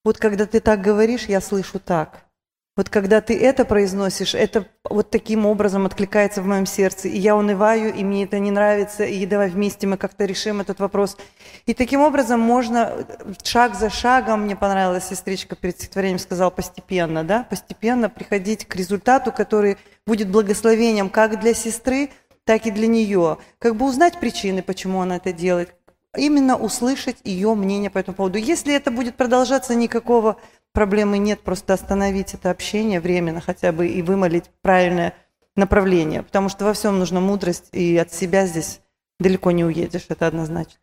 Вот 0.04 0.18
когда 0.18 0.44
ты 0.44 0.60
так 0.60 0.82
говоришь, 0.82 1.24
я 1.24 1.40
слышу 1.40 1.80
так. 1.80 2.26
Вот 2.74 2.88
когда 2.88 3.20
ты 3.20 3.38
это 3.38 3.66
произносишь, 3.66 4.34
это 4.34 4.66
вот 4.88 5.10
таким 5.10 5.44
образом 5.44 5.84
откликается 5.84 6.40
в 6.40 6.46
моем 6.46 6.64
сердце. 6.64 7.08
И 7.08 7.18
я 7.18 7.36
унываю, 7.36 7.92
и 7.92 8.02
мне 8.02 8.24
это 8.24 8.38
не 8.38 8.50
нравится, 8.50 9.04
и 9.04 9.26
давай 9.26 9.50
вместе 9.50 9.86
мы 9.86 9.98
как-то 9.98 10.24
решим 10.24 10.62
этот 10.62 10.80
вопрос. 10.80 11.18
И 11.66 11.74
таким 11.74 12.00
образом 12.00 12.40
можно 12.40 13.06
шаг 13.42 13.74
за 13.74 13.90
шагом, 13.90 14.44
мне 14.44 14.56
понравилась 14.56 15.04
сестричка 15.04 15.54
перед 15.54 15.76
стихотворением 15.76 16.18
сказала, 16.18 16.48
постепенно, 16.48 17.24
да, 17.24 17.46
постепенно 17.50 18.08
приходить 18.08 18.64
к 18.64 18.74
результату, 18.74 19.32
который 19.32 19.76
будет 20.06 20.30
благословением 20.30 21.10
как 21.10 21.40
для 21.40 21.52
сестры, 21.52 22.08
так 22.44 22.66
и 22.66 22.70
для 22.70 22.86
нее. 22.86 23.36
Как 23.58 23.76
бы 23.76 23.84
узнать 23.84 24.18
причины, 24.18 24.62
почему 24.62 25.02
она 25.02 25.16
это 25.16 25.34
делает, 25.34 25.74
именно 26.16 26.56
услышать 26.56 27.18
ее 27.22 27.54
мнение 27.54 27.90
по 27.90 27.98
этому 27.98 28.16
поводу. 28.16 28.38
Если 28.38 28.74
это 28.74 28.90
будет 28.90 29.16
продолжаться, 29.16 29.74
никакого 29.74 30.38
проблемы 30.72 31.18
нет, 31.18 31.40
просто 31.40 31.74
остановить 31.74 32.34
это 32.34 32.50
общение 32.50 33.00
временно 33.00 33.40
хотя 33.40 33.72
бы 33.72 33.88
и 33.88 34.02
вымолить 34.02 34.50
правильное 34.62 35.14
направление, 35.56 36.22
потому 36.22 36.48
что 36.48 36.64
во 36.64 36.72
всем 36.72 36.98
нужна 36.98 37.20
мудрость, 37.20 37.68
и 37.72 37.96
от 37.96 38.12
себя 38.12 38.46
здесь 38.46 38.80
далеко 39.20 39.50
не 39.50 39.64
уедешь, 39.64 40.06
это 40.08 40.26
однозначно. 40.26 40.78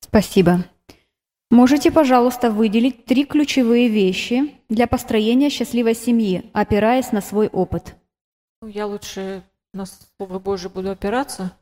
Спасибо. 0.00 0.64
Можете, 1.50 1.90
пожалуйста, 1.90 2.50
выделить 2.50 3.04
три 3.04 3.26
ключевые 3.26 3.88
вещи 3.88 4.54
для 4.70 4.86
построения 4.86 5.50
счастливой 5.50 5.94
семьи, 5.94 6.50
опираясь 6.54 7.12
на 7.12 7.20
свой 7.20 7.48
опыт? 7.48 7.94
Ну, 8.62 8.68
я 8.68 8.86
лучше 8.86 9.42
на 9.74 9.84
Слово 9.84 10.38
Божие 10.38 10.70
буду 10.70 10.90
опираться. 10.90 11.52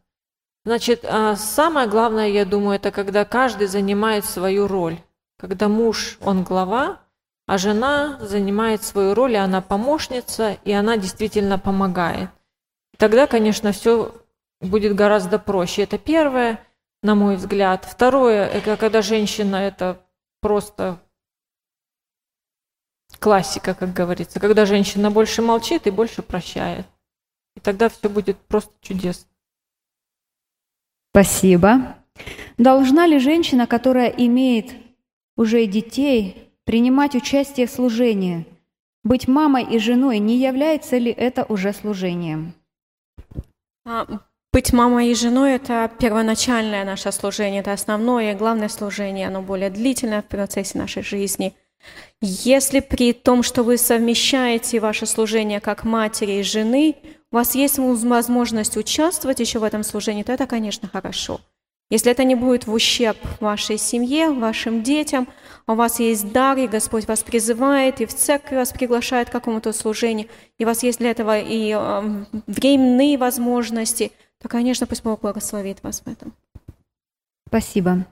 Значит, 0.65 1.05
а 1.05 1.35
самое 1.37 1.89
главное, 1.89 2.29
я 2.29 2.45
думаю, 2.45 2.77
это 2.77 2.93
когда 2.93 3.25
каждый 3.25 3.67
занимает 3.67 4.25
свою 4.25 4.69
роль 4.69 5.01
когда 5.41 5.69
муж, 5.69 6.19
он 6.21 6.45
глава, 6.45 7.01
а 7.47 7.57
жена 7.57 8.19
занимает 8.21 8.83
свою 8.83 9.15
роль, 9.15 9.33
и 9.33 9.37
она 9.37 9.63
помощница, 9.63 10.59
и 10.65 10.73
она 10.73 10.99
действительно 10.99 11.59
помогает. 11.59 12.29
Тогда, 12.99 13.27
конечно, 13.27 13.73
все 13.73 14.15
будет 14.61 14.95
гораздо 14.95 15.39
проще. 15.39 15.83
Это 15.83 15.97
первое, 15.97 16.61
на 17.03 17.15
мой 17.15 17.37
взгляд. 17.37 17.87
Второе, 17.87 18.47
это 18.47 18.77
когда 18.77 19.01
женщина, 19.01 19.57
это 19.57 20.05
просто 20.43 21.01
классика, 23.19 23.75
как 23.75 23.95
говорится, 23.95 24.41
когда 24.41 24.67
женщина 24.67 25.11
больше 25.11 25.41
молчит 25.41 25.87
и 25.87 25.91
больше 25.91 26.21
прощает. 26.21 26.87
И 27.57 27.61
тогда 27.61 27.89
все 27.89 28.11
будет 28.11 28.37
просто 28.37 28.73
чудесно. 28.83 29.27
Спасибо. 31.13 31.97
Должна 32.59 33.07
ли 33.07 33.19
женщина, 33.19 33.67
которая 33.67 34.09
имеет 34.09 34.90
уже 35.41 35.65
детей 35.65 36.51
принимать 36.67 37.15
участие 37.15 37.67
в 37.67 37.71
служении. 37.71 38.45
Быть 39.03 39.27
мамой 39.27 39.65
и 39.65 39.79
женой, 39.79 40.19
не 40.19 40.37
является 40.37 40.99
ли 40.99 41.11
это 41.11 41.47
уже 41.49 41.73
служением? 41.73 42.53
А, 43.87 44.07
быть 44.53 44.75
мамой 44.75 45.11
и 45.11 45.15
женой– 45.15 45.53
это 45.55 45.91
первоначальное 45.99 46.85
наше 46.85 47.11
служение, 47.11 47.61
это 47.61 47.73
основное 47.73 48.33
и 48.33 48.37
главное 48.37 48.69
служение, 48.69 49.29
оно 49.29 49.41
более 49.41 49.71
длительное 49.71 50.21
в 50.21 50.27
процессе 50.27 50.77
нашей 50.77 51.03
жизни. 51.03 51.55
Если 52.21 52.81
при 52.81 53.15
том, 53.15 53.43
что 53.43 53.63
вы 53.63 53.79
совмещаете 53.79 54.79
ваше 54.79 55.07
служение 55.07 55.61
как 55.61 55.85
матери 55.85 56.33
и 56.33 56.43
жены, 56.43 56.97
у 57.33 57.37
вас 57.37 57.55
есть 57.55 57.79
возможность 57.79 58.77
участвовать 58.77 59.41
еще 59.41 59.59
в 59.59 59.65
этом 59.65 59.85
служении, 59.85 60.23
то 60.23 60.33
это, 60.35 60.47
конечно, 60.47 60.87
хорошо– 60.87 61.41
если 61.91 62.13
это 62.13 62.23
не 62.23 62.37
будет 62.37 62.67
в 62.67 62.73
ущерб 62.73 63.19
вашей 63.41 63.77
семье, 63.77 64.31
вашим 64.31 64.83
детям, 64.85 65.29
у 65.67 65.75
вас 65.75 65.99
есть 65.99 66.33
дар, 66.33 66.57
и 66.57 66.69
Господь 66.69 67.07
вас 67.07 67.23
призывает, 67.23 68.01
и 68.01 68.07
в 68.07 68.15
церкви 68.15 68.57
вас 68.57 68.73
приглашает 68.73 69.29
к 69.29 69.33
какому-то 69.33 69.73
служению, 69.73 70.29
и 70.57 70.65
у 70.65 70.67
вас 70.69 70.85
есть 70.85 71.01
для 71.01 71.11
этого 71.11 71.39
и 71.39 71.73
э, 71.77 72.25
временные 72.47 73.19
возможности, 73.19 74.13
то, 74.41 74.49
конечно, 74.49 74.87
пусть 74.87 75.03
Бог 75.03 75.21
благословит 75.21 75.83
вас 75.83 76.01
в 76.01 76.09
этом. 76.09 76.33
Спасибо. 77.49 78.07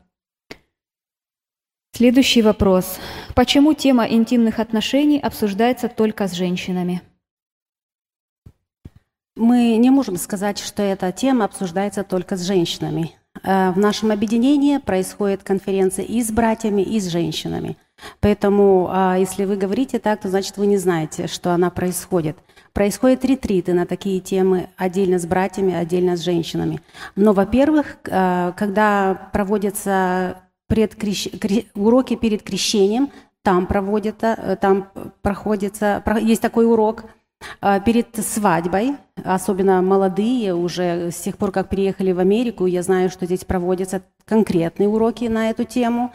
Следующий 1.93 2.43
вопрос. 2.43 2.99
Почему 3.35 3.75
тема 3.75 4.07
интимных 4.09 4.59
отношений 4.59 5.21
обсуждается 5.21 5.89
только 5.89 6.27
с 6.27 6.33
женщинами? 6.33 7.03
Мы 9.37 9.77
не 9.77 9.91
можем 9.91 10.17
сказать, 10.17 10.59
что 10.59 10.83
эта 10.83 11.13
тема 11.13 11.45
обсуждается 11.45 12.03
только 12.03 12.37
с 12.37 12.43
женщинами. 12.43 13.15
Э, 13.43 13.71
в 13.73 13.79
нашем 13.79 14.11
объединении 14.11 14.79
происходит 14.79 15.43
конференция 15.43 16.05
и 16.05 16.23
с 16.23 16.31
братьями, 16.31 16.83
и 16.83 17.01
с 17.01 17.07
женщинами. 17.07 17.77
Поэтому, 18.21 18.89
а, 18.91 19.17
если 19.17 19.45
вы 19.45 19.57
говорите 19.57 19.99
так, 19.99 20.21
то 20.21 20.29
значит 20.29 20.57
вы 20.57 20.67
не 20.67 20.77
знаете, 20.77 21.27
что 21.27 21.53
она 21.53 21.71
происходит. 21.71 22.39
Происходят 22.73 23.25
ретриты 23.25 23.75
на 23.75 23.87
такие 23.87 24.21
темы 24.21 24.69
отдельно 24.77 25.19
с 25.19 25.27
братьями, 25.27 25.75
отдельно 25.75 26.17
с 26.17 26.21
женщинами. 26.21 26.81
Но, 27.17 27.33
во-первых, 27.33 27.97
э, 28.05 28.53
когда 28.57 29.31
проводятся 29.33 30.43
предкрещ... 30.69 31.29
уроки 31.75 32.15
перед 32.15 32.43
крещением, 32.43 33.11
там 33.43 33.67
проводится, 33.67 34.35
э, 34.39 34.57
там 34.57 34.89
проходится, 35.23 36.03
есть 36.21 36.43
такой 36.43 36.67
урок– 36.67 37.05
а, 37.15 37.18
перед 37.85 38.17
свадьбой, 38.17 38.97
особенно 39.25 39.81
молодые, 39.83 40.55
уже 40.55 41.11
с 41.11 41.21
тех 41.21 41.37
пор, 41.37 41.53
как 41.53 41.69
приехали 41.69 42.13
в 42.13 42.19
Америку, 42.19 42.67
я 42.67 42.83
знаю, 42.83 43.11
что 43.11 43.27
здесь 43.27 43.45
проводятся 43.45 44.03
конкретные 44.25 44.89
уроки 44.89 45.25
на 45.25 45.51
эту 45.51 45.65
тему. 45.65 46.13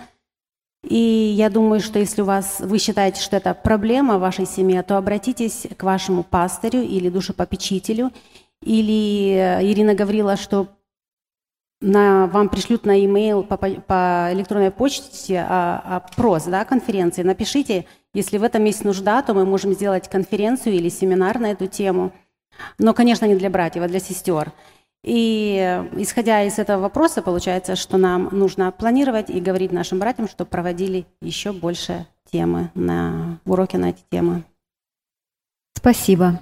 И 0.83 0.97
я 0.97 1.49
думаю, 1.49 1.79
что 1.79 1.97
если 1.97 2.21
у 2.21 2.25
вас, 2.25 2.59
вы 2.59 2.77
считаете, 2.77 3.21
что 3.21 3.37
это 3.37 3.53
проблема 3.53 4.17
в 4.17 4.21
вашей 4.21 4.45
семье, 4.45 4.83
то 4.83 4.97
обратитесь 4.97 5.65
к 5.77 5.83
вашему 5.83 6.23
пастырю 6.23 6.81
или 6.81 7.09
душепопечителю. 7.09 8.11
Или 8.61 9.33
э, 9.33 9.65
Ирина 9.65 9.93
говорила, 9.93 10.35
что 10.35 10.67
на, 11.79 12.27
вам 12.27 12.49
пришлют 12.49 12.85
на 12.85 12.99
e-mail 12.99 13.43
по, 13.43 13.57
по 13.57 14.29
электронной 14.31 14.71
почте 14.71 15.45
а, 15.47 16.01
опрос 16.03 16.45
да, 16.45 16.65
конференции. 16.65 17.23
Напишите, 17.23 17.85
если 18.13 18.37
в 18.37 18.43
этом 18.43 18.63
есть 18.65 18.83
нужда, 18.85 19.21
то 19.21 19.33
мы 19.33 19.45
можем 19.45 19.73
сделать 19.73 20.09
конференцию 20.09 20.75
или 20.75 20.89
семинар 20.89 21.39
на 21.39 21.51
эту 21.51 21.67
тему. 21.67 22.11
Но, 22.77 22.93
конечно, 22.93 23.25
не 23.25 23.35
для 23.35 23.49
братьев, 23.49 23.83
а 23.83 23.87
для 23.87 23.99
сестер. 23.99 24.51
И 25.03 25.83
исходя 25.97 26.43
из 26.43 26.59
этого 26.59 26.81
вопроса, 26.81 27.21
получается, 27.21 27.75
что 27.75 27.97
нам 27.97 28.29
нужно 28.31 28.71
планировать 28.71 29.29
и 29.29 29.41
говорить 29.41 29.71
нашим 29.71 29.99
братьям, 29.99 30.29
чтобы 30.29 30.49
проводили 30.49 31.05
еще 31.21 31.51
больше 31.51 32.05
темы 32.31 32.71
на 32.73 33.39
уроки 33.45 33.75
на 33.75 33.89
эти 33.89 34.03
темы. 34.09 34.43
Спасибо. 35.75 36.39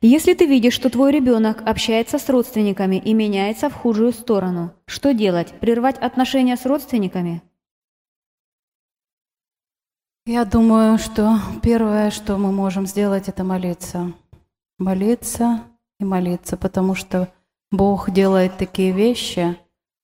Если 0.00 0.34
ты 0.34 0.46
видишь, 0.46 0.74
что 0.74 0.90
твой 0.90 1.12
ребенок 1.12 1.62
общается 1.64 2.18
с 2.18 2.28
родственниками 2.28 2.96
и 2.96 3.14
меняется 3.14 3.70
в 3.70 3.74
худшую 3.74 4.12
сторону, 4.12 4.72
что 4.86 5.14
делать? 5.14 5.52
Прервать 5.60 5.98
отношения 5.98 6.56
с 6.56 6.66
родственниками? 6.66 7.42
Я 10.24 10.44
думаю, 10.44 10.98
что 10.98 11.40
первое, 11.62 12.12
что 12.12 12.36
мы 12.36 12.52
можем 12.52 12.86
сделать, 12.86 13.28
это 13.28 13.42
молиться. 13.42 14.12
Молиться 14.78 15.64
и 15.98 16.04
молиться, 16.04 16.56
потому 16.56 16.94
что 16.94 17.28
Бог 17.72 18.08
делает 18.12 18.56
такие 18.56 18.92
вещи, 18.92 19.56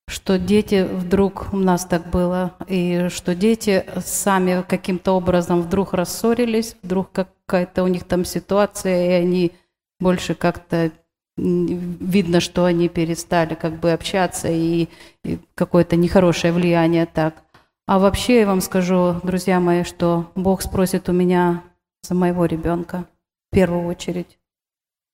что 0.08 0.36
дети 0.36 0.82
вдруг, 0.82 1.52
у 1.52 1.56
нас 1.56 1.84
так 1.84 2.10
было, 2.10 2.54
и 2.66 3.06
что 3.10 3.36
дети 3.36 3.84
сами 4.04 4.64
каким-то 4.66 5.12
образом 5.12 5.62
вдруг 5.62 5.92
рассорились, 5.92 6.74
вдруг 6.82 7.12
какая-то 7.12 7.84
у 7.84 7.86
них 7.86 8.02
там 8.02 8.24
ситуация, 8.24 9.06
и 9.06 9.22
они 9.22 9.52
больше 10.00 10.34
как-то 10.34 10.90
видно, 11.36 12.40
что 12.40 12.64
они 12.64 12.88
перестали 12.88 13.54
как 13.54 13.78
бы 13.78 13.92
общаться, 13.92 14.48
и, 14.48 14.88
и 15.24 15.38
какое-то 15.54 15.94
нехорошее 15.94 16.52
влияние 16.52 17.06
так. 17.06 17.44
А 17.88 17.98
вообще 17.98 18.40
я 18.40 18.46
вам 18.46 18.60
скажу, 18.60 19.14
друзья 19.22 19.60
мои, 19.60 19.82
что 19.82 20.30
Бог 20.34 20.60
спросит 20.60 21.08
у 21.08 21.12
меня 21.12 21.64
за 22.02 22.14
моего 22.14 22.44
ребенка 22.44 23.06
в 23.48 23.54
первую 23.54 23.86
очередь, 23.86 24.38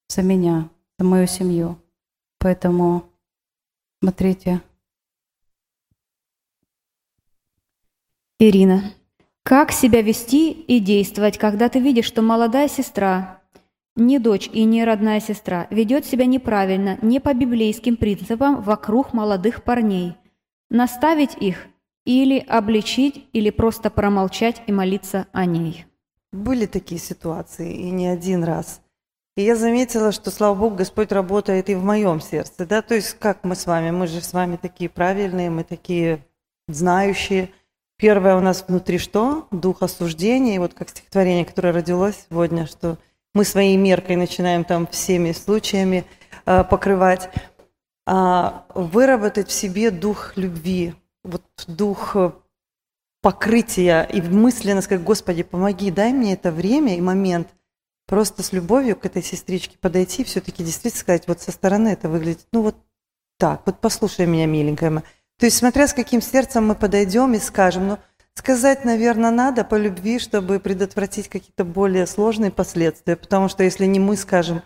за 0.08 0.22
меня, 0.22 0.68
за 0.98 1.04
мою 1.04 1.28
семью. 1.28 1.78
Поэтому 2.40 3.04
смотрите. 4.02 4.60
Ирина, 8.40 8.92
как 9.44 9.70
себя 9.70 10.02
вести 10.02 10.50
и 10.50 10.80
действовать, 10.80 11.38
когда 11.38 11.68
ты 11.68 11.78
видишь, 11.78 12.06
что 12.06 12.22
молодая 12.22 12.66
сестра, 12.66 13.40
не 13.94 14.18
дочь 14.18 14.50
и 14.52 14.64
не 14.64 14.84
родная 14.84 15.20
сестра, 15.20 15.68
ведет 15.70 16.06
себя 16.06 16.26
неправильно, 16.26 16.98
не 17.02 17.20
по 17.20 17.34
библейским 17.34 17.96
принципам 17.96 18.60
вокруг 18.62 19.12
молодых 19.12 19.62
парней? 19.62 20.16
Наставить 20.70 21.36
их 21.40 21.68
или 22.04 22.38
обличить, 22.38 23.26
или 23.32 23.50
просто 23.50 23.90
промолчать 23.90 24.62
и 24.66 24.72
молиться 24.72 25.26
о 25.32 25.44
ней? 25.44 25.86
Были 26.32 26.66
такие 26.66 27.00
ситуации, 27.00 27.72
и 27.74 27.90
не 27.90 28.08
один 28.08 28.44
раз. 28.44 28.80
И 29.36 29.42
я 29.42 29.56
заметила, 29.56 30.12
что, 30.12 30.30
слава 30.30 30.54
Богу, 30.54 30.76
Господь 30.76 31.10
работает 31.10 31.68
и 31.68 31.74
в 31.74 31.82
моем 31.82 32.20
сердце. 32.20 32.66
Да? 32.66 32.82
То 32.82 32.94
есть 32.94 33.14
как 33.18 33.42
мы 33.42 33.56
с 33.56 33.66
вами? 33.66 33.90
Мы 33.90 34.06
же 34.06 34.20
с 34.20 34.32
вами 34.32 34.56
такие 34.56 34.88
правильные, 34.88 35.50
мы 35.50 35.64
такие 35.64 36.24
знающие. 36.68 37.50
Первое 37.96 38.36
у 38.36 38.40
нас 38.40 38.64
внутри 38.66 38.98
что? 38.98 39.48
Дух 39.50 39.82
осуждения. 39.82 40.54
И 40.54 40.58
вот 40.58 40.74
как 40.74 40.88
стихотворение, 40.88 41.44
которое 41.44 41.72
родилось 41.72 42.26
сегодня, 42.30 42.66
что 42.66 42.96
мы 43.34 43.44
своей 43.44 43.76
меркой 43.76 44.14
начинаем 44.14 44.62
там 44.62 44.86
всеми 44.86 45.32
случаями 45.32 46.04
э, 46.46 46.62
покрывать. 46.62 47.28
А 48.06 48.66
выработать 48.74 49.48
в 49.48 49.52
себе 49.52 49.90
дух 49.90 50.36
любви, 50.36 50.94
вот 51.24 51.42
дух 51.66 52.14
э, 52.14 52.32
покрытия 53.22 54.02
и 54.04 54.20
мысленно 54.22 54.82
сказать, 54.82 55.04
Господи, 55.04 55.42
помоги, 55.42 55.90
дай 55.90 56.12
мне 56.12 56.34
это 56.34 56.52
время 56.52 56.96
и 56.96 57.00
момент– 57.00 57.48
просто 58.06 58.42
с 58.42 58.52
любовью 58.52 58.96
к 58.96 59.06
этой 59.06 59.22
сестричке 59.22 59.78
подойти, 59.78 60.24
все-таки 60.24 60.62
действительно 60.62 61.00
сказать, 61.00 61.28
вот 61.28 61.40
со 61.40 61.52
стороны 61.52 61.88
это 61.88 62.08
выглядит, 62.08 62.46
ну 62.52 62.62
вот 62.62 62.76
так, 63.38 63.62
вот 63.66 63.80
послушай 63.80 64.26
меня, 64.26 64.46
миленькая 64.46 64.90
моя. 64.90 65.04
То 65.38 65.46
есть, 65.46 65.56
смотря 65.56 65.88
с 65.88 65.94
каким 65.94 66.22
сердцем 66.22 66.66
мы 66.66 66.74
подойдем 66.74 67.34
и 67.34 67.38
скажем, 67.38 67.88
ну, 67.88 67.98
сказать, 68.34 68.84
наверное, 68.84 69.30
надо 69.30 69.64
по 69.64 69.74
любви, 69.74 70.18
чтобы 70.18 70.60
предотвратить 70.60 71.28
какие-то 71.28 71.64
более 71.64 72.06
сложные 72.06 72.50
последствия, 72.50 73.16
потому 73.16 73.48
что 73.48 73.64
если 73.64 73.86
не 73.86 73.98
мы 73.98 74.16
скажем, 74.16 74.62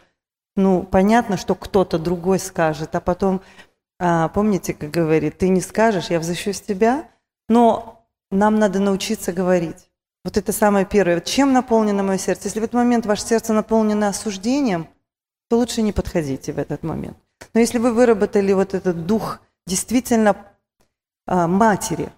ну, 0.57 0.83
понятно, 0.83 1.37
что 1.37 1.55
кто-то 1.55 1.99
другой 1.99 2.39
скажет, 2.39 2.95
а 2.95 3.01
потом, 3.01 3.41
а, 3.99 4.29
помните, 4.29 4.75
как 4.75 4.91
говорит, 4.91 5.39
ты 5.39 5.49
не 5.49 5.61
скажешь, 5.61 6.11
я 6.11 6.21
взыщусь 6.21 6.61
тебя, 6.61 7.09
но 7.49 8.07
нам 8.31 8.59
надо 8.59 8.79
научиться 8.79 9.33
говорить. 9.33 9.91
Вот 10.25 10.37
это 10.37 10.53
самое 10.53 10.85
первое. 10.85 11.21
Чем 11.21 11.53
наполнено 11.53 12.03
мое 12.03 12.19
сердце? 12.19 12.49
Если 12.49 12.61
в 12.61 12.65
этот 12.65 12.75
момент 12.75 13.07
ваше 13.07 13.23
сердце 13.23 13.53
наполнено 13.53 14.09
осуждением, 14.09 14.89
то 15.49 15.57
лучше 15.57 15.83
не 15.83 15.93
подходите 15.93 16.53
в 16.53 16.59
этот 16.59 16.83
момент. 16.83 17.17
Но 17.55 17.61
если 17.61 17.79
вы 17.79 17.93
выработали 17.93 18.53
вот 18.53 18.75
этот 18.75 19.07
дух 19.07 19.41
действительно 19.67 20.37
а, 21.27 21.47
матери, 21.49 22.11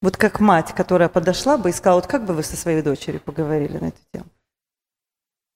вот 0.00 0.16
как 0.16 0.38
мать, 0.40 0.72
которая 0.74 1.08
подошла 1.08 1.56
бы 1.56 1.70
и 1.70 1.72
сказала, 1.72 2.00
вот 2.00 2.06
как 2.06 2.24
бы 2.24 2.34
вы 2.34 2.42
со 2.42 2.56
своей 2.56 2.82
дочерью 2.82 3.20
поговорили 3.20 3.78
на 3.78 3.86
эту 3.86 4.00
тему? 4.12 4.26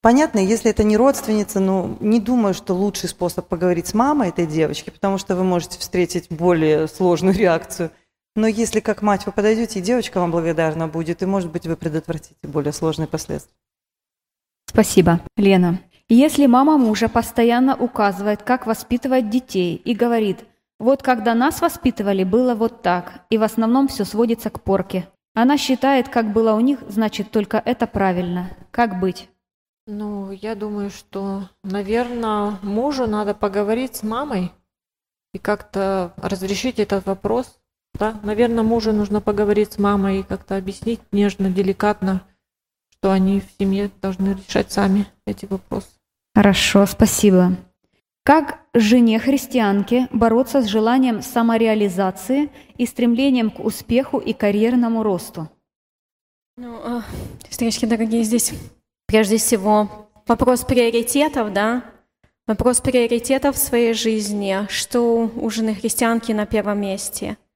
Понятно, 0.09 0.38
если 0.38 0.71
это 0.71 0.85
не 0.85 0.97
родственница, 0.97 1.61
ну, 1.61 1.99
не 2.01 2.18
думаю, 2.18 2.55
что 2.55 2.73
лучший 2.73 3.11
способ 3.11 3.47
поговорить 3.47 3.88
с 3.88 3.92
мамой 3.92 4.31
этой 4.31 4.47
девочки, 4.47 4.88
потому 4.88 5.18
что 5.18 5.37
вы 5.37 5.44
можете 5.44 5.79
встретить 5.79 6.29
более 6.31 6.88
сложную 6.88 7.37
реакцию– 7.37 7.90
но 8.38 8.47
если 8.47 8.79
как 8.79 9.03
мать 9.03 9.27
вы 9.27 9.33
подойдете, 9.33 9.81
и 9.81 9.83
девочка 9.83 10.21
вам 10.21 10.31
благодарна 10.31 10.87
будет, 10.87 11.23
и, 11.23 11.27
может 11.27 11.51
быть, 11.51 11.66
вы 11.66 11.75
предотвратите 11.75 12.37
более 12.44 12.73
сложные 12.73 13.09
последствия. 13.09 13.53
Спасибо. 14.66 15.18
Лена, 15.37 15.81
если 16.09 16.47
мама 16.47 16.79
мужа 16.79 17.09
постоянно 17.09 17.75
указывает, 17.75 18.44
как 18.44 18.66
воспитывать 18.66 19.29
детей, 19.29 19.75
и 19.75 19.92
говорит, 19.92 20.44
вот 20.79 21.03
когда 21.03 21.35
нас 21.35 21.61
воспитывали, 21.61 22.23
было 22.23 22.55
вот 22.55 22.81
так, 22.81 23.25
и 23.29 23.38
в 23.38 23.42
основном 23.42 23.88
все 23.88 24.05
сводится 24.05 24.51
к 24.51 24.62
порке. 24.62 25.09
Она 25.35 25.59
считает, 25.59 26.09
как 26.09 26.33
было 26.33 26.55
у 26.55 26.61
них, 26.61 26.79
значит, 26.88 27.33
только 27.33 27.61
это 27.62 27.88
правильно. 27.88 28.51
Как 28.71 29.01
быть? 29.01 29.29
Ну, 29.90 30.33
я 30.33 30.55
думаю, 30.55 30.90
что, 30.90 31.48
наверное, 31.64 32.59
мужу 32.61 33.07
надо 33.07 33.33
поговорить 33.33 33.96
с 33.96 34.03
мамой 34.03 34.53
и 35.33 35.38
как-то 35.38 36.12
разрешить 36.18 36.79
этот 36.79 37.07
вопрос, 37.07 37.59
да, 37.94 38.20
наверное, 38.22 38.62
мужу 38.62 38.92
нужно 38.92 39.22
поговорить 39.22 39.72
с 39.72 39.79
мамой 39.79 40.20
и 40.20 40.22
как-то 40.22 40.59
объяснить 40.59 41.01
нежно, 41.11 41.48
деликатно, 41.48 42.20
что 42.90 43.12
они 43.12 43.40
в 43.40 43.46
семье 43.59 43.90
должны 44.03 44.35
решать 44.35 44.70
сами 44.70 45.07
эти 45.27 45.46
вопросы. 45.46 45.88
Хорошо, 46.35 46.85
спасибо. 46.85 47.57
Как 48.24 48.61
жене 48.74 49.18
христианке 49.18 50.07
бороться 50.12 50.61
с 50.61 50.66
желанием 50.66 51.22
самореализации 51.22 52.51
и 52.77 52.85
стремлением 52.85 53.51
к 53.51 53.59
успеху 53.61 54.18
и 54.18 54.35
карьерному 54.35 55.03
росту? 55.03 55.48
Ну, 56.59 56.77
э, 56.77 57.01
встречки 57.48 57.87
дорогие, 57.87 58.22
здесь 58.22 58.53
прежде 59.09 59.38
всего 59.38 60.09
вопрос 60.29 60.64
приоритетов, 60.64 61.53
да, 61.53 61.83
вопрос 62.47 62.81
приоритетов 62.81 63.57
в 63.57 63.59
своей 63.59 63.94
жизни, 63.94 64.68
что 64.68 65.29
у 65.35 65.51
жены 65.51 65.75
христианки 65.75 66.31
на 66.31 66.47
первом 66.47 66.81
месте– 66.81 67.37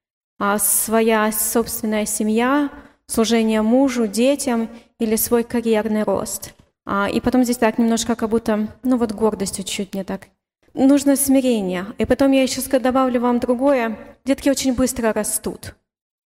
а 0.45 0.59
своя 0.59 1.31
собственная 1.31 2.05
семья, 2.05 2.69
служение 3.07 3.63
мужу, 3.63 4.09
детям 4.09 4.69
или 4.99 5.15
свой 5.15 5.45
карьерный 5.45 6.03
рост. 6.03 6.55
А, 6.85 7.09
и 7.09 7.21
потом 7.21 7.45
здесь 7.45 7.59
так 7.59 7.79
немножко 7.79 8.17
как 8.17 8.29
будто, 8.29 8.67
ну 8.83 8.97
вот 8.97 9.13
гордостью 9.13 9.65
чуть 9.65 9.95
не 9.95 10.03
так. 10.03 10.27
Нужно 10.75 11.15
смирение. 11.15 11.87
И 11.99 12.07
потом 12.07 12.33
я 12.33 12.43
еще 12.43 12.61
добавлю 12.81 13.21
вам 13.21 13.39
другое. 13.39 13.97
Детки 14.25 14.49
очень 14.49 14.75
быстро 14.75 15.13
растут. 15.13 15.77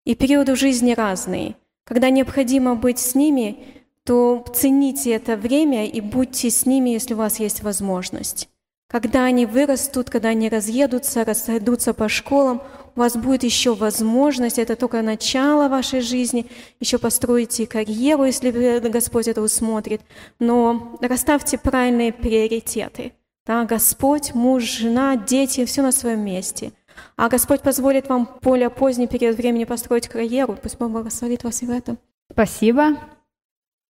И 0.05 0.15
периоды 0.15 0.55
в 0.55 0.61
жизни 0.61 0.93
разные. 0.93 1.57
Когда 1.83 2.09
необходимо 2.11 2.77
быть 2.77 3.01
с 3.01 3.17
ними, 3.17 3.67
то 4.05 4.45
цените 4.55 5.13
это 5.13 5.37
время 5.37 5.87
и 5.87 6.01
будьте 6.01 6.51
с 6.51 6.67
ними, 6.67 6.91
если 6.91 7.15
у 7.15 7.19
вас 7.19 7.41
есть 7.41 7.63
возможность. 7.63 8.49
Когда 8.89 9.25
они 9.25 9.47
вырастут, 9.47 10.11
когда 10.11 10.29
они 10.29 10.49
разъедутся, 10.49 11.25
расойдутся 11.25 11.95
по 11.95 12.09
школам, 12.09 12.63
у 12.95 13.01
вас 13.01 13.17
будет 13.17 13.43
еще 13.43 13.75
возможность, 13.75 14.59
это 14.59 14.77
только 14.77 15.03
начало 15.03 15.69
вашей 15.69 16.01
жизни, 16.01 16.47
еще 16.79 16.99
построите 16.99 17.67
карьеру, 17.67 18.25
если 18.25 18.51
Господь 18.89 19.27
это 19.27 19.41
усмотрит, 19.41 20.03
но 20.39 20.97
расставьте 21.01 21.59
правильные 21.59 22.13
приоритеты. 22.13 23.15
Да, 23.47 23.65
Господь, 23.65 24.33
муж, 24.35 24.63
жена, 24.63 25.17
дети, 25.17 25.65
все 25.65 25.83
на 25.83 25.93
своем 25.93 26.21
месте. 26.21 26.73
А 27.17 27.29
Господь 27.29 27.63
позволит 27.63 28.09
вам 28.09 28.29
более 28.43 28.71
поздний 28.71 29.09
период 29.09 29.37
времени 29.37 29.65
построить 29.65 30.09
карьеру, 30.09 30.57
пусть 30.63 30.79
Бог 30.79 30.91
благословит 30.91 31.43
вас 31.43 31.63
и 31.63 31.67
в 31.67 31.71
этом. 31.71 31.99
Спасибо. 32.31 32.97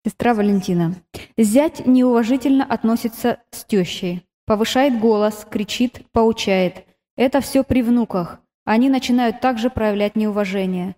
Сестра 0.06 0.34
Валентина. 0.34 0.94
Зять 1.38 1.86
неуважительно 1.86 2.64
относится 2.64 3.38
с 3.50 3.64
тещей. 3.64 4.26
Повышает 4.46 5.00
голос, 5.00 5.46
кричит, 5.50 6.02
поучает. 6.12 6.84
Это 7.16 7.40
все 7.40 7.64
при 7.64 7.82
внуках. 7.82 8.40
Они 8.66 8.90
начинают 8.90 9.40
также 9.40 9.70
проявлять 9.70 10.14
неуважение. 10.14 10.96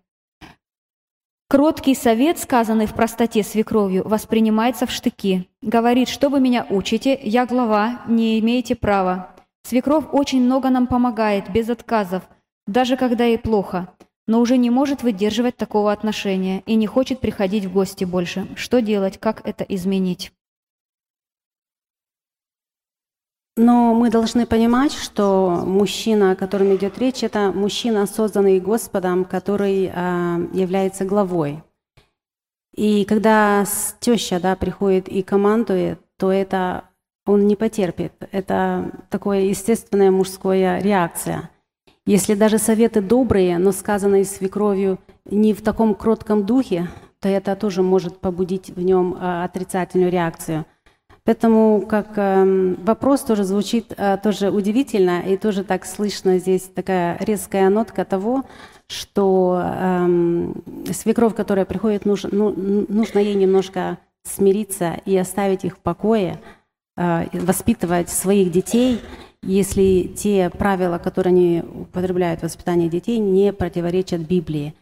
Кроткий 1.49 1.95
совет, 1.95 2.41
сказанный 2.41 2.87
в 2.87 2.95
простоте 2.95 3.45
свекровью, 3.45 4.03
воспринимается 4.09 4.87
в 4.87 4.91
штыки. 4.91 5.49
Говорит, 5.63 6.09
что 6.09 6.29
вы 6.29 6.41
меня 6.41 6.67
учите, 6.69 7.17
я 7.23 7.47
глава, 7.47 8.03
не 8.09 8.41
имеете 8.41 8.75
права. 8.75 9.37
Свекровь 9.63 10.07
очень 10.11 10.43
много 10.43 10.71
нам 10.71 10.89
помогает, 10.89 11.53
без 11.53 11.71
отказов, 11.71 12.25
даже 12.67 12.97
когда 12.97 13.25
ей 13.25 13.39
плохо, 13.39 13.95
но 14.27 14.41
уже 14.41 14.57
не 14.57 14.71
может 14.71 15.03
выдерживать 15.03 15.57
такого 15.57 15.93
отношения 15.93 16.63
и 16.67 16.75
не 16.75 16.87
хочет 16.87 17.21
приходить 17.21 17.65
в 17.65 17.73
гости 17.73 18.05
больше. 18.05 18.47
Что 18.57 18.81
делать, 18.81 19.19
как 19.19 19.47
это 19.47 19.65
изменить? 19.65 20.33
Но 23.59 23.95
мы 23.95 24.11
должны 24.11 24.45
понимать, 24.45 24.93
что 24.93 25.63
мужчина, 25.65 26.33
о 26.33 26.37
котором 26.37 26.75
идет 26.77 26.99
речь, 26.99 27.23
это 27.23 27.53
мужчина, 27.53 28.07
созданный 28.07 28.61
Господом, 28.61 29.25
который 29.25 29.87
э, 29.87 29.91
является 30.53 31.07
главой. 31.07 31.63
И 32.75 33.07
когда 33.07 33.65
теща 34.01 34.39
да, 34.41 34.55
приходит 34.57 35.09
и 35.09 35.23
командует, 35.23 36.01
то 36.19 36.31
это 36.31 36.85
он 37.25 37.47
не 37.47 37.57
потерпит. 37.57 38.13
Это 38.31 38.93
такое 39.09 39.41
естественная 39.41 40.11
мужская 40.11 40.81
реакция. 40.83 41.51
Если 42.07 42.35
даже 42.35 42.59
советы 42.59 43.01
добрые, 43.01 43.59
но 43.59 43.73
сказанные 43.73 44.25
свекровью 44.25 44.99
не 45.25 45.53
в 45.53 45.61
таком 45.61 45.95
кротком 45.95 46.47
духе, 46.47 46.89
то 47.21 47.29
это 47.29 47.57
тоже 47.57 47.83
может 47.83 48.19
побудить 48.21 48.71
в 48.71 48.81
нем 48.81 49.15
э, 49.15 49.45
отрицательную 49.45 50.11
реакцию– 50.11 50.65
Поэтому 51.27 51.85
как 51.89 52.13
э, 52.15 52.75
вопрос 52.85 53.23
тоже 53.23 53.43
звучит 53.43 53.93
э, 53.97 54.17
тоже 54.23 54.49
удивительно, 54.49 55.23
и 55.23 55.37
тоже 55.37 55.65
так 55.65 55.85
слышно 55.85 56.39
здесь 56.39 56.63
такая 56.63 57.19
резкая 57.19 57.69
нотка 57.69 58.05
того, 58.05 58.45
что 58.87 59.61
э, 59.61 60.53
свекровь, 60.93 61.35
которая 61.35 61.65
приходит, 61.65 62.07
нужно, 62.07 62.31
ну, 62.31 62.55
нужно 62.89 63.19
ей 63.19 63.35
немножко 63.35 63.99
смириться 64.23 65.01
и 65.05 65.17
оставить 65.17 65.65
их 65.65 65.79
в 65.79 65.81
покое, 65.81 66.41
э, 66.97 67.25
воспитывать 67.33 68.09
своих 68.09 68.53
детей, 68.53 69.01
если 69.47 70.13
те 70.15 70.51
правила, 70.51 70.99
которые 70.99 71.33
они 71.33 71.63
употребляют 71.63 72.41
в 72.41 72.43
воспитании 72.45 72.89
детей, 72.89 73.19
не 73.19 73.53
противоречат 73.53 74.21
Библии. 74.21 74.75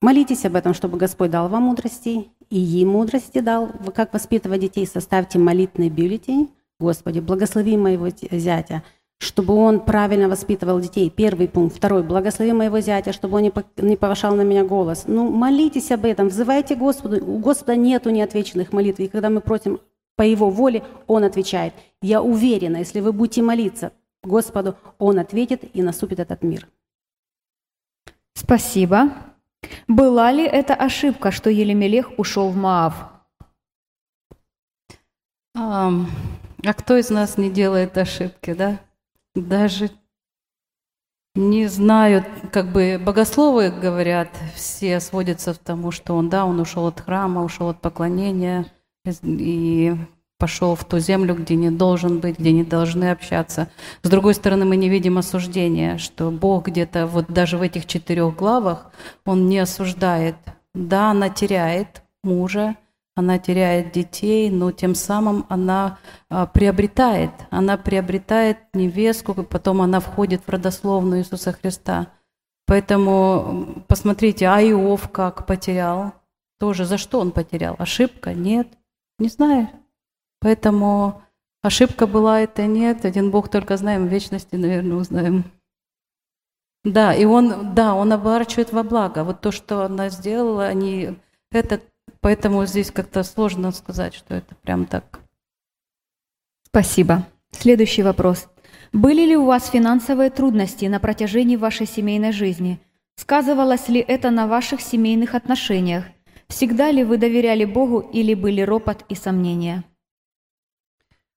Молитесь 0.00 0.44
об 0.44 0.56
этом, 0.56 0.74
чтобы 0.74 0.98
Господь 0.98 1.30
дал 1.30 1.48
вам 1.48 1.64
мудрости 1.64 2.28
и 2.50 2.58
ей 2.58 2.84
мудрости 2.84 3.40
дал, 3.40 3.68
как 3.94 4.12
воспитывать 4.12 4.60
детей, 4.60 4.86
составьте 4.86 5.38
молитвенный 5.38 5.90
бюллетень. 5.90 6.50
Господи, 6.80 7.20
благослови 7.20 7.76
моего 7.76 8.08
зятя, 8.30 8.82
чтобы 9.18 9.54
он 9.54 9.80
правильно 9.80 10.28
воспитывал 10.28 10.80
детей. 10.80 11.08
Первый 11.08 11.46
пункт. 11.46 11.76
Второй. 11.76 12.02
Благослови 12.02 12.52
моего 12.52 12.80
зятя, 12.80 13.12
чтобы 13.12 13.36
он 13.36 13.52
не 13.76 13.96
повышал 13.96 14.34
на 14.34 14.42
меня 14.42 14.64
голос. 14.64 15.04
Ну, 15.06 15.30
молитесь 15.30 15.92
об 15.92 16.04
этом, 16.04 16.28
взывайте 16.28 16.74
Господу. 16.74 17.24
У 17.24 17.38
Господа 17.38 17.76
нету 17.76 18.10
неотвеченных 18.10 18.72
молитв. 18.72 18.98
И 18.98 19.06
когда 19.06 19.30
мы 19.30 19.40
просим 19.40 19.78
по 20.16 20.22
Его 20.22 20.50
воле, 20.50 20.84
Он 21.06 21.24
отвечает. 21.24 21.74
Я 22.00 22.22
уверена, 22.22 22.78
если 22.78 23.00
вы 23.00 23.12
будете 23.12 23.42
молиться 23.42 23.92
Господу, 24.22 24.76
Он 24.98 25.18
ответит 25.18 25.64
и 25.74 25.82
наступит 25.82 26.20
этот 26.20 26.42
мир. 26.42 26.68
Спасибо. 28.34 29.10
Была 29.88 30.32
ли 30.32 30.44
это 30.44 30.74
ошибка, 30.74 31.30
что 31.30 31.50
Елемелех 31.50 32.18
ушел 32.18 32.50
в 32.50 32.56
Маав? 32.56 32.94
А, 35.54 35.90
а 36.64 36.74
кто 36.74 36.96
из 36.96 37.10
нас 37.10 37.38
не 37.38 37.50
делает 37.50 37.96
ошибки, 37.98 38.54
да? 38.54 38.80
Даже 39.34 39.90
не 41.34 41.66
знаю, 41.66 42.24
как 42.52 42.72
бы 42.72 43.00
богословы 43.02 43.70
говорят, 43.70 44.28
все 44.54 45.00
сводятся 45.00 45.54
к 45.54 45.58
тому, 45.58 45.90
что 45.90 46.14
он, 46.14 46.28
да, 46.28 46.44
он 46.44 46.60
ушел 46.60 46.86
от 46.86 47.00
храма, 47.00 47.42
ушел 47.42 47.70
от 47.70 47.80
поклонения 47.80 48.66
и 49.22 49.96
пошел 50.38 50.74
в 50.74 50.84
ту 50.84 50.98
землю, 50.98 51.34
где 51.36 51.54
не 51.54 51.70
должен 51.70 52.18
быть, 52.18 52.38
где 52.38 52.50
не 52.50 52.64
должны 52.64 53.10
общаться. 53.10 53.68
С 54.02 54.08
другой 54.08 54.34
стороны, 54.34 54.64
мы 54.64 54.76
не 54.76 54.88
видим 54.88 55.18
осуждения, 55.18 55.98
что 55.98 56.30
Бог 56.30 56.66
где-то 56.66 57.06
вот 57.06 57.26
даже 57.28 57.58
в 57.58 57.62
этих 57.62 57.86
четырех 57.86 58.34
главах, 58.34 58.90
Он 59.24 59.48
не 59.48 59.58
осуждает. 59.58 60.34
Да, 60.74 61.10
она 61.10 61.28
теряет 61.28 62.02
мужа, 62.24 62.76
она 63.14 63.38
теряет 63.38 63.92
детей, 63.92 64.50
но 64.50 64.72
тем 64.72 64.94
самым 64.94 65.44
она 65.48 65.98
а, 66.30 66.46
приобретает, 66.46 67.30
она 67.50 67.76
приобретает 67.76 68.58
невестку, 68.72 69.32
и 69.40 69.44
потом 69.44 69.82
она 69.82 70.00
входит 70.00 70.42
в 70.44 70.50
родословную 70.50 71.20
Иисуса 71.20 71.52
Христа. 71.52 72.08
Поэтому 72.66 73.84
посмотрите, 73.86 74.46
а 74.48 74.60
Иов 74.62 75.10
как 75.10 75.46
потерял? 75.46 76.14
Тоже 76.58 76.84
за 76.84 76.96
что 76.96 77.20
он 77.20 77.32
потерял? 77.32 77.76
Ошибка? 77.78 78.34
Нет. 78.34 78.66
Не 79.22 79.28
знаю. 79.28 79.68
Поэтому 80.40 81.22
ошибка 81.62 82.08
была 82.08 82.40
это 82.40 82.66
нет. 82.66 83.04
Один 83.04 83.30
Бог 83.30 83.48
только 83.48 83.76
знаем, 83.76 84.08
в 84.08 84.10
вечности, 84.10 84.56
наверное, 84.56 84.96
узнаем. 84.96 85.44
Да, 86.82 87.14
и 87.14 87.24
он, 87.24 87.72
да, 87.72 87.94
он 87.94 88.12
оборачивает 88.12 88.72
во 88.72 88.82
благо. 88.82 89.22
Вот 89.22 89.40
то, 89.40 89.52
что 89.52 89.84
она 89.84 90.08
сделала, 90.08 90.66
они, 90.66 91.16
это, 91.52 91.80
поэтому 92.20 92.66
здесь 92.66 92.90
как-то 92.90 93.22
сложно 93.22 93.70
сказать, 93.70 94.14
что 94.14 94.34
это 94.34 94.56
прям 94.56 94.86
так. 94.86 95.20
Спасибо. 96.66 97.24
Следующий 97.52 98.02
вопрос. 98.02 98.48
Были 98.92 99.24
ли 99.24 99.36
у 99.36 99.44
вас 99.44 99.70
финансовые 99.70 100.30
трудности 100.30 100.86
на 100.86 100.98
протяжении 100.98 101.54
вашей 101.54 101.86
семейной 101.86 102.32
жизни? 102.32 102.80
Сказывалось 103.14 103.88
ли 103.88 104.00
это 104.00 104.30
на 104.30 104.48
ваших 104.48 104.80
семейных 104.80 105.36
отношениях? 105.36 106.06
Всегда 106.52 106.90
ли 106.90 107.02
вы 107.02 107.16
доверяли 107.16 107.64
Богу 107.64 108.00
или 108.00 108.34
были 108.34 108.60
ропот 108.60 109.06
и 109.08 109.14
сомнения? 109.14 109.84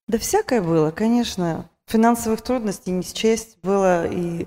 Да 0.09 0.17
всякое 0.17 0.61
было, 0.61 0.91
конечно. 0.91 1.69
Финансовых 1.87 2.41
трудностей 2.41 2.91
не 2.91 3.01
счесть 3.01 3.57
было, 3.63 4.05
и 4.05 4.45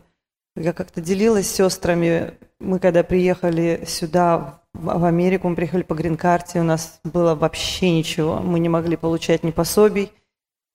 я 0.57 0.75
как-то 0.75 1.01
делилась 1.01 1.49
с 1.49 1.55
сестрами. 1.55 2.35
Мы 2.61 2.81
когда 2.81 3.03
приехали 3.03 3.83
сюда, 3.87 4.61
в 4.75 5.07
Америку, 5.07 5.49
мы 5.49 5.57
приехали 5.57 5.83
по 5.85 5.95
грин-карте, 5.95 6.61
у 6.61 6.65
нас 6.65 7.01
было 7.03 7.35
вообще 7.35 7.91
ничего. 7.91 8.41
Мы 8.41 8.59
не 8.59 8.69
могли 8.69 8.97
получать 8.97 9.45
ни 9.45 9.53
пособий. 9.53 10.13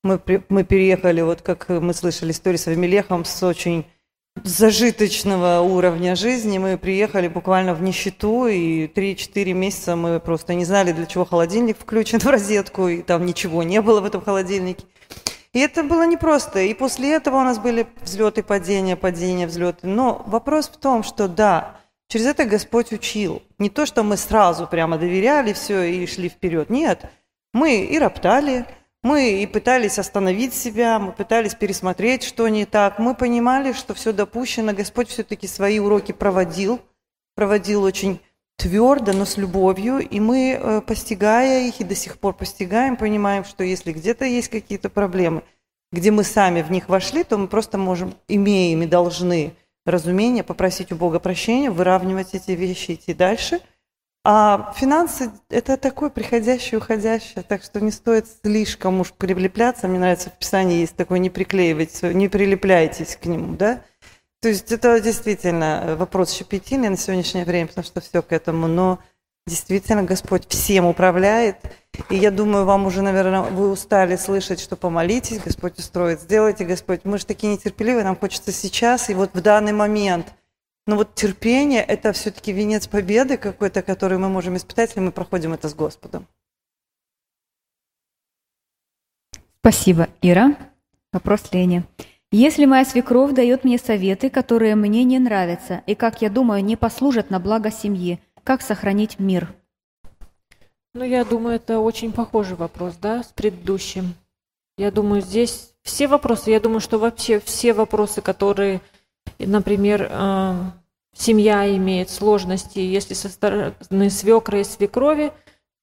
Мы, 0.03 0.19
мы 0.49 0.63
переехали, 0.63 1.21
вот 1.21 1.43
как 1.43 1.69
мы 1.69 1.93
слышали 1.93 2.31
историю 2.31 2.57
с 2.57 2.67
Авимелехом, 2.67 3.25
с 3.25 3.43
очень 3.43 3.85
зажиточного 4.41 5.61
уровня 5.61 6.15
жизни. 6.15 6.57
Мы 6.57 6.77
приехали 6.77 7.27
буквально 7.27 7.73
в 7.73 7.81
нищету, 7.81 8.47
и 8.47 8.87
3-4 8.87 9.53
месяца 9.53 9.95
мы 9.95 10.19
просто 10.19 10.53
не 10.53 10.65
знали, 10.65 10.91
для 10.91 11.05
чего 11.05 11.25
холодильник 11.25 11.77
включен 11.77 12.19
в 12.19 12.25
розетку, 12.25 12.87
и 12.87 13.01
там 13.01 13.25
ничего 13.25 13.63
не 13.63 13.81
было 13.81 14.01
в 14.01 14.05
этом 14.05 14.21
холодильнике. 14.21 14.85
И 15.53 15.59
это 15.59 15.83
было 15.83 16.05
непросто. 16.05 16.59
И 16.59 16.73
после 16.73 17.13
этого 17.13 17.37
у 17.37 17.43
нас 17.43 17.59
были 17.59 17.85
взлеты, 18.01 18.41
падения, 18.41 18.95
падения, 18.95 19.45
взлеты. 19.45 19.85
Но 19.87 20.23
вопрос 20.25 20.67
в 20.67 20.77
том, 20.77 21.03
что 21.03 21.27
да, 21.27 21.77
через 22.07 22.25
это 22.25 22.45
Господь 22.45 22.91
учил. 22.91 23.43
Не 23.59 23.69
то, 23.69 23.85
что 23.85 24.01
мы 24.03 24.17
сразу 24.17 24.65
прямо 24.65 24.97
доверяли 24.97 25.53
все 25.53 25.83
и 25.83 26.07
шли 26.07 26.27
вперед. 26.27 26.71
Нет, 26.71 27.05
мы 27.53 27.81
и 27.83 27.99
роптали, 27.99 28.65
мы 29.03 29.41
и 29.41 29.45
пытались 29.45 29.99
остановить 29.99 30.53
себя, 30.53 30.97
мы 30.97 31.11
пытались 31.11 31.55
пересмотреть, 31.55 32.23
что 32.23 32.47
не 32.47 32.65
так. 32.65 32.99
Мы 32.99 33.15
понимали, 33.15 33.73
что 33.73 33.93
все 33.93 34.13
допущено. 34.13 34.73
Господь 34.73 35.09
все-таки 35.09 35.45
свои 35.45 35.77
уроки 35.77 36.13
проводил, 36.13 36.79
проводил 37.35 37.83
очень 37.83 38.21
твердо, 38.55 39.11
но 39.11 39.25
с 39.25 39.35
любовью. 39.35 39.99
И 39.99 40.21
мы, 40.21 40.57
э, 40.57 40.81
постигая 40.81 41.67
их 41.67 41.81
и 41.81 41.83
до 41.83 41.95
сих 41.95 42.17
пор 42.17 42.33
постигаем, 42.33 42.95
понимаем, 42.95 43.43
что 43.43 43.65
если 43.65 43.91
где-то 43.91 44.23
есть 44.23 44.47
какие-то 44.47 44.89
проблемы, 44.89 45.43
где 45.91 46.09
мы 46.09 46.23
сами 46.23 46.61
в 46.61 46.71
них 46.71 46.87
вошли, 46.87 47.25
то 47.25 47.37
мы 47.37 47.47
просто 47.47 47.77
можем, 47.77 48.15
имеем 48.29 48.83
и 48.83 48.87
должны 48.87 49.53
разумение, 49.85 50.45
попросить 50.45 50.93
у 50.93 50.95
Бога 50.95 51.19
прощения, 51.19 51.69
выравнивать 51.69 52.33
эти 52.35 52.51
вещи, 52.51 52.93
идти 52.93 53.13
дальше– 53.13 53.59
а 54.25 54.73
финансы– 54.77 55.31
это 55.49 55.75
такое 55.75 56.09
приходящее, 56.09 56.77
уходящее, 56.77 57.43
так 57.43 57.61
что 57.61 57.81
не 57.81 57.91
стоит 57.91 58.25
слишком 58.41 59.01
уж 59.01 59.11
прилепляться. 59.11 59.89
Мне 59.89 59.99
нравится 59.99 60.29
в 60.29 60.39
Писании 60.39 60.79
есть 60.79 60.95
такое 60.95 61.19
«не 61.19 61.29
приклеивайте», 61.29 62.13
«не 62.13 62.29
прилепляйтесь 62.29 63.17
к 63.21 63.25
нему», 63.25 63.55
да? 63.55 63.81
То 64.41 64.47
есть 64.47 64.71
это 64.71 64.99
действительно 65.01 65.95
вопрос 65.97 66.31
щепетильный 66.31 66.89
на 66.89 66.97
сегодняшнее 66.97 67.43
время, 67.43 67.67
потому 67.67 67.85
что 67.85 67.99
все 67.99 68.21
к 68.21 68.31
этому, 68.31 68.67
но 68.67 68.99
действительно 69.45 70.03
Господь 70.03 70.47
всем 70.47 70.85
управляет. 70.85 71.57
И 72.09 72.15
я 72.15 72.31
думаю, 72.31 72.65
вам 72.65 72.85
уже, 72.85 73.01
наверное, 73.01 73.41
вы 73.41 73.71
устали 73.71 74.15
слышать, 74.15 74.61
что 74.61 74.77
помолитесь, 74.77 75.39
Господь 75.39 75.77
устроит, 75.79 76.21
сделайте, 76.21 76.63
Господь. 76.63 77.01
Мы 77.03 77.17
же 77.17 77.25
такие 77.25 77.51
нетерпеливые, 77.51 78.05
нам 78.05 78.15
хочется 78.15 78.53
сейчас 78.53 79.09
и 79.09 79.13
вот 79.13 79.31
в 79.33 79.41
данный 79.41 79.73
момент– 79.73 80.27
но 80.85 80.95
вот 80.97 81.15
терпение– 81.15 81.81
это 81.87 82.11
все-таки 82.11 82.51
венец 82.51 82.87
победы 82.87 83.37
какой-то, 83.37 83.81
который 83.81 84.17
мы 84.17 84.29
можем 84.29 84.57
испытать, 84.57 84.89
если 84.89 84.99
мы 84.99 85.11
проходим 85.11 85.53
это 85.53 85.69
с 85.69 85.73
Господом. 85.73 86.27
Спасибо, 89.59 90.09
Ира. 90.21 90.57
Вопрос 91.13 91.51
Лене. 91.53 91.83
Если 92.31 92.65
моя 92.65 92.83
свекровь 92.83 93.33
дает 93.33 93.63
мне 93.63 93.77
советы, 93.77 94.29
которые 94.29 94.75
мне 94.75 95.03
не 95.03 95.19
нравятся, 95.19 95.83
и, 95.85 95.95
как 95.95 96.21
я 96.21 96.29
думаю, 96.29 96.63
не 96.63 96.75
послужат 96.75 97.29
на 97.29 97.39
благо 97.39 97.71
семьи, 97.71 98.19
Как 98.43 98.61
сохранить 98.61 99.19
мир? 99.19 99.53
Ну, 100.93 101.05
я 101.05 101.23
думаю, 101.23 101.55
это 101.55 101.79
очень 101.79 102.11
похожий 102.11 102.57
вопрос, 102.57 102.95
да, 102.97 103.23
с 103.23 103.27
предыдущим. 103.27 104.15
Я 104.77 104.91
думаю, 104.91 105.21
здесь 105.21 105.73
все 105.83 106.07
вопросы, 106.07 106.51
я 106.51 106.59
думаю, 106.59 106.81
что 106.81 106.99
вообще 106.99 107.39
все 107.39 107.73
вопросы, 107.73 108.21
которые, 108.21 108.81
например, 109.39 110.07
э, 110.09 110.53
семья 111.15 111.75
имеет 111.75 112.09
сложности, 112.09 112.79
если 112.79 113.13
со 113.13 113.29
стороны 113.29 114.09
свекра 114.09 114.59
и 114.59 114.63
свекрови, 114.63 115.31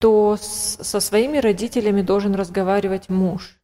то 0.00 0.36
со 0.40 1.00
своими 1.00 1.38
родителями 1.38 2.02
должен 2.02 2.34
разговаривать 2.34 3.08
муж. 3.08 3.58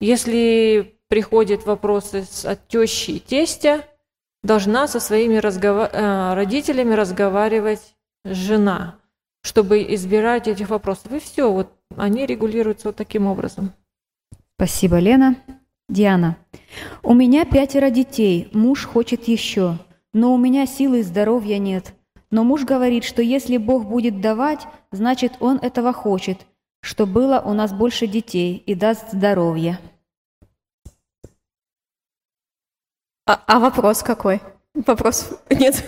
Если 0.00 0.98
приходят 1.08 1.64
вопросы 1.64 2.26
от 2.44 2.68
тещи 2.68 3.12
и 3.12 3.18
тестя, 3.18 3.84
должна 4.42 4.86
со 4.86 5.00
своими 5.00 5.36
разгова- 5.36 5.90
э, 5.90 6.34
родителями 6.34 6.94
разговаривать 6.94 7.96
жена, 8.24 8.98
чтобы 9.42 9.82
избирать 9.94 10.48
этих 10.48 10.68
вопросов. 10.68 11.12
И 11.12 11.18
все, 11.18 11.50
вот 11.50 11.72
они 11.96 12.26
регулируются 12.26 12.88
вот 12.88 12.96
таким 12.96 13.26
образом. 13.26 13.72
Спасибо, 14.56 14.98
Лена. 14.98 15.36
Диана. 15.88 16.36
У 17.02 17.14
меня 17.14 17.44
пятеро 17.44 17.90
детей, 17.90 18.48
муж 18.52 18.86
хочет 18.86 19.28
еще, 19.28 19.78
но 20.12 20.32
у 20.32 20.38
меня 20.38 20.66
силы 20.66 21.00
и 21.00 21.02
здоровья 21.02 21.58
нет. 21.58 21.94
Но 22.30 22.42
муж 22.42 22.64
говорит, 22.64 23.04
что 23.04 23.22
если 23.22 23.58
Бог 23.58 23.86
будет 23.86 24.20
давать, 24.20 24.66
значит, 24.90 25.34
Он 25.40 25.58
этого 25.58 25.92
хочет, 25.92 26.46
что 26.80 27.06
было 27.06 27.40
у 27.44 27.52
нас 27.52 27.72
больше 27.72 28.06
детей 28.06 28.56
и 28.56 28.74
даст 28.74 29.12
здоровье. 29.12 29.78
А, 33.26 33.42
а 33.46 33.58
вопрос 33.58 34.02
какой? 34.02 34.40
Вопрос 34.74 35.38
нет. 35.50 35.84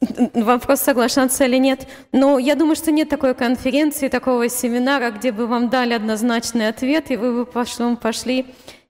Вопрос, 0.00 0.80
соглашаться 0.80 1.44
или 1.44 1.58
нет. 1.58 1.86
Но 2.12 2.38
я 2.38 2.54
думаю, 2.54 2.74
что 2.74 2.90
нет 2.90 3.08
такой 3.10 3.34
конференции, 3.34 4.08
такого 4.08 4.48
семинара, 4.48 5.10
где 5.10 5.30
бы 5.30 5.46
вам 5.46 5.68
дали 5.68 5.92
однозначный 5.92 6.68
ответ, 6.68 7.10
и 7.10 7.16
вы 7.16 7.34
бы 7.34 7.46
пошли, 7.46 7.96
пошли. 7.96 8.46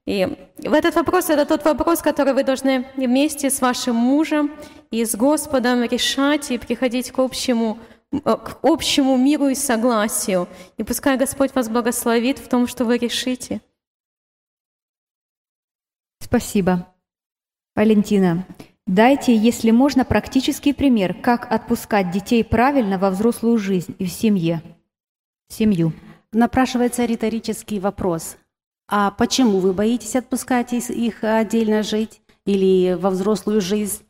И 0.07 0.27
в 0.59 0.73
этот 0.73 0.95
вопрос, 0.95 1.29
это 1.29 1.47
тот 1.47 1.65
вопрос, 1.65 2.01
который 2.01 2.33
вы 2.33 2.45
должны 2.45 2.87
вместе 2.97 3.51
с 3.51 3.61
вашим 3.61 3.97
мужем 3.97 4.53
и 4.91 5.05
с 5.05 5.15
Господом 5.15 5.83
решать 5.85 6.51
и 6.51 6.59
приходить 6.59 7.11
к 7.11 7.19
общему, 7.19 7.79
к 8.25 8.59
общему 8.63 9.17
миру 9.17 9.49
и 9.49 9.55
согласию. 9.55 10.49
И 10.79 10.85
пускай 10.85 11.17
Господь 11.17 11.55
вас 11.55 11.69
благословит 11.69 12.39
в 12.39 12.49
том, 12.49 12.67
что 12.67 12.85
вы 12.85 12.99
решите. 12.99 13.61
Спасибо. 16.21 16.87
Валентина, 17.75 18.47
дайте, 18.91 19.35
если 19.35 19.71
можно, 19.71 20.05
практический 20.05 20.73
пример, 20.73 21.15
как 21.15 21.51
отпускать 21.51 22.11
детей 22.11 22.45
правильно 22.45 22.99
во 22.99 23.11
взрослую 23.11 23.59
жизнь 23.59 23.95
и 23.99 24.05
в 24.05 24.11
семье. 24.11 24.63
Семью. 25.49 25.93
Напрашивается 26.33 27.05
риторический 27.05 27.81
вопрос. 27.81 28.37
А 28.89 29.11
почему 29.13 29.59
вы 29.59 29.73
боитесь 29.73 30.17
отпускать 30.17 30.73
их 30.73 31.23
отдельно 31.23 31.83
жить 31.83 32.21
или 32.45 32.95
во 32.95 33.11
взрослую 33.11 33.61
жизнь? 33.61 34.03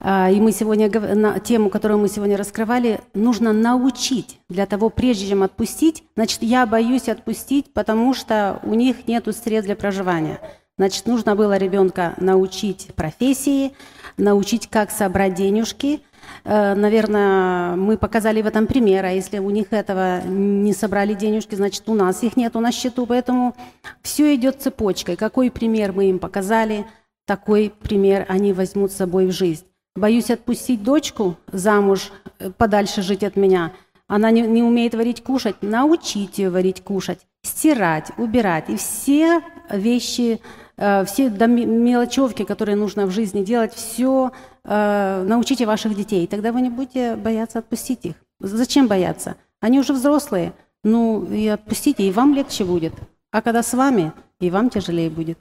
А, 0.00 0.30
и 0.30 0.40
мы 0.40 0.52
сегодня, 0.52 0.90
на 1.14 1.38
тему, 1.38 1.70
которую 1.70 2.00
мы 2.00 2.08
сегодня 2.08 2.36
раскрывали, 2.36 3.00
нужно 3.14 3.52
научить. 3.52 4.40
Для 4.48 4.66
того, 4.66 4.90
прежде 4.90 5.28
чем 5.28 5.42
отпустить, 5.42 6.04
значит, 6.16 6.42
я 6.42 6.66
боюсь 6.66 7.08
отпустить, 7.08 7.72
потому 7.72 8.14
что 8.14 8.60
у 8.64 8.74
них 8.74 9.06
нет 9.06 9.24
средств 9.36 9.66
для 9.66 9.76
проживания. 9.76 10.40
Значит, 10.78 11.06
нужно 11.06 11.36
было 11.36 11.56
ребенка 11.56 12.14
научить 12.16 12.88
профессии, 12.96 13.72
научить, 14.16 14.68
как 14.68 14.90
собрать 14.90 15.34
денежки. 15.34 16.02
Э, 16.44 16.74
наверное, 16.74 17.76
мы 17.76 17.96
показали 17.96 18.42
в 18.42 18.46
этом 18.46 18.66
пример, 18.66 19.04
а 19.04 19.10
если 19.10 19.38
у 19.38 19.50
них 19.50 19.72
этого 19.72 20.22
не 20.22 20.72
собрали 20.72 21.14
денежки, 21.14 21.54
значит, 21.54 21.88
у 21.88 21.94
нас 21.94 22.22
их 22.22 22.36
нет 22.36 22.54
на 22.54 22.72
счету. 22.72 23.06
Поэтому 23.06 23.54
все 24.02 24.34
идет 24.34 24.62
цепочкой. 24.62 25.16
Какой 25.16 25.50
пример 25.50 25.92
мы 25.92 26.10
им 26.10 26.18
показали, 26.18 26.86
такой 27.26 27.72
пример 27.82 28.26
они 28.28 28.52
возьмут 28.52 28.92
с 28.92 28.96
собой 28.96 29.26
в 29.26 29.32
жизнь. 29.32 29.64
Боюсь 29.94 30.30
отпустить 30.30 30.82
дочку 30.82 31.36
замуж, 31.50 32.12
э, 32.38 32.50
подальше 32.56 33.02
жить 33.02 33.24
от 33.24 33.36
меня. 33.36 33.72
Она 34.08 34.30
не, 34.30 34.42
не 34.42 34.62
умеет 34.62 34.94
варить 34.94 35.22
кушать. 35.22 35.56
Научите 35.62 36.42
ее 36.42 36.50
варить 36.50 36.82
кушать, 36.82 37.20
стирать, 37.42 38.10
убирать. 38.18 38.68
И 38.68 38.76
все 38.76 39.42
вещи 39.70 40.40
все 40.76 41.28
мелочевки, 41.28 42.44
которые 42.44 42.76
нужно 42.76 43.06
в 43.06 43.10
жизни 43.10 43.44
делать, 43.44 43.74
все 43.74 44.32
э, 44.64 45.24
научите 45.26 45.66
ваших 45.66 45.94
детей. 45.94 46.26
Тогда 46.26 46.50
вы 46.52 46.60
не 46.62 46.70
будете 46.70 47.16
бояться 47.16 47.58
отпустить 47.58 48.04
их. 48.04 48.14
Зачем 48.40 48.88
бояться? 48.88 49.36
Они 49.60 49.78
уже 49.78 49.92
взрослые. 49.92 50.54
Ну 50.82 51.24
и 51.24 51.46
отпустите, 51.46 52.06
и 52.06 52.10
вам 52.10 52.34
легче 52.34 52.64
будет. 52.64 52.94
А 53.30 53.42
когда 53.42 53.62
с 53.62 53.72
вами, 53.74 54.12
и 54.40 54.50
вам 54.50 54.70
тяжелее 54.70 55.10
будет. 55.10 55.38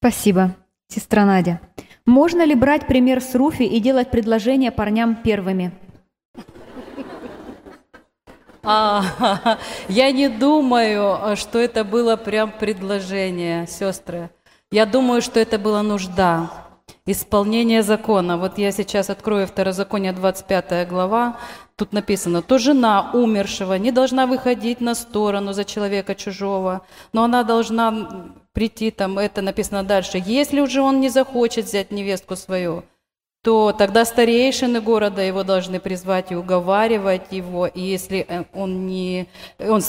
Спасибо, 0.00 0.54
сестра 0.88 1.24
Надя. 1.24 1.60
Можно 2.04 2.44
ли 2.44 2.54
брать 2.54 2.86
пример 2.86 3.20
с 3.20 3.34
Руфи 3.34 3.62
и 3.62 3.80
делать 3.80 4.10
предложения 4.10 4.70
парням 4.70 5.16
первыми? 5.16 5.72
А, 8.62 9.58
я 9.88 10.12
не 10.12 10.28
думаю, 10.28 11.36
что 11.36 11.58
это 11.58 11.84
было 11.84 12.16
прям 12.16 12.52
предложение, 12.52 13.66
сестры. 13.66 14.30
Я 14.70 14.84
думаю, 14.86 15.22
что 15.22 15.40
это 15.40 15.58
была 15.58 15.82
нужда, 15.82 16.50
исполнение 17.06 17.82
закона. 17.82 18.36
Вот 18.36 18.58
я 18.58 18.70
сейчас 18.72 19.10
открою 19.10 19.46
Второзаконие 19.46 20.12
25 20.12 20.88
глава. 20.88 21.38
Тут 21.76 21.92
написано, 21.92 22.42
то 22.42 22.58
жена 22.58 23.10
умершего 23.14 23.74
не 23.74 23.92
должна 23.92 24.26
выходить 24.26 24.80
на 24.80 24.94
сторону 24.94 25.52
за 25.52 25.64
человека 25.64 26.14
чужого, 26.14 26.82
но 27.12 27.24
она 27.24 27.44
должна 27.44 28.34
прийти, 28.52 28.90
там 28.90 29.18
это 29.18 29.42
написано 29.42 29.84
дальше. 29.84 30.20
Если 30.26 30.60
уже 30.60 30.82
он 30.82 31.00
не 31.00 31.08
захочет 31.08 31.66
взять 31.66 31.92
невестку 31.92 32.34
свою, 32.34 32.82
то 33.42 33.72
тогда 33.72 34.04
старейшины 34.04 34.80
города 34.80 35.22
его 35.22 35.44
должны 35.44 35.78
призвать 35.78 36.32
и 36.32 36.34
уговаривать 36.34 37.30
его. 37.30 37.66
И 37.66 37.80
если 37.80 38.26
э, 38.28 38.44
он, 38.52 38.86
не, 38.86 39.28
он, 39.58 39.80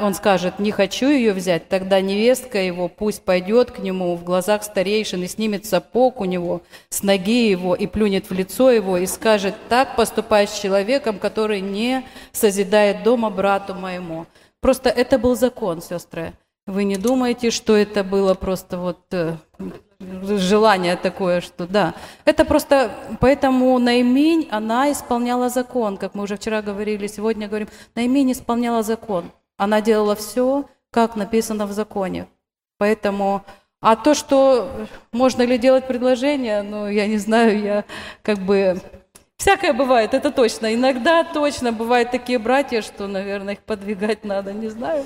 он 0.00 0.14
скажет, 0.14 0.58
не 0.58 0.70
хочу 0.72 1.08
ее 1.08 1.32
взять, 1.32 1.68
тогда 1.68 2.00
невестка 2.00 2.60
его 2.60 2.88
пусть 2.88 3.22
пойдет 3.22 3.70
к 3.70 3.78
нему 3.78 4.14
в 4.14 4.24
глазах 4.24 4.62
старейшин 4.62 5.22
и 5.22 5.26
снимет 5.26 5.64
сапог 5.64 6.20
у 6.20 6.26
него 6.26 6.60
с 6.90 7.02
ноги 7.02 7.48
его 7.48 7.74
и 7.74 7.86
плюнет 7.86 8.28
в 8.28 8.34
лицо 8.34 8.70
его 8.70 8.98
и 8.98 9.06
скажет, 9.06 9.54
так 9.68 9.96
поступай 9.96 10.46
с 10.46 10.58
человеком, 10.58 11.18
который 11.18 11.60
не 11.60 12.04
созидает 12.32 13.02
дома 13.04 13.30
брату 13.30 13.74
моему. 13.74 14.26
Просто 14.60 14.90
это 14.90 15.18
был 15.18 15.34
закон, 15.34 15.80
сестры. 15.80 16.34
Вы 16.66 16.84
не 16.84 16.96
думаете, 16.96 17.50
что 17.50 17.74
это 17.74 18.04
было 18.04 18.34
просто 18.34 18.76
вот 18.76 19.00
э, 19.12 19.36
желание 20.00 20.96
такое, 20.96 21.40
что 21.40 21.66
да. 21.66 21.94
Это 22.24 22.44
просто, 22.44 22.90
поэтому 23.20 23.78
Наимень, 23.78 24.48
она 24.50 24.92
исполняла 24.92 25.48
закон, 25.48 25.96
как 25.96 26.14
мы 26.14 26.22
уже 26.22 26.36
вчера 26.36 26.62
говорили, 26.62 27.06
сегодня 27.06 27.48
говорим, 27.48 27.68
Наимень 27.94 28.32
исполняла 28.32 28.82
закон. 28.82 29.30
Она 29.56 29.80
делала 29.80 30.14
все, 30.14 30.66
как 30.90 31.16
написано 31.16 31.66
в 31.66 31.72
законе. 31.72 32.28
Поэтому, 32.78 33.42
а 33.80 33.96
то, 33.96 34.14
что 34.14 34.70
можно 35.12 35.42
ли 35.42 35.58
делать 35.58 35.88
предложение, 35.88 36.62
ну, 36.62 36.88
я 36.88 37.08
не 37.08 37.18
знаю, 37.18 37.60
я 37.60 37.84
как 38.22 38.38
бы 38.38 38.80
Всякое 39.36 39.72
бывает, 39.72 40.14
это 40.14 40.32
точно. 40.32 40.74
Иногда 40.74 41.22
точно 41.22 41.70
бывают 41.70 42.10
такие 42.10 42.40
братья, 42.40 42.82
что, 42.82 43.06
наверное, 43.06 43.54
их 43.54 43.60
подвигать 43.60 44.24
надо, 44.24 44.52
не 44.52 44.66
знаю. 44.66 45.04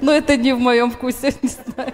Но 0.00 0.10
это 0.12 0.38
не 0.38 0.54
в 0.54 0.58
моем 0.58 0.90
вкусе, 0.90 1.34
не 1.42 1.50
знаю. 1.50 1.92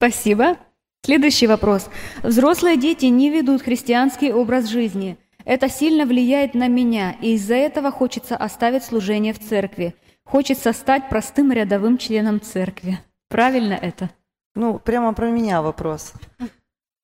Спасибо. 0.00 0.56
Следующий 1.04 1.46
вопрос. 1.46 1.90
Взрослые 2.22 2.78
дети 2.78 3.04
не 3.04 3.28
ведут 3.28 3.60
христианский 3.60 4.32
образ 4.32 4.66
жизни. 4.66 5.18
Это 5.44 5.68
сильно 5.68 6.06
влияет 6.06 6.54
на 6.54 6.68
меня, 6.68 7.16
и 7.20 7.34
из-за 7.34 7.56
этого 7.56 7.90
хочется 7.90 8.34
оставить 8.34 8.82
служение 8.82 9.34
в 9.34 9.38
церкви. 9.38 9.94
Хочется 10.24 10.72
стать 10.72 11.10
простым 11.10 11.52
рядовым 11.52 11.98
членом 11.98 12.40
церкви. 12.40 12.98
Правильно 13.28 13.74
это? 13.74 14.08
Ну, 14.54 14.78
прямо 14.78 15.12
про 15.12 15.28
меня 15.28 15.60
вопрос. 15.60 16.14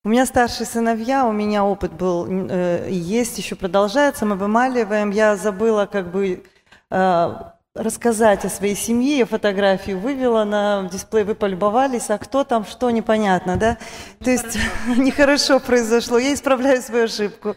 У 0.03 0.09
меня 0.09 0.25
старшие 0.25 0.65
сыновья, 0.65 1.27
у 1.27 1.31
меня 1.31 1.65
опыт 1.65 1.93
был, 1.93 2.25
э, 2.27 2.87
есть, 2.89 3.37
еще 3.37 3.55
продолжается, 3.55 4.25
мы 4.25 4.37
вымаливаем. 4.37 5.11
Я 5.11 5.35
забыла 5.35 5.85
как 5.85 6.09
бы 6.11 6.43
э, 6.89 7.33
рассказать 7.77 8.45
о 8.45 8.49
своей 8.49 8.75
семье, 8.75 9.25
фотографию 9.25 9.99
вывела 9.99 10.43
на 10.43 10.89
дисплей, 10.91 11.23
вы 11.23 11.35
полюбовались, 11.35 12.09
а 12.09 12.17
кто 12.17 12.43
там, 12.43 12.65
что, 12.65 12.89
непонятно, 12.89 13.55
да? 13.55 13.77
То 14.23 14.31
есть 14.31 14.57
нехорошо 14.97 15.59
произошло, 15.59 16.17
я 16.17 16.33
исправляю 16.33 16.81
свою 16.81 17.05
ошибку. 17.05 17.55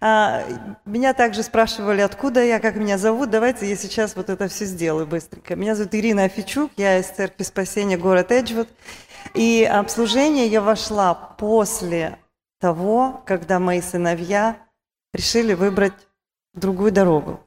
А, 0.00 0.44
меня 0.84 1.12
также 1.12 1.42
спрашивали, 1.42 2.00
откуда 2.00 2.42
я, 2.42 2.58
как 2.58 2.76
меня 2.76 2.96
зовут, 2.96 3.30
давайте 3.30 3.68
я 3.68 3.76
сейчас 3.76 4.16
вот 4.16 4.30
это 4.30 4.48
все 4.48 4.64
сделаю 4.64 5.06
быстренько. 5.06 5.56
Меня 5.56 5.74
зовут 5.74 5.94
Ирина 5.94 6.24
Афичук, 6.24 6.70
я 6.76 6.98
из 6.98 7.06
Церкви 7.06 7.42
Спасения, 7.42 7.98
город 7.98 8.32
Эджвуд. 8.32 8.68
И 9.34 9.68
обслужение 9.70 10.46
я 10.46 10.60
вошла 10.60 11.14
после 11.14 12.18
того, 12.60 13.22
когда 13.26 13.58
мои 13.58 13.80
сыновья 13.80 14.56
решили 15.12 15.54
выбрать 15.54 15.92
другую 16.54 16.92
дорогу. 16.92 17.40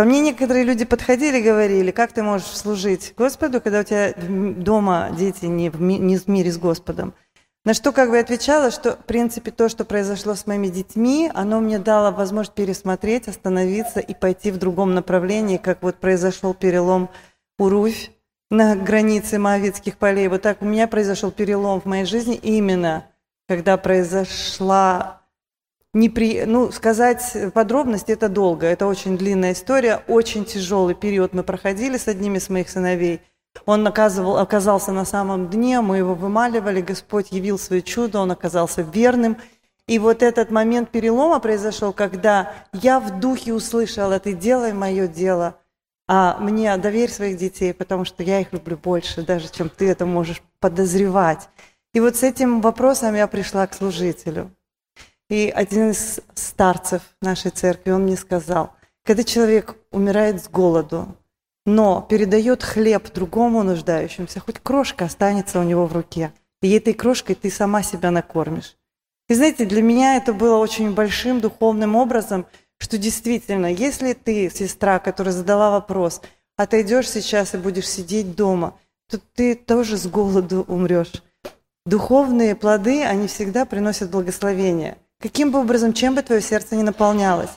Ко 0.00 0.06
мне 0.06 0.20
некоторые 0.20 0.64
люди 0.64 0.86
подходили 0.86 1.40
и 1.40 1.42
говорили, 1.42 1.90
как 1.90 2.12
ты 2.12 2.22
можешь 2.22 2.46
служить 2.46 3.12
Господу, 3.18 3.60
когда 3.60 3.80
у 3.80 3.82
тебя 3.82 4.14
дома 4.16 5.10
дети 5.10 5.44
не 5.44 5.68
в, 5.68 5.78
ми- 5.78 5.98
не 5.98 6.16
в 6.16 6.26
мире 6.26 6.50
с 6.50 6.56
Господом. 6.56 7.12
На 7.66 7.74
что 7.74 7.92
как 7.92 8.08
бы 8.08 8.18
отвечала, 8.18 8.70
что 8.70 8.92
в 8.92 9.04
принципе 9.04 9.50
то, 9.50 9.68
что 9.68 9.84
произошло 9.84 10.34
с 10.34 10.46
моими 10.46 10.68
детьми, 10.68 11.30
оно 11.34 11.60
мне 11.60 11.78
дало 11.78 12.12
возможность 12.12 12.54
пересмотреть, 12.54 13.28
остановиться 13.28 14.00
и 14.00 14.14
пойти 14.14 14.50
в 14.50 14.56
другом 14.56 14.94
направлении, 14.94 15.58
как 15.58 15.82
вот 15.82 15.96
произошел 15.96 16.54
перелом 16.54 17.10
у 17.58 17.68
Руфь 17.68 18.10
на 18.50 18.76
границе 18.76 19.38
Моавицких 19.38 19.98
полей. 19.98 20.28
Вот 20.28 20.40
так 20.40 20.62
у 20.62 20.64
меня 20.64 20.88
произошел 20.88 21.30
перелом 21.30 21.78
в 21.78 21.84
моей 21.84 22.06
жизни 22.06 22.36
именно, 22.36 23.04
когда 23.46 23.76
произошла 23.76 25.19
непри... 25.94 26.44
ну, 26.46 26.70
сказать 26.72 27.36
подробности 27.54 28.12
это 28.12 28.28
долго, 28.28 28.66
это 28.66 28.86
очень 28.86 29.16
длинная 29.16 29.52
история, 29.52 30.02
очень 30.08 30.44
тяжелый 30.44 30.94
период 30.94 31.32
мы 31.32 31.42
проходили 31.42 31.96
с 31.96 32.08
одним 32.08 32.36
из 32.36 32.48
моих 32.48 32.68
сыновей. 32.68 33.20
Он 33.66 33.86
оказывал, 33.86 34.36
оказался 34.36 34.92
на 34.92 35.04
самом 35.04 35.48
дне, 35.48 35.80
мы 35.80 35.98
его 35.98 36.14
вымаливали, 36.14 36.80
Господь 36.80 37.32
явил 37.32 37.58
свое 37.58 37.82
чудо, 37.82 38.20
он 38.20 38.30
оказался 38.30 38.82
верным. 38.82 39.36
И 39.86 39.98
вот 39.98 40.22
этот 40.22 40.52
момент 40.52 40.90
перелома 40.90 41.40
произошел, 41.40 41.92
когда 41.92 42.52
я 42.72 43.00
в 43.00 43.18
духе 43.18 43.52
услышала, 43.52 44.20
ты 44.20 44.34
делай 44.34 44.72
мое 44.72 45.08
дело, 45.08 45.56
а 46.06 46.38
мне 46.38 46.76
доверь 46.76 47.10
своих 47.10 47.38
детей, 47.38 47.74
потому 47.74 48.04
что 48.04 48.22
я 48.22 48.40
их 48.40 48.52
люблю 48.52 48.76
больше, 48.76 49.22
даже 49.22 49.50
чем 49.50 49.68
ты 49.68 49.88
это 49.88 50.06
можешь 50.06 50.42
подозревать. 50.60 51.48
И 51.92 51.98
вот 51.98 52.14
с 52.14 52.22
этим 52.22 52.60
вопросом 52.60 53.16
я 53.16 53.26
пришла 53.26 53.66
к 53.66 53.74
служителю. 53.74 54.54
И 55.30 55.48
один 55.48 55.92
из 55.92 56.20
старцев 56.34 57.02
нашей 57.22 57.52
церкви, 57.52 57.92
он 57.92 58.02
мне 58.02 58.16
сказал, 58.16 58.72
когда 59.04 59.22
человек 59.22 59.76
умирает 59.92 60.42
с 60.42 60.48
голоду, 60.48 61.16
но 61.64 62.02
передает 62.02 62.64
хлеб 62.64 63.12
другому 63.12 63.62
нуждающемуся, 63.62 64.40
хоть 64.40 64.58
крошка 64.58 65.04
останется 65.04 65.60
у 65.60 65.62
него 65.62 65.86
в 65.86 65.92
руке. 65.92 66.32
И 66.62 66.70
этой 66.72 66.94
крошкой 66.94 67.36
ты 67.36 67.48
сама 67.48 67.84
себя 67.84 68.10
накормишь. 68.10 68.76
И 69.28 69.34
знаете, 69.34 69.66
для 69.66 69.82
меня 69.82 70.16
это 70.16 70.32
было 70.32 70.56
очень 70.56 70.92
большим 70.94 71.40
духовным 71.40 71.94
образом, 71.94 72.44
что 72.78 72.98
действительно, 72.98 73.66
если 73.72 74.14
ты, 74.14 74.50
сестра, 74.50 74.98
которая 74.98 75.32
задала 75.32 75.70
вопрос, 75.70 76.22
отойдешь 76.56 77.08
сейчас 77.08 77.54
и 77.54 77.58
будешь 77.58 77.88
сидеть 77.88 78.34
дома, 78.34 78.76
то 79.08 79.20
ты 79.34 79.54
тоже 79.54 79.96
с 79.96 80.08
голоду 80.08 80.64
умрешь. 80.66 81.22
Духовные 81.86 82.56
плоды, 82.56 83.04
они 83.04 83.28
всегда 83.28 83.64
приносят 83.64 84.10
благословение. 84.10 84.98
Каким 85.20 85.52
бы 85.52 85.60
образом, 85.60 85.92
чем 85.92 86.14
бы 86.14 86.22
твое 86.22 86.40
сердце 86.40 86.76
не 86.76 86.82
наполнялось, 86.82 87.50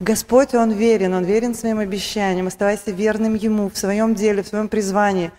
Господь, 0.00 0.54
Он 0.54 0.72
верен, 0.72 1.14
Он 1.14 1.24
верен 1.24 1.54
своим 1.54 1.78
обещаниям. 1.78 2.48
Оставайся 2.48 2.90
верным 2.90 3.34
Ему 3.34 3.70
в 3.70 3.78
своем 3.78 4.16
деле, 4.16 4.42
в 4.42 4.48
своем 4.48 4.68
призвании. 4.68 5.30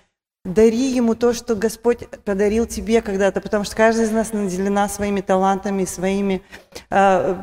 Дари 0.46 0.88
Ему 0.88 1.16
то, 1.16 1.34
что 1.34 1.56
Господь 1.56 2.08
подарил 2.24 2.66
тебе 2.66 3.02
когда-то, 3.02 3.42
потому 3.42 3.66
что 3.66 3.76
каждый 3.76 4.06
из 4.06 4.12
нас 4.12 4.32
наделена 4.32 4.88
своими 4.88 5.20
талантами, 5.20 5.84
своими 5.84 6.42
э, 6.90 7.36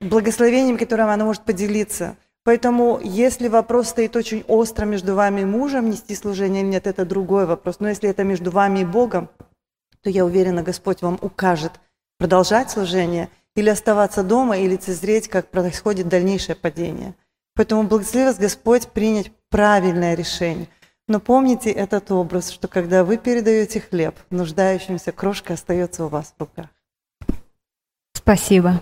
благословениями, 0.00 0.76
которыми 0.76 1.12
она 1.12 1.24
может 1.24 1.42
поделиться. 1.42 2.16
Поэтому, 2.44 3.00
если 3.02 3.48
вопрос 3.48 3.88
стоит 3.88 4.16
очень 4.16 4.44
остро 4.48 4.84
между 4.84 5.14
вами 5.14 5.40
и 5.40 5.44
мужем, 5.46 5.88
нести 5.88 6.14
служение 6.14 6.62
или 6.62 6.68
нет, 6.68 6.86
это 6.86 7.06
другой 7.06 7.46
вопрос. 7.46 7.80
Но 7.80 7.88
если 7.88 8.08
это 8.10 8.22
между 8.22 8.50
вами 8.50 8.80
и 8.80 8.84
Богом, 8.84 9.30
то 10.02 10.10
я 10.10 10.26
уверена, 10.26 10.62
Господь 10.62 11.00
вам 11.00 11.18
укажет 11.22 11.72
продолжать 12.18 12.70
служение– 12.70 13.30
или 13.56 13.70
оставаться 13.70 14.22
дома, 14.22 14.58
и 14.58 14.68
лицезреть, 14.68 15.28
как 15.28 15.50
происходит 15.50 16.08
дальнейшее 16.08 16.54
падение. 16.54 17.14
Поэтому 17.54 17.82
благослови 17.84 18.26
вас 18.26 18.38
Господь 18.38 18.86
принять 18.88 19.32
правильное 19.48 20.14
решение. 20.14 20.68
Но 21.08 21.20
помните 21.20 21.70
этот 21.70 22.10
образ, 22.10 22.50
что 22.50 22.68
когда 22.68 23.02
вы 23.02 23.16
передаете 23.16 23.80
хлеб 23.80 24.14
нуждающимся, 24.30 25.10
крошка 25.10 25.54
остается 25.54 26.04
у 26.04 26.08
вас 26.08 26.34
в 26.36 26.40
руках. 26.40 26.66
Спасибо. 28.12 28.80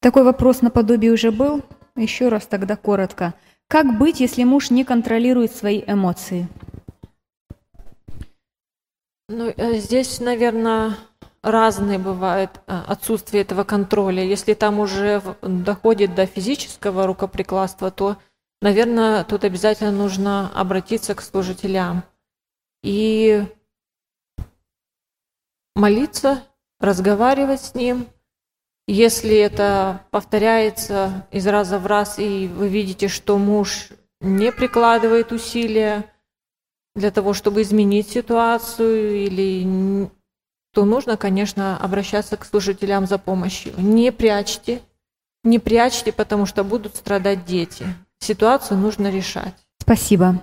Такой 0.00 0.24
вопрос 0.24 0.62
наподобие 0.62 1.12
уже 1.12 1.30
был. 1.30 1.62
Еще 1.94 2.28
раз 2.28 2.46
тогда 2.46 2.76
коротко. 2.76 3.34
Как 3.68 3.98
быть, 3.98 4.18
если 4.18 4.44
муж 4.44 4.70
не 4.70 4.84
контролирует 4.84 5.54
свои 5.54 5.82
эмоции? 5.86 6.48
Ну, 9.28 9.52
э, 9.56 9.78
здесь, 9.78 10.20
наверное, 10.20 10.96
разные 11.44 11.98
бывает 11.98 12.50
э, 12.66 12.82
отсутствие 12.86 13.42
этого 13.42 13.64
контроля. 13.64 14.24
Если 14.24 14.54
там 14.54 14.80
уже 14.80 15.22
доходит 15.42 16.14
до 16.14 16.26
физического 16.26 17.06
рукоприкладства, 17.06 17.90
то, 17.90 18.16
наверное, 18.62 19.24
тут 19.24 19.44
обязательно 19.44 19.92
нужно 19.92 20.50
обратиться 20.54 21.14
к 21.14 21.20
служителям 21.20 22.02
и 22.82 23.46
молиться, 25.76 26.42
разговаривать 26.80 27.60
с 27.60 27.74
ним. 27.74 28.06
Если 28.86 29.36
это 29.36 30.04
повторяется 30.10 31.26
из 31.30 31.46
раза 31.46 31.78
в 31.78 31.86
раз, 31.86 32.18
и 32.18 32.48
вы 32.48 32.68
видите, 32.68 33.08
что 33.08 33.38
муж 33.38 33.88
не 34.20 34.50
прикладывает 34.50 35.32
усилия 35.32 36.10
для 36.94 37.10
того, 37.10 37.34
чтобы 37.34 37.62
изменить 37.62 38.10
ситуацию 38.10 39.24
или 39.24 40.10
то 40.74 40.84
нужно, 40.84 41.16
конечно, 41.16 41.78
обращаться 41.78 42.36
к 42.36 42.44
служителям 42.44 43.06
за 43.06 43.16
помощью. 43.16 43.72
Не 43.78 44.12
прячьте, 44.12 44.82
не 45.44 45.60
прячьте, 45.60 46.12
потому 46.12 46.44
что 46.46 46.64
будут 46.64 46.96
страдать 46.96 47.46
дети. 47.46 47.86
Ситуацию 48.18 48.78
нужно 48.78 49.10
решать. 49.10 49.54
Спасибо. 49.80 50.42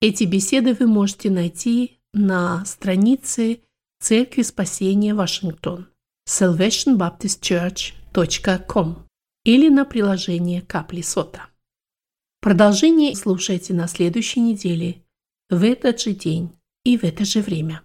Эти 0.00 0.24
беседы 0.24 0.74
вы 0.74 0.86
можете 0.86 1.30
найти 1.30 2.00
на 2.12 2.64
странице 2.64 3.60
Церкви 4.00 4.42
Спасения 4.42 5.14
Вашингтон 5.14 5.88
salvationbaptistchurch.com 6.28 9.06
или 9.44 9.68
на 9.68 9.84
приложение 9.84 10.62
Капли 10.62 11.02
Сота. 11.02 11.48
Продолжение 12.40 13.14
слушайте 13.16 13.74
на 13.74 13.88
следующей 13.88 14.40
неделе, 14.40 15.02
в 15.50 15.64
этот 15.64 16.00
же 16.00 16.12
день 16.12 16.52
и 16.84 16.96
в 16.96 17.02
это 17.04 17.24
же 17.24 17.40
время. 17.40 17.82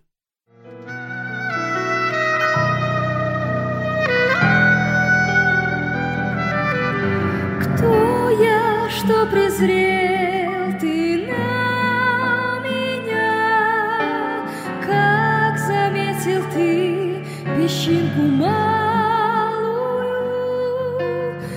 Что 8.99 9.25
презрел 9.27 10.77
ты 10.79 11.25
на 11.27 12.59
меня, 12.59 14.45
как 14.85 15.57
заметил 15.57 16.43
ты 16.53 17.25
песчинку 17.55 18.21
малую 18.21 18.59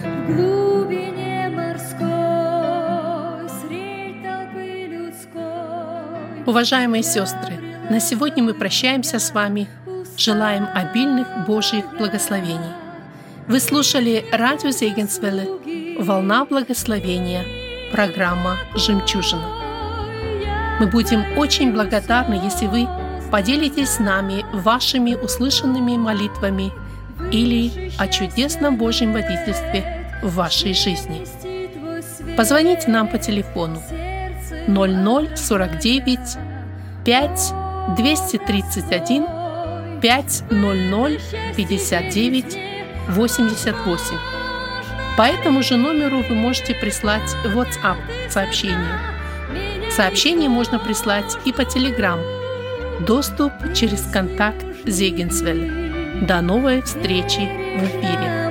в 0.05 0.37
глубине 0.37 1.49
морской 1.49 2.07
средь 3.61 4.23
толпы 4.23 4.87
людской. 4.87 6.45
Уважаемые 6.47 7.03
сестры, 7.03 7.55
на 7.91 7.99
сегодня 7.99 8.45
мы 8.45 8.55
прощаемся 8.55 9.19
с 9.19 9.33
вами. 9.33 9.67
Желаем 10.17 10.69
обильных 10.73 11.27
Божьих 11.47 11.85
благословений. 11.99 12.73
Вы 13.49 13.59
слушали 13.59 14.25
радио 14.31 14.71
Зегенсвелле 14.71 15.49
«Волна 16.03 16.45
благословения», 16.45 17.45
программа 17.93 18.59
«Жемчужина». 18.75 19.47
Мы 20.81 20.89
будем 20.89 21.39
очень 21.39 21.73
благодарны, 21.73 22.41
если 22.43 22.67
вы 22.67 22.89
поделитесь 23.31 23.91
с 23.91 23.99
нами 24.01 24.45
вашими 24.53 25.15
услышанными 25.15 25.97
молитвами 25.97 26.73
или 27.31 27.93
о 27.99 28.09
чудесном 28.09 28.79
Божьем 28.79 29.13
водительстве 29.13 30.19
в 30.25 30.35
вашей 30.35 30.75
жизни. 30.75 31.25
Позвоните 32.37 32.91
нам 32.91 33.07
по 33.07 33.19
телефону 33.19 33.81
0049 34.67 36.19
5 37.05 37.53
231 37.97 39.27
500 40.01 40.49
59 41.57 42.59
88. 43.09 44.42
По 45.23 45.27
этому 45.27 45.63
же 45.63 45.77
номеру 45.77 46.25
вы 46.29 46.35
можете 46.35 46.75
прислать 46.75 47.37
WhatsApp 47.45 47.97
сообщение. 48.29 48.99
Сообщение 49.89 50.49
можно 50.49 50.81
прислать 50.81 51.37
и 51.45 51.53
по 51.53 51.61
Telegram. 51.61 52.19
Доступ 53.07 53.53
через 53.73 54.03
контакт 54.13 54.67
Зегенсвель. 54.85 56.27
До 56.27 56.41
новой 56.41 56.83
встречи 56.83 57.39
в 57.79 57.85
эфире. 57.85 58.42